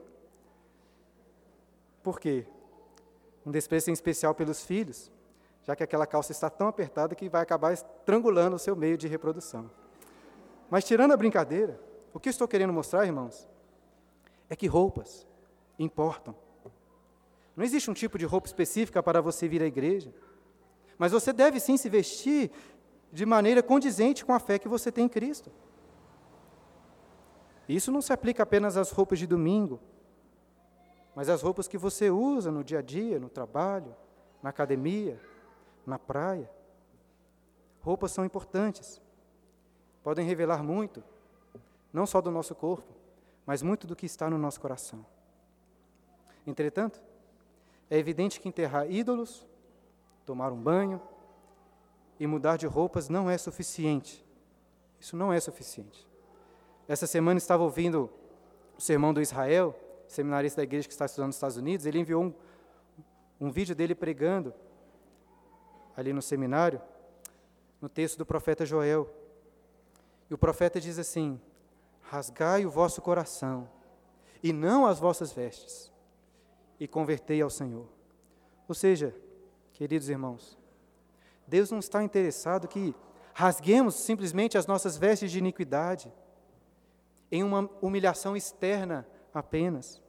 Por 2.04 2.20
quê? 2.20 2.46
Um 3.46 3.52
desprezo 3.52 3.90
em 3.90 3.94
especial 3.94 4.34
pelos 4.34 4.64
filhos, 4.64 5.12
já 5.64 5.76
que 5.76 5.84
aquela 5.84 6.08
calça 6.08 6.32
está 6.32 6.50
tão 6.50 6.68
apertada 6.68 7.16
que 7.16 7.30
vai 7.30 7.42
acabar 7.42 7.74
estrangulando 7.74 8.56
o 8.56 8.60
seu 8.60 8.76
meio 8.76 8.98
de 8.98 9.08
reprodução. 9.08 9.70
Mas 10.70 10.84
tirando 10.84 11.12
a 11.12 11.18
brincadeira, 11.18 11.80
o 12.14 12.20
que 12.20 12.30
estou 12.30 12.48
querendo 12.48 12.74
mostrar, 12.74 13.06
irmãos, 13.06 13.48
é 14.50 14.56
que 14.56 14.68
roupas 14.68 15.28
importam. 15.78 16.36
Não 17.56 17.64
existe 17.64 17.90
um 17.90 17.94
tipo 17.94 18.18
de 18.18 18.26
roupa 18.26 18.48
específica 18.48 19.02
para 19.02 19.22
você 19.22 19.48
vir 19.48 19.62
à 19.62 19.66
igreja, 19.66 20.14
mas 20.98 21.12
você 21.12 21.32
deve 21.32 21.60
sim 21.60 21.78
se 21.78 21.90
vestir 21.90 22.52
de 23.12 23.26
maneira 23.26 23.64
condizente 23.64 24.26
com 24.26 24.34
a 24.34 24.40
fé 24.40 24.60
que 24.60 24.68
você 24.68 24.92
tem 24.92 25.06
em 25.06 25.10
Cristo. 25.10 25.52
Isso 27.68 27.92
não 27.92 28.02
se 28.02 28.14
aplica 28.14 28.44
apenas 28.44 28.78
às 28.78 28.92
roupas 28.92 29.18
de 29.20 29.26
domingo, 29.26 29.80
mas 31.16 31.30
as 31.30 31.42
roupas 31.42 31.68
que 31.68 31.78
você 31.78 32.10
usa 32.10 32.52
no 32.52 32.64
dia 32.64 32.80
a 32.80 32.82
dia, 32.82 33.20
no 33.20 33.30
trabalho, 33.30 33.96
na 34.44 34.50
academia, 34.50 35.20
na 35.86 35.98
praia. 35.98 36.52
Roupas 37.82 38.12
são 38.12 38.26
importantes. 38.26 39.02
Podem 40.04 40.28
revelar 40.28 40.62
muito, 40.62 41.04
não 41.94 42.06
só 42.06 42.20
do 42.20 42.30
nosso 42.30 42.54
corpo, 42.54 42.94
mas 43.46 43.64
muito 43.64 43.88
do 43.88 43.96
que 43.96 44.06
está 44.06 44.30
no 44.30 44.38
nosso 44.38 44.60
coração. 44.60 45.06
Entretanto, 46.46 47.02
é 47.90 47.98
evidente 47.98 48.40
que 48.40 48.50
enterrar 48.50 48.92
ídolos, 48.92 49.48
tomar 50.26 50.52
um 50.52 50.62
banho 50.62 51.02
e 52.20 52.28
mudar 52.28 52.58
de 52.58 52.68
roupas 52.68 53.10
não 53.10 53.30
é 53.30 53.38
suficiente. 53.38 54.26
Isso 55.00 55.16
não 55.16 55.32
é 55.32 55.40
suficiente. 55.40 56.08
Essa 56.88 57.08
semana 57.08 57.38
estava 57.38 57.64
ouvindo 57.64 58.12
o 58.78 58.82
sermão 58.82 59.14
do 59.14 59.22
Israel, 59.22 59.76
seminarista 60.16 60.62
da 60.62 60.64
igreja 60.64 60.88
que 60.88 60.94
está 60.94 61.06
estudando 61.06 61.28
nos 61.28 61.36
Estados 61.36 61.58
Unidos, 61.58 61.86
ele 61.86 62.00
enviou 62.00 62.24
um, 62.24 62.34
um 63.40 63.52
vídeo 63.52 63.76
dele 63.76 63.94
pregando 63.94 64.54
ali 65.96 66.12
no 66.14 66.22
seminário, 66.22 66.82
no 67.82 67.90
texto 67.90 68.18
do 68.18 68.26
profeta 68.26 68.66
Joel. 68.66 69.10
E 70.30 70.34
o 70.34 70.38
profeta 70.38 70.80
diz 70.80 70.98
assim: 70.98 71.40
Rasgai 72.02 72.66
o 72.66 72.70
vosso 72.70 73.02
coração, 73.02 73.70
e 74.42 74.52
não 74.54 74.86
as 74.86 75.00
vossas 75.00 75.32
vestes, 75.32 75.92
e 76.80 76.88
convertei 76.88 77.42
ao 77.42 77.50
Senhor. 77.50 77.88
Ou 78.68 78.76
seja, 78.76 79.16
queridos 79.74 80.10
irmãos, 80.10 80.58
Deus 81.48 81.70
não 81.70 81.80
está 81.80 82.04
interessado 82.04 82.68
que 82.68 82.96
rasguemos 83.34 83.96
simplesmente 83.96 84.58
as 84.58 84.66
nossas 84.66 84.98
vestes 84.98 85.32
de 85.32 85.40
iniquidade, 85.40 86.12
em 87.32 87.44
uma 87.44 87.70
humilhação 87.82 88.36
externa 88.36 89.08
apenas. 89.34 90.02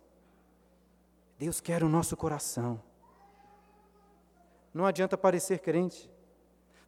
Deus 1.39 1.61
quer 1.61 1.83
o 1.83 1.89
nosso 1.89 2.17
coração. 2.17 2.83
Não 4.73 4.87
adianta 4.87 5.17
parecer 5.17 5.59
crente, 5.59 6.11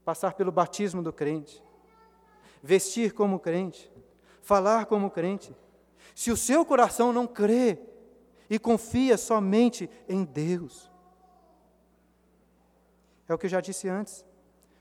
passar 0.04 0.34
pelo 0.34 0.52
batismo 0.52 1.02
do 1.02 1.12
crente, 1.12 1.62
vestir 2.62 3.12
como 3.12 3.38
crente, 3.38 3.90
falar 4.40 4.86
como 4.86 5.10
crente, 5.10 5.54
se 6.14 6.30
o 6.30 6.36
seu 6.36 6.64
coração 6.64 7.12
não 7.12 7.26
crê 7.26 7.78
e 8.48 8.58
confia 8.58 9.16
somente 9.16 9.88
em 10.08 10.24
Deus. 10.24 10.90
É 13.28 13.34
o 13.34 13.38
que 13.38 13.46
eu 13.46 13.50
já 13.50 13.60
disse 13.60 13.88
antes, 13.88 14.24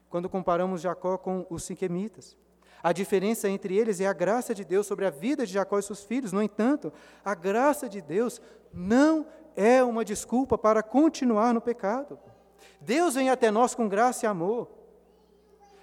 quando 0.09 0.29
comparamos 0.29 0.81
Jacó 0.81 1.17
com 1.17 1.45
os 1.49 1.63
siquemitas. 1.63 2.37
A 2.81 2.93
diferença 2.93 3.49
entre 3.49 3.75
eles 3.75 3.99
é 3.99 4.07
a 4.07 4.13
graça 4.13 4.55
de 4.55 4.63
Deus 4.63 4.87
sobre 4.87 5.05
a 5.05 5.09
vida 5.09 5.45
de 5.45 5.53
Jacó 5.53 5.77
e 5.77 5.83
seus 5.83 6.03
filhos. 6.03 6.31
No 6.31 6.41
entanto, 6.41 6.93
a 7.25 7.35
graça 7.35 7.89
de 7.89 8.01
Deus 8.01 8.39
não 8.71 9.25
é 9.57 9.83
uma 9.83 10.05
desculpa 10.05 10.55
para 10.55 10.83
continuar 10.83 11.51
no 11.51 11.59
pecado. 11.59 12.19
Deus 12.79 13.15
vem 13.15 13.31
até 13.31 13.49
nós 13.49 13.73
com 13.73 13.89
graça 13.89 14.23
e 14.23 14.29
amor, 14.29 14.69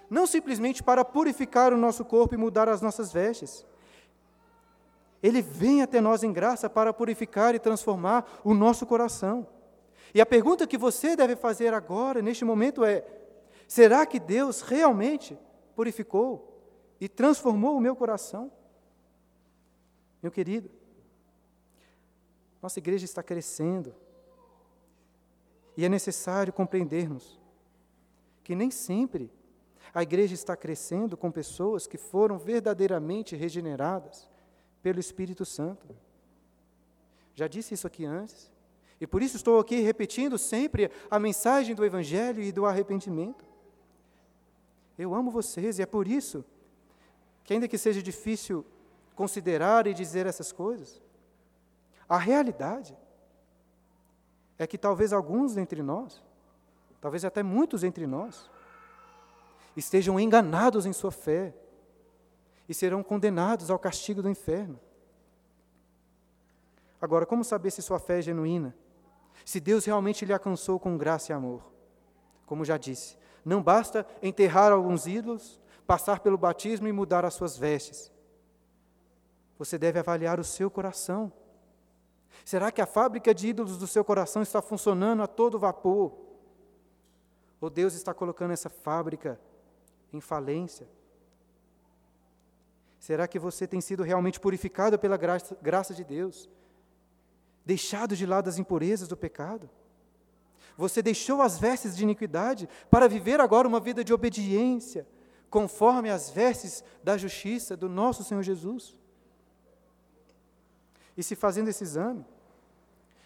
não 0.09 0.25
simplesmente 0.25 0.81
para 0.81 1.03
purificar 1.03 1.73
o 1.73 1.77
nosso 1.77 2.05
corpo 2.05 2.33
e 2.33 2.37
mudar 2.37 2.69
as 2.69 2.81
nossas 2.81 3.11
vestes. 3.11 3.65
Ele 5.21 5.41
vem 5.41 5.81
até 5.81 5.99
nós 5.99 6.23
em 6.23 6.31
graça 6.31 6.69
para 6.69 6.93
purificar 6.93 7.53
e 7.53 7.59
transformar 7.59 8.39
o 8.45 8.53
nosso 8.53 8.85
coração. 8.85 9.45
E 10.13 10.21
a 10.21 10.25
pergunta 10.25 10.65
que 10.65 10.77
você 10.77 11.13
deve 11.13 11.35
fazer 11.35 11.73
agora, 11.73 12.21
neste 12.21 12.45
momento, 12.45 12.85
é: 12.85 13.03
será 13.67 14.05
que 14.05 14.19
Deus 14.21 14.61
realmente 14.61 15.37
purificou 15.75 16.61
e 17.01 17.09
transformou 17.09 17.75
o 17.75 17.81
meu 17.81 17.95
coração? 17.95 18.49
Meu 20.23 20.31
querido, 20.31 20.69
nossa 22.65 22.79
igreja 22.79 23.05
está 23.05 23.21
crescendo. 23.21 23.93
E 25.77 25.85
é 25.85 25.89
necessário 25.89 26.51
compreendermos 26.51 27.39
que 28.43 28.55
nem 28.55 28.71
sempre 28.71 29.31
a 29.93 30.01
igreja 30.01 30.33
está 30.33 30.55
crescendo 30.55 31.15
com 31.15 31.31
pessoas 31.31 31.85
que 31.85 31.97
foram 31.97 32.39
verdadeiramente 32.39 33.35
regeneradas 33.35 34.27
pelo 34.81 34.99
Espírito 34.99 35.45
Santo. 35.45 35.95
Já 37.35 37.47
disse 37.47 37.75
isso 37.75 37.85
aqui 37.85 38.03
antes. 38.03 38.51
E 38.99 39.05
por 39.05 39.21
isso 39.21 39.35
estou 39.35 39.59
aqui 39.59 39.81
repetindo 39.81 40.35
sempre 40.35 40.89
a 41.11 41.19
mensagem 41.19 41.75
do 41.75 41.85
Evangelho 41.85 42.41
e 42.41 42.51
do 42.51 42.65
arrependimento. 42.65 43.45
Eu 44.97 45.13
amo 45.13 45.29
vocês 45.29 45.77
e 45.77 45.83
é 45.83 45.85
por 45.85 46.07
isso 46.07 46.43
que, 47.43 47.53
ainda 47.53 47.67
que 47.67 47.77
seja 47.77 48.01
difícil 48.01 48.65
considerar 49.13 49.85
e 49.85 49.93
dizer 49.93 50.25
essas 50.25 50.51
coisas, 50.51 51.04
a 52.07 52.17
realidade 52.17 52.97
é 54.57 54.65
que 54.65 54.77
talvez 54.77 55.11
alguns 55.11 55.57
entre 55.57 55.81
nós, 55.81 56.23
talvez 57.01 57.25
até 57.25 57.43
muitos 57.43 57.83
entre 57.83 58.07
nós, 58.07 58.49
estejam 59.75 60.19
enganados 60.19 60.85
em 60.85 60.93
sua 60.93 61.11
fé 61.11 61.53
e 62.67 62.73
serão 62.73 63.03
condenados 63.03 63.69
ao 63.69 63.77
castigo 63.77 64.21
do 64.21 64.29
inferno. 64.29 64.79
Agora, 67.01 67.25
como 67.25 67.43
saber 67.43 67.71
se 67.71 67.81
sua 67.81 67.99
fé 67.99 68.19
é 68.19 68.21
genuína? 68.21 68.75
Se 69.43 69.59
Deus 69.59 69.85
realmente 69.85 70.25
lhe 70.25 70.33
alcançou 70.33 70.79
com 70.79 70.97
graça 70.97 71.31
e 71.31 71.35
amor? 71.35 71.61
Como 72.45 72.63
já 72.63 72.77
disse, 72.77 73.17
não 73.43 73.61
basta 73.61 74.05
enterrar 74.21 74.71
alguns 74.71 75.05
ídolos, 75.05 75.61
passar 75.85 76.19
pelo 76.19 76.37
batismo 76.37 76.87
e 76.87 76.91
mudar 76.91 77.25
as 77.25 77.33
suas 77.33 77.57
vestes. 77.57 78.11
Você 79.59 79.77
deve 79.77 79.99
avaliar 79.99 80.39
o 80.39 80.43
seu 80.43 80.69
coração. 80.69 81.31
Será 82.43 82.71
que 82.71 82.81
a 82.81 82.85
fábrica 82.85 83.33
de 83.33 83.47
ídolos 83.47 83.77
do 83.77 83.87
seu 83.87 84.03
coração 84.03 84.41
está 84.41 84.61
funcionando 84.61 85.23
a 85.23 85.27
todo 85.27 85.59
vapor? 85.59 86.13
Ou 87.61 87.69
Deus 87.69 87.93
está 87.93 88.13
colocando 88.13 88.51
essa 88.51 88.69
fábrica 88.69 89.39
em 90.11 90.19
falência? 90.19 90.87
Será 92.99 93.27
que 93.27 93.39
você 93.39 93.67
tem 93.67 93.81
sido 93.81 94.03
realmente 94.03 94.39
purificado 94.39 94.97
pela 94.97 95.15
graça, 95.15 95.57
graça 95.61 95.93
de 95.93 96.03
Deus? 96.03 96.49
Deixado 97.63 98.15
de 98.15 98.25
lado 98.25 98.49
as 98.49 98.57
impurezas 98.57 99.07
do 99.07 99.15
pecado? 99.15 99.69
Você 100.77 101.01
deixou 101.01 101.41
as 101.41 101.57
vestes 101.57 101.95
de 101.95 102.03
iniquidade 102.03 102.67
para 102.89 103.07
viver 103.07 103.39
agora 103.39 103.67
uma 103.67 103.79
vida 103.79 104.03
de 104.03 104.13
obediência, 104.13 105.07
conforme 105.49 106.09
as 106.09 106.29
vestes 106.29 106.83
da 107.03 107.17
justiça 107.17 107.77
do 107.77 107.87
nosso 107.87 108.23
Senhor 108.23 108.43
Jesus? 108.43 108.95
E 111.17 111.23
se 111.23 111.35
fazendo 111.35 111.69
esse 111.69 111.83
exame, 111.83 112.25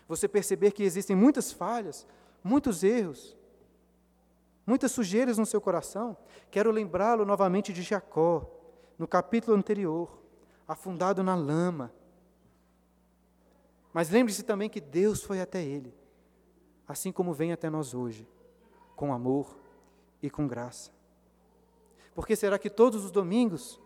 você 0.07 0.27
perceber 0.27 0.71
que 0.71 0.83
existem 0.83 1.15
muitas 1.15 1.51
falhas, 1.51 2.05
muitos 2.43 2.83
erros, 2.83 3.37
muitas 4.65 4.91
sujeiras 4.91 5.37
no 5.37 5.45
seu 5.45 5.59
coração, 5.59 6.15
quero 6.51 6.71
lembrá-lo 6.71 7.25
novamente 7.25 7.73
de 7.73 7.81
Jacó, 7.81 8.49
no 8.97 9.07
capítulo 9.07 9.57
anterior, 9.57 10.19
afundado 10.67 11.23
na 11.23 11.35
lama. 11.35 11.91
Mas 13.93 14.09
lembre-se 14.09 14.43
também 14.43 14.69
que 14.69 14.79
Deus 14.79 15.23
foi 15.23 15.41
até 15.41 15.63
ele, 15.63 15.93
assim 16.87 17.11
como 17.11 17.33
vem 17.33 17.51
até 17.51 17.69
nós 17.69 17.93
hoje, 17.93 18.27
com 18.95 19.13
amor 19.13 19.57
e 20.21 20.29
com 20.29 20.47
graça. 20.47 20.91
Porque 22.13 22.35
será 22.35 22.59
que 22.59 22.69
todos 22.69 23.05
os 23.05 23.11
domingos 23.11 23.79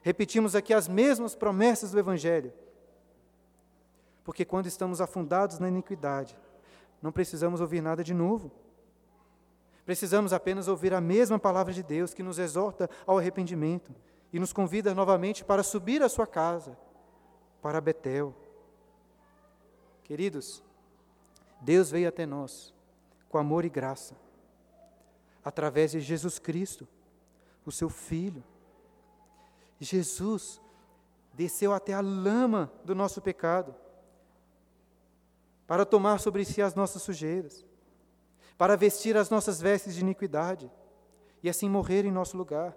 repetimos 0.00 0.54
aqui 0.54 0.72
as 0.72 0.88
mesmas 0.88 1.34
promessas 1.34 1.90
do 1.90 1.98
Evangelho? 1.98 2.52
Porque 4.24 4.44
quando 4.44 4.66
estamos 4.66 5.00
afundados 5.00 5.58
na 5.58 5.68
iniquidade, 5.68 6.36
não 7.00 7.10
precisamos 7.10 7.60
ouvir 7.60 7.80
nada 7.80 8.04
de 8.04 8.14
novo. 8.14 8.50
Precisamos 9.84 10.32
apenas 10.32 10.68
ouvir 10.68 10.94
a 10.94 11.00
mesma 11.00 11.38
palavra 11.38 11.72
de 11.72 11.82
Deus 11.82 12.14
que 12.14 12.22
nos 12.22 12.38
exorta 12.38 12.88
ao 13.04 13.18
arrependimento 13.18 13.92
e 14.32 14.38
nos 14.38 14.52
convida 14.52 14.94
novamente 14.94 15.44
para 15.44 15.62
subir 15.62 16.02
à 16.02 16.08
sua 16.08 16.26
casa, 16.26 16.78
para 17.60 17.80
Betel. 17.80 18.34
Queridos, 20.04 20.62
Deus 21.60 21.90
veio 21.90 22.08
até 22.08 22.24
nós 22.24 22.72
com 23.28 23.38
amor 23.38 23.64
e 23.64 23.68
graça, 23.68 24.14
através 25.44 25.90
de 25.90 26.00
Jesus 26.00 26.38
Cristo, 26.38 26.86
o 27.66 27.72
seu 27.72 27.88
Filho. 27.88 28.44
Jesus 29.80 30.60
desceu 31.34 31.72
até 31.72 31.92
a 31.92 32.00
lama 32.00 32.70
do 32.84 32.94
nosso 32.94 33.20
pecado 33.20 33.74
para 35.72 35.86
tomar 35.86 36.20
sobre 36.20 36.44
si 36.44 36.60
as 36.60 36.74
nossas 36.74 37.00
sujeiras, 37.00 37.64
para 38.58 38.76
vestir 38.76 39.16
as 39.16 39.30
nossas 39.30 39.58
vestes 39.58 39.94
de 39.94 40.02
iniquidade 40.02 40.70
e 41.42 41.48
assim 41.48 41.66
morrer 41.66 42.04
em 42.04 42.10
nosso 42.10 42.36
lugar, 42.36 42.76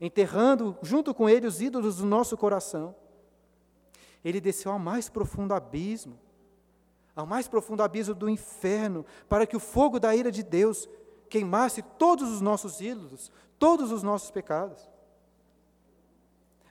enterrando 0.00 0.78
junto 0.80 1.12
com 1.12 1.28
ele 1.28 1.44
os 1.44 1.60
ídolos 1.60 1.96
do 1.96 2.06
nosso 2.06 2.36
coração. 2.36 2.94
Ele 4.24 4.40
desceu 4.40 4.70
ao 4.70 4.78
mais 4.78 5.08
profundo 5.08 5.54
abismo, 5.54 6.20
ao 7.16 7.26
mais 7.26 7.48
profundo 7.48 7.82
abismo 7.82 8.14
do 8.14 8.30
inferno, 8.30 9.04
para 9.28 9.44
que 9.44 9.56
o 9.56 9.60
fogo 9.60 9.98
da 9.98 10.14
ira 10.14 10.30
de 10.30 10.44
Deus 10.44 10.88
queimasse 11.28 11.82
todos 11.82 12.30
os 12.30 12.40
nossos 12.40 12.80
ídolos, 12.80 13.32
todos 13.58 13.90
os 13.90 14.04
nossos 14.04 14.30
pecados. 14.30 14.88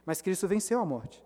Mas 0.05 0.21
Cristo 0.21 0.47
venceu 0.47 0.79
a 0.79 0.85
morte. 0.85 1.21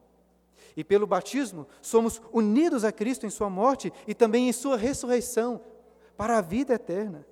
E 0.76 0.84
pelo 0.84 1.06
batismo, 1.06 1.68
somos 1.82 2.22
unidos 2.32 2.84
a 2.84 2.92
Cristo 2.92 3.26
em 3.26 3.30
Sua 3.30 3.50
morte 3.50 3.94
e 4.08 4.14
também 4.14 4.50
em 4.50 4.54
Sua 4.54 4.78
ressurreição 4.78 5.62
para 6.18 6.38
a 6.38 6.42
vida 6.42 6.74
eterna. 6.74 7.26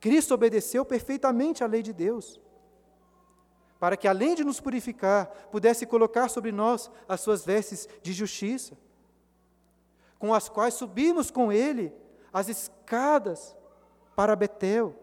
Cristo 0.00 0.34
obedeceu 0.34 0.84
perfeitamente 0.84 1.64
à 1.64 1.66
lei 1.66 1.82
de 1.82 1.92
Deus, 1.92 2.40
para 3.78 3.96
que, 3.96 4.08
além 4.08 4.34
de 4.34 4.44
nos 4.44 4.60
purificar, 4.60 5.26
pudesse 5.50 5.86
colocar 5.86 6.28
sobre 6.28 6.50
nós 6.52 6.90
as 7.08 7.20
Suas 7.20 7.44
vestes 7.44 7.88
de 8.02 8.12
justiça. 8.12 8.76
com 10.18 10.34
as 10.34 10.48
quais 10.48 10.74
subimos 10.74 11.30
com 11.30 11.52
ele 11.52 11.92
as 12.32 12.48
escadas 12.48 13.56
para 14.16 14.34
Betel, 14.36 14.94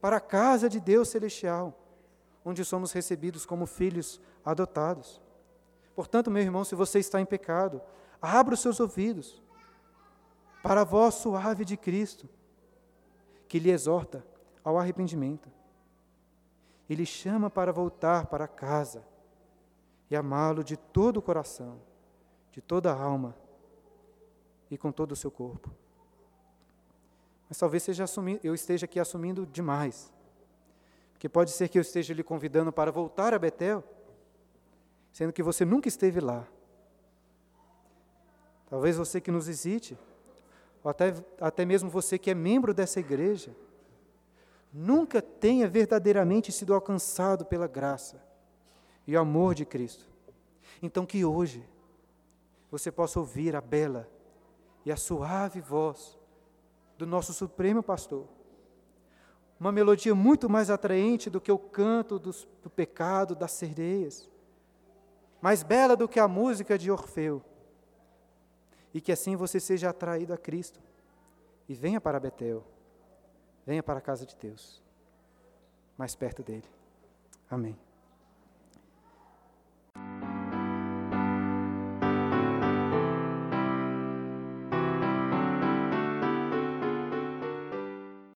para 0.00 0.16
a 0.16 0.20
casa 0.20 0.68
de 0.68 0.80
Deus 0.80 1.08
celestial, 1.08 1.78
onde 2.44 2.64
somos 2.64 2.92
recebidos 2.92 3.46
como 3.46 3.66
filhos 3.66 4.20
adotados. 4.44 5.22
Portanto, 5.94 6.30
meu 6.30 6.42
irmão, 6.42 6.64
se 6.64 6.74
você 6.74 6.98
está 6.98 7.20
em 7.20 7.26
pecado, 7.26 7.80
abra 8.20 8.54
os 8.54 8.60
seus 8.60 8.80
ouvidos 8.80 9.42
para 10.62 10.80
a 10.80 10.84
voz 10.84 11.14
suave 11.16 11.64
de 11.64 11.76
Cristo, 11.76 12.28
que 13.46 13.58
lhe 13.58 13.70
exorta 13.70 14.24
ao 14.64 14.78
arrependimento. 14.78 15.48
Ele 16.88 17.06
chama 17.06 17.48
para 17.50 17.72
voltar 17.72 18.26
para 18.26 18.48
casa 18.48 19.04
e 20.10 20.16
amá-lo 20.16 20.64
de 20.64 20.76
todo 20.76 21.18
o 21.18 21.22
coração, 21.22 21.80
de 22.50 22.60
toda 22.60 22.92
a 22.92 22.98
alma 23.00 23.36
e 24.70 24.76
com 24.76 24.90
todo 24.90 25.12
o 25.12 25.16
seu 25.16 25.30
corpo. 25.30 25.70
Mas 27.48 27.58
talvez 27.58 27.86
eu 28.42 28.54
esteja 28.54 28.86
aqui 28.86 28.98
assumindo 28.98 29.46
demais. 29.46 30.12
Porque 31.12 31.28
pode 31.28 31.50
ser 31.50 31.68
que 31.68 31.78
eu 31.78 31.82
esteja 31.82 32.12
lhe 32.12 32.22
convidando 32.22 32.72
para 32.72 32.90
voltar 32.90 33.32
a 33.32 33.38
Betel, 33.38 33.84
sendo 35.14 35.32
que 35.32 35.44
você 35.44 35.64
nunca 35.64 35.86
esteve 35.86 36.18
lá. 36.18 36.44
Talvez 38.68 38.96
você 38.96 39.20
que 39.20 39.30
nos 39.30 39.46
visite, 39.46 39.96
ou 40.82 40.90
até, 40.90 41.14
até 41.40 41.64
mesmo 41.64 41.88
você 41.88 42.18
que 42.18 42.32
é 42.32 42.34
membro 42.34 42.74
dessa 42.74 42.98
igreja, 42.98 43.54
nunca 44.72 45.22
tenha 45.22 45.68
verdadeiramente 45.68 46.50
sido 46.50 46.74
alcançado 46.74 47.44
pela 47.44 47.68
graça 47.68 48.20
e 49.06 49.16
o 49.16 49.20
amor 49.20 49.54
de 49.54 49.64
Cristo. 49.64 50.04
Então, 50.82 51.06
que 51.06 51.24
hoje 51.24 51.64
você 52.68 52.90
possa 52.90 53.20
ouvir 53.20 53.54
a 53.54 53.60
bela 53.60 54.10
e 54.84 54.90
a 54.90 54.96
suave 54.96 55.60
voz 55.60 56.18
do 56.98 57.06
nosso 57.06 57.32
Supremo 57.32 57.84
Pastor. 57.84 58.26
Uma 59.60 59.70
melodia 59.70 60.12
muito 60.12 60.50
mais 60.50 60.70
atraente 60.70 61.30
do 61.30 61.40
que 61.40 61.52
o 61.52 61.58
canto 61.58 62.18
dos, 62.18 62.48
do 62.64 62.68
pecado, 62.68 63.36
das 63.36 63.52
sereias, 63.52 64.28
mais 65.44 65.62
bela 65.62 65.94
do 65.94 66.08
que 66.08 66.18
a 66.18 66.26
música 66.26 66.78
de 66.78 66.90
Orfeu. 66.90 67.44
E 68.94 68.98
que 68.98 69.12
assim 69.12 69.36
você 69.36 69.60
seja 69.60 69.90
atraído 69.90 70.32
a 70.32 70.38
Cristo 70.38 70.80
e 71.68 71.74
venha 71.74 72.00
para 72.00 72.18
Betel, 72.18 72.64
venha 73.66 73.82
para 73.82 73.98
a 73.98 74.00
casa 74.00 74.24
de 74.24 74.34
Deus, 74.36 74.82
mais 75.98 76.14
perto 76.14 76.42
dele. 76.42 76.64
Amém. 77.50 77.78